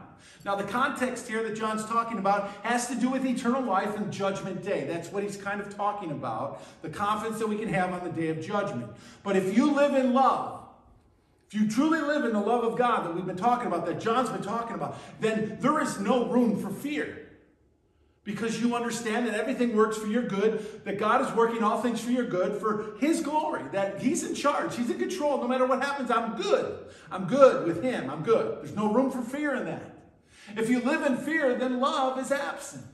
Now, 0.45 0.55
the 0.55 0.65
context 0.65 1.29
here 1.29 1.43
that 1.43 1.57
John's 1.57 1.85
talking 1.85 2.19
about 2.19 2.51
has 2.63 2.89
to 2.89 2.95
do 2.95 3.11
with 3.11 3.27
eternal 3.27 3.63
life 3.63 3.97
and 3.97 4.13
judgment 4.13 4.63
day. 4.63 4.85
That's 4.87 5.11
what 5.13 5.23
he's 5.23 5.37
kind 5.37 5.61
of 5.61 5.75
talking 5.75 6.11
about 6.11 6.63
the 6.83 6.89
confidence 6.89 7.39
that 7.39 7.49
we 7.49 7.59
can 7.59 7.69
have 7.69 7.93
on 7.93 8.05
the 8.05 8.11
day 8.11 8.29
of 8.29 8.41
judgment. 8.41 8.91
But 9.23 9.37
if 9.37 9.57
you 9.57 9.73
live 9.73 9.95
in 9.95 10.13
love, 10.15 10.68
if 11.51 11.55
you 11.59 11.69
truly 11.69 12.01
live 12.01 12.25
in 12.25 12.33
the 12.33 12.41
love 12.41 12.63
of 12.63 12.77
God 12.77 13.05
that 13.07 13.15
we've 13.15 13.27
been 13.27 13.37
talking 13.37 13.67
about, 13.67 13.87
that 13.87 14.01
John's 14.01 14.29
been 14.29 14.43
talking 14.43 14.75
about, 14.75 14.99
then 15.21 15.57
there 15.61 15.81
is 15.81 15.99
no 15.99 16.27
room 16.29 16.61
for 16.61 16.71
fear. 16.71 17.25
because 18.29 18.61
you 18.61 18.77
understand 18.77 19.27
that 19.27 19.33
everything 19.33 19.75
works 19.75 19.97
for 19.97 20.07
your 20.07 20.23
good, 20.23 20.85
that 20.85 20.99
God 20.99 21.27
is 21.27 21.35
working 21.35 21.63
all 21.63 21.81
things 21.81 21.99
for 21.99 22.11
your 22.11 22.27
good, 22.27 22.61
for 22.61 22.95
His 23.01 23.23
glory, 23.23 23.63
that 23.73 24.03
He's 24.03 24.23
in 24.23 24.35
charge, 24.35 24.77
He's 24.77 24.91
in 24.91 24.99
control. 24.99 25.39
No 25.39 25.49
matter 25.49 25.65
what 25.65 25.83
happens, 25.83 26.11
I'm 26.11 26.37
good. 26.37 26.79
I'm 27.11 27.27
good 27.27 27.67
with 27.67 27.83
Him. 27.83 28.11
I'm 28.11 28.23
good. 28.23 28.59
There's 28.59 28.77
no 28.77 28.93
room 28.93 29.11
for 29.11 29.23
fear 29.23 29.55
in 29.55 29.65
that. 29.65 29.95
If 30.59 30.69
you 30.69 30.81
live 30.81 31.07
in 31.07 31.17
fear, 31.17 31.55
then 31.55 31.81
love 31.81 32.19
is 32.19 32.31
absent. 32.31 32.85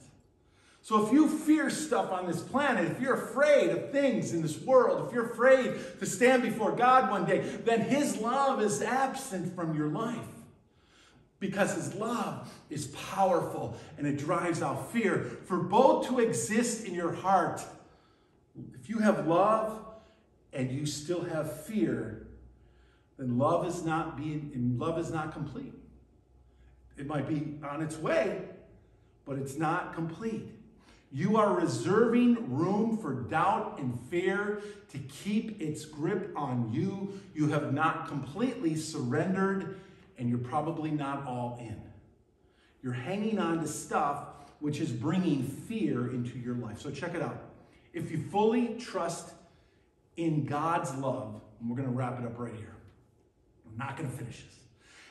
So 0.84 1.06
if 1.06 1.14
you 1.14 1.28
fear 1.28 1.70
stuff 1.70 2.12
on 2.12 2.26
this 2.26 2.42
planet, 2.42 2.90
if 2.90 3.00
you're 3.00 3.14
afraid 3.14 3.70
of 3.70 3.90
things 3.90 4.34
in 4.34 4.42
this 4.42 4.60
world, 4.60 5.08
if 5.08 5.14
you're 5.14 5.30
afraid 5.30 5.74
to 5.98 6.04
stand 6.04 6.42
before 6.42 6.72
God 6.72 7.10
one 7.10 7.24
day, 7.24 7.38
then 7.64 7.80
His 7.80 8.18
love 8.18 8.60
is 8.60 8.82
absent 8.82 9.56
from 9.56 9.74
your 9.74 9.88
life 9.88 10.18
because 11.40 11.74
his 11.74 11.94
love 11.96 12.50
is 12.70 12.86
powerful 12.88 13.76
and 13.98 14.06
it 14.06 14.18
drives 14.18 14.62
out 14.62 14.90
fear. 14.92 15.38
For 15.44 15.58
both 15.58 16.06
to 16.08 16.18
exist 16.18 16.86
in 16.86 16.94
your 16.94 17.12
heart, 17.12 17.62
if 18.74 18.88
you 18.88 18.98
have 18.98 19.26
love 19.26 19.84
and 20.52 20.70
you 20.70 20.86
still 20.86 21.22
have 21.24 21.64
fear, 21.64 22.26
then 23.18 23.36
love 23.36 23.66
is 23.66 23.84
not 23.84 24.16
being 24.16 24.76
love 24.78 24.98
is 24.98 25.10
not 25.10 25.32
complete. 25.32 25.74
It 26.96 27.06
might 27.06 27.28
be 27.28 27.58
on 27.66 27.82
its 27.82 27.96
way, 27.98 28.42
but 29.26 29.38
it's 29.38 29.56
not 29.56 29.94
complete. 29.94 30.48
You 31.14 31.36
are 31.36 31.54
reserving 31.54 32.56
room 32.56 32.98
for 32.98 33.14
doubt 33.14 33.78
and 33.78 33.96
fear 34.10 34.60
to 34.90 34.98
keep 34.98 35.62
its 35.62 35.84
grip 35.84 36.32
on 36.34 36.72
you. 36.72 37.20
You 37.36 37.50
have 37.50 37.72
not 37.72 38.08
completely 38.08 38.74
surrendered 38.74 39.78
and 40.18 40.28
you're 40.28 40.38
probably 40.38 40.90
not 40.90 41.24
all 41.24 41.56
in. 41.60 41.80
You're 42.82 42.94
hanging 42.94 43.38
on 43.38 43.60
to 43.60 43.68
stuff 43.68 44.26
which 44.58 44.80
is 44.80 44.90
bringing 44.90 45.44
fear 45.44 46.10
into 46.10 46.36
your 46.36 46.56
life. 46.56 46.80
So 46.80 46.90
check 46.90 47.14
it 47.14 47.22
out. 47.22 47.40
If 47.92 48.10
you 48.10 48.18
fully 48.18 48.74
trust 48.80 49.34
in 50.16 50.46
God's 50.46 50.92
love, 50.96 51.40
and 51.60 51.70
we're 51.70 51.76
going 51.76 51.88
to 51.88 51.94
wrap 51.94 52.18
it 52.18 52.26
up 52.26 52.40
right 52.40 52.54
here. 52.56 52.74
I'm 53.70 53.78
not 53.78 53.96
going 53.96 54.10
to 54.10 54.16
finish 54.16 54.42
this. 54.42 54.58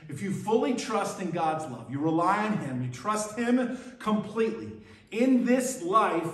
If 0.09 0.21
you 0.21 0.33
fully 0.33 0.73
trust 0.73 1.21
in 1.21 1.31
God's 1.31 1.63
love, 1.71 1.89
you 1.89 1.99
rely 1.99 2.45
on 2.45 2.57
Him, 2.57 2.83
you 2.83 2.89
trust 2.89 3.37
Him 3.37 3.77
completely 3.99 4.71
in 5.13 5.45
this 5.45 5.81
life, 5.83 6.31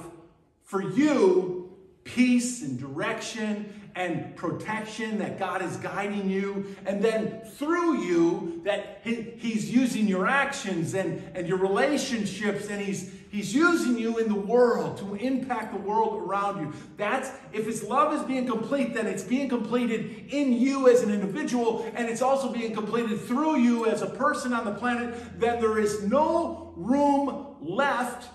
for 0.64 0.82
you, 0.82 1.70
peace 2.04 2.62
and 2.64 2.80
direction 2.80 3.74
and 3.96 4.36
protection 4.36 5.20
that 5.20 5.38
God 5.38 5.62
is 5.62 5.76
guiding 5.78 6.30
you. 6.30 6.76
And 6.86 7.04
then 7.04 7.42
through 7.42 8.02
you, 8.02 8.62
that 8.64 9.02
he, 9.04 9.34
He's 9.38 9.70
using 9.70 10.08
your 10.08 10.28
actions 10.28 10.94
and, 10.94 11.22
and 11.36 11.48
your 11.48 11.58
relationships, 11.58 12.68
and 12.70 12.82
He's 12.82 13.14
He's 13.32 13.54
using 13.54 14.00
you 14.00 14.18
in 14.18 14.28
the 14.28 14.40
world 14.40 14.98
to 15.00 15.14
impact 15.14 15.72
the 15.72 15.80
world 15.80 16.20
around 16.24 16.62
you. 16.62 16.74
That's 16.98 17.30
if 17.54 17.66
His 17.66 17.84
love 17.84 18.14
is 18.14 18.24
being 18.24 18.48
complete, 18.48 18.94
then 18.94 19.06
it's 19.06 19.24
being 19.24 19.50
completed 19.50 20.28
in 20.30 20.54
you 20.54 20.90
as 20.90 21.04
an 21.04 21.12
individual, 21.12 21.92
and 21.94 22.10
it's 22.10 22.22
also 22.22 22.52
being 22.52 22.74
completed 22.74 23.20
through 23.22 23.60
you 23.60 23.86
as 23.86 24.02
a 24.02 24.08
person 24.08 24.54
on 24.54 24.66
the 24.66 24.74
planet. 24.74 25.40
Then 25.40 25.60
there 25.60 25.78
is 25.78 26.04
no 26.04 26.74
room 26.76 27.56
left 27.62 28.30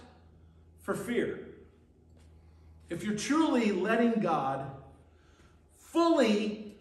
for 0.85 0.95
fear. 0.95 1.41
If 2.91 3.03
you're 3.03 3.17
truly 3.17 3.73
letting 3.73 4.21
God 4.21 4.71
fully 5.77 6.77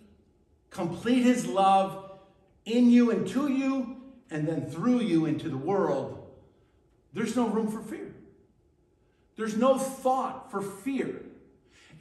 complete 0.70 1.24
his 1.24 1.48
love 1.48 2.12
in 2.66 2.92
you 2.92 3.12
and 3.12 3.26
to 3.30 3.48
you, 3.48 3.98
and 4.30 4.48
then 4.48 4.66
through 4.66 5.00
you 5.00 5.26
into 5.26 5.48
the 5.48 5.58
world, 5.58 6.20
there's 7.14 7.36
no 7.36 7.48
room 7.48 7.70
for 7.70 7.82
fear. 7.82 8.14
There's 9.38 9.56
no 9.56 9.78
thought 9.78 10.52
for 10.52 10.62
fear. 10.62 11.22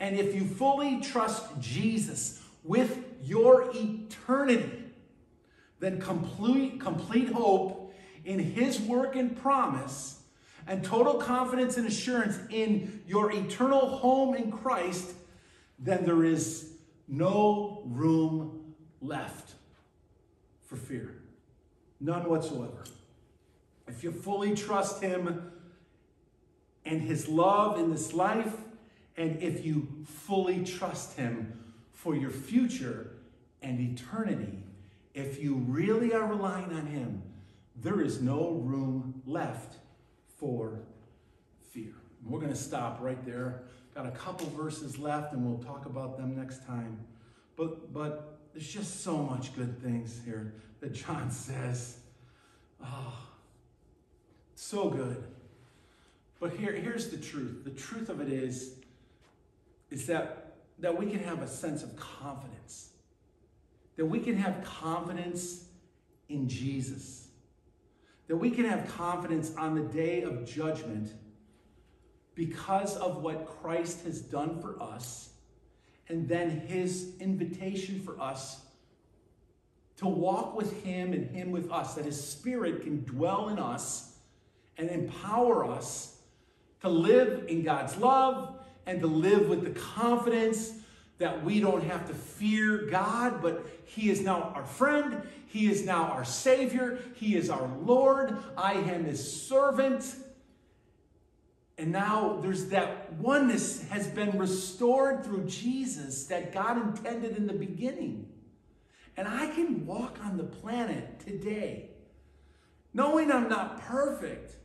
And 0.00 0.18
if 0.18 0.34
you 0.34 0.44
fully 0.44 1.00
trust 1.00 1.44
Jesus 1.61 2.42
with 2.64 2.98
your 3.22 3.70
eternity, 3.74 4.86
then 5.78 6.00
complete, 6.00 6.80
complete 6.80 7.28
hope 7.28 7.94
in 8.24 8.40
his 8.40 8.80
work 8.80 9.14
and 9.14 9.40
promise 9.40 10.22
and 10.67 10.85
total 10.85 11.15
confidence 11.15 11.77
and 11.77 11.87
assurance 11.87 12.39
in 12.51 13.03
your 13.07 13.33
eternal 13.33 13.89
home 13.89 14.35
in 14.35 14.53
Christ, 14.53 15.13
then 15.79 16.05
there 16.05 16.25
is 16.25 16.73
no 17.09 17.83
room 17.87 18.75
left 19.01 19.55
for 20.67 20.77
fear. 20.77 21.15
None 22.01 22.29
whatsoever. 22.29 22.85
If 23.87 24.03
you 24.05 24.13
fully 24.13 24.55
trust 24.55 25.03
Him 25.03 25.51
and 26.85 27.03
His 27.03 27.29
love 27.29 27.79
in 27.79 27.91
this 27.91 28.13
life, 28.13 28.55
and 29.17 29.43
if 29.43 29.65
you 29.65 29.89
fully 30.05 30.65
trust 30.65 31.17
Him 31.17 31.61
for 31.93 32.17
your 32.17 32.31
future 32.31 33.11
and 33.61 33.81
eternity, 33.81 34.59
if 35.15 35.43
you 35.43 35.57
really 35.57 36.15
are 36.15 36.27
relying 36.27 36.73
on 36.73 36.87
Him, 36.87 37.23
there 37.77 38.01
is 38.01 38.21
no 38.21 38.53
room 38.53 39.23
left 39.27 39.77
for 40.43 40.80
fear. 41.70 41.95
We're 42.26 42.40
going 42.40 42.53
to 42.53 42.59
stop 42.59 42.99
right 43.01 43.24
there. 43.24 43.62
Got 43.95 44.07
a 44.07 44.11
couple 44.11 44.49
verses 44.49 44.99
left, 44.99 45.32
and 45.32 45.47
we'll 45.47 45.62
talk 45.62 45.86
about 45.86 46.18
them 46.18 46.34
next 46.36 46.66
time. 46.66 46.99
But, 47.57 47.93
but 47.93 48.40
there's 48.53 48.66
just 48.66 49.05
so 49.05 49.18
much 49.18 49.55
good 49.55 49.80
things 49.80 50.20
here 50.24 50.55
that 50.80 50.95
John 50.95 51.30
says. 51.30 51.99
Oh, 52.84 53.14
so 54.57 54.90
good. 54.90 55.22
But 56.40 56.55
here, 56.55 56.72
here's 56.72 57.09
the 57.09 57.18
truth. 57.18 57.62
The 57.62 57.70
truth 57.70 58.09
of 58.09 58.20
it 58.20 58.28
is, 58.28 58.74
is 59.93 60.09
that, 60.09 60.57
that 60.80 60.99
we 60.99 61.07
can 61.09 61.20
have 61.20 61.40
a 61.40 61.47
sense 61.47 61.84
of 61.84 61.95
confidence. 61.95 62.88
That 63.95 64.07
we 64.07 64.18
can 64.18 64.36
have 64.38 64.64
confidence 64.64 65.66
in 66.28 66.49
Jesus. 66.49 67.22
That 68.33 68.39
we 68.39 68.51
can 68.51 68.64
have 68.64 68.89
confidence 68.89 69.53
on 69.59 69.74
the 69.74 69.83
day 69.83 70.22
of 70.22 70.47
judgment 70.47 71.12
because 72.35 72.97
of 72.97 73.22
what 73.22 73.47
Christ 73.61 74.07
has 74.07 74.22
done 74.22 74.59
for 74.59 74.83
us, 74.83 75.35
and 76.09 76.26
then 76.26 76.49
his 76.49 77.12
invitation 77.20 78.01
for 78.01 78.18
us 78.18 78.62
to 79.99 80.09
walk 80.09 80.57
with 80.57 80.83
him 80.83 81.12
and 81.12 81.30
him 81.30 81.51
with 81.51 81.70
us, 81.70 81.95
that 81.97 82.07
his 82.07 82.26
spirit 82.26 82.85
can 82.85 83.05
dwell 83.05 83.51
in 83.51 83.59
us 83.59 84.14
and 84.78 84.89
empower 84.89 85.70
us 85.70 86.16
to 86.80 86.89
live 86.89 87.45
in 87.49 87.62
God's 87.62 87.99
love 87.99 88.59
and 88.87 88.99
to 89.01 89.07
live 89.07 89.51
with 89.51 89.62
the 89.62 89.78
confidence 89.78 90.72
that 91.23 91.45
we 91.45 91.61
don't 91.61 91.85
have 91.85 92.09
to 92.09 92.14
fear 92.14 92.89
God, 92.91 93.41
but 93.41 93.64
He 93.85 94.11
is 94.11 94.23
now 94.23 94.53
our 94.57 94.64
friend. 94.64 95.23
He 95.47 95.70
is 95.70 95.87
now 95.87 96.05
our 96.05 96.25
Savior. 96.25 96.99
He 97.14 97.37
is 97.37 97.49
our 97.49 97.70
Lord. 97.85 98.37
I 98.59 98.73
am 98.73 99.05
His 99.05 99.47
servant. 99.47 100.16
And 101.79 101.93
now 101.93 102.41
there's 102.43 102.66
that 102.70 103.12
oneness 103.14 103.89
has 103.89 104.09
been 104.09 104.37
restored 104.37 105.25
through 105.25 105.47
Jesus 105.47 106.25
that 106.25 106.53
God 106.53 106.77
intended 106.77 107.37
in 107.37 107.47
the 107.47 107.53
beginning. 107.53 108.29
And 109.16 109.29
I 109.29 109.47
can 109.47 109.87
walk 109.87 110.18
on 110.25 110.37
the 110.37 110.45
planet 110.45 111.20
today 111.20 111.91
knowing 112.93 113.31
I'm 113.31 113.49
not 113.49 113.81
perfect, 113.81 114.57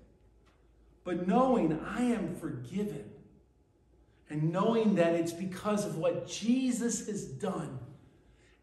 but 1.04 1.28
knowing 1.28 1.80
I 1.86 2.02
am 2.02 2.36
forgiven. 2.36 3.12
And 4.30 4.52
knowing 4.52 4.96
that 4.96 5.14
it's 5.14 5.32
because 5.32 5.86
of 5.86 5.98
what 5.98 6.28
Jesus 6.28 7.08
has 7.08 7.26
done 7.26 7.80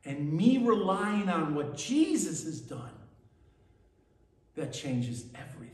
and 0.05 0.33
me 0.33 0.59
relying 0.59 1.29
on 1.29 1.55
what 1.55 1.77
Jesus 1.77 2.45
has 2.45 2.61
done 2.61 2.93
that 4.57 4.73
changes 4.73 5.25
everything. 5.35 5.71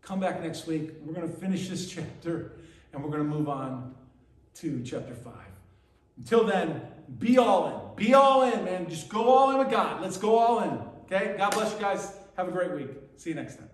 Come 0.00 0.20
back 0.20 0.42
next 0.42 0.66
week. 0.66 0.90
We're 1.02 1.12
going 1.12 1.28
to 1.28 1.36
finish 1.36 1.68
this 1.68 1.90
chapter 1.94 2.52
and 2.92 3.02
we're 3.02 3.10
going 3.10 3.22
to 3.22 3.28
move 3.28 3.48
on 3.48 3.94
to 4.54 4.82
chapter 4.82 5.14
5. 5.14 5.32
Until 6.18 6.44
then, 6.44 6.82
be 7.18 7.38
all 7.38 7.68
in. 7.68 8.06
Be 8.06 8.14
all 8.14 8.42
in, 8.42 8.64
man. 8.64 8.88
Just 8.88 9.08
go 9.08 9.28
all 9.28 9.50
in 9.50 9.58
with 9.58 9.70
God. 9.70 10.02
Let's 10.02 10.16
go 10.16 10.36
all 10.38 10.60
in. 10.60 10.78
Okay? 11.04 11.34
God 11.38 11.52
bless 11.52 11.72
you 11.72 11.80
guys. 11.80 12.16
Have 12.36 12.48
a 12.48 12.52
great 12.52 12.72
week. 12.72 12.90
See 13.16 13.30
you 13.30 13.36
next 13.36 13.56
time. 13.56 13.71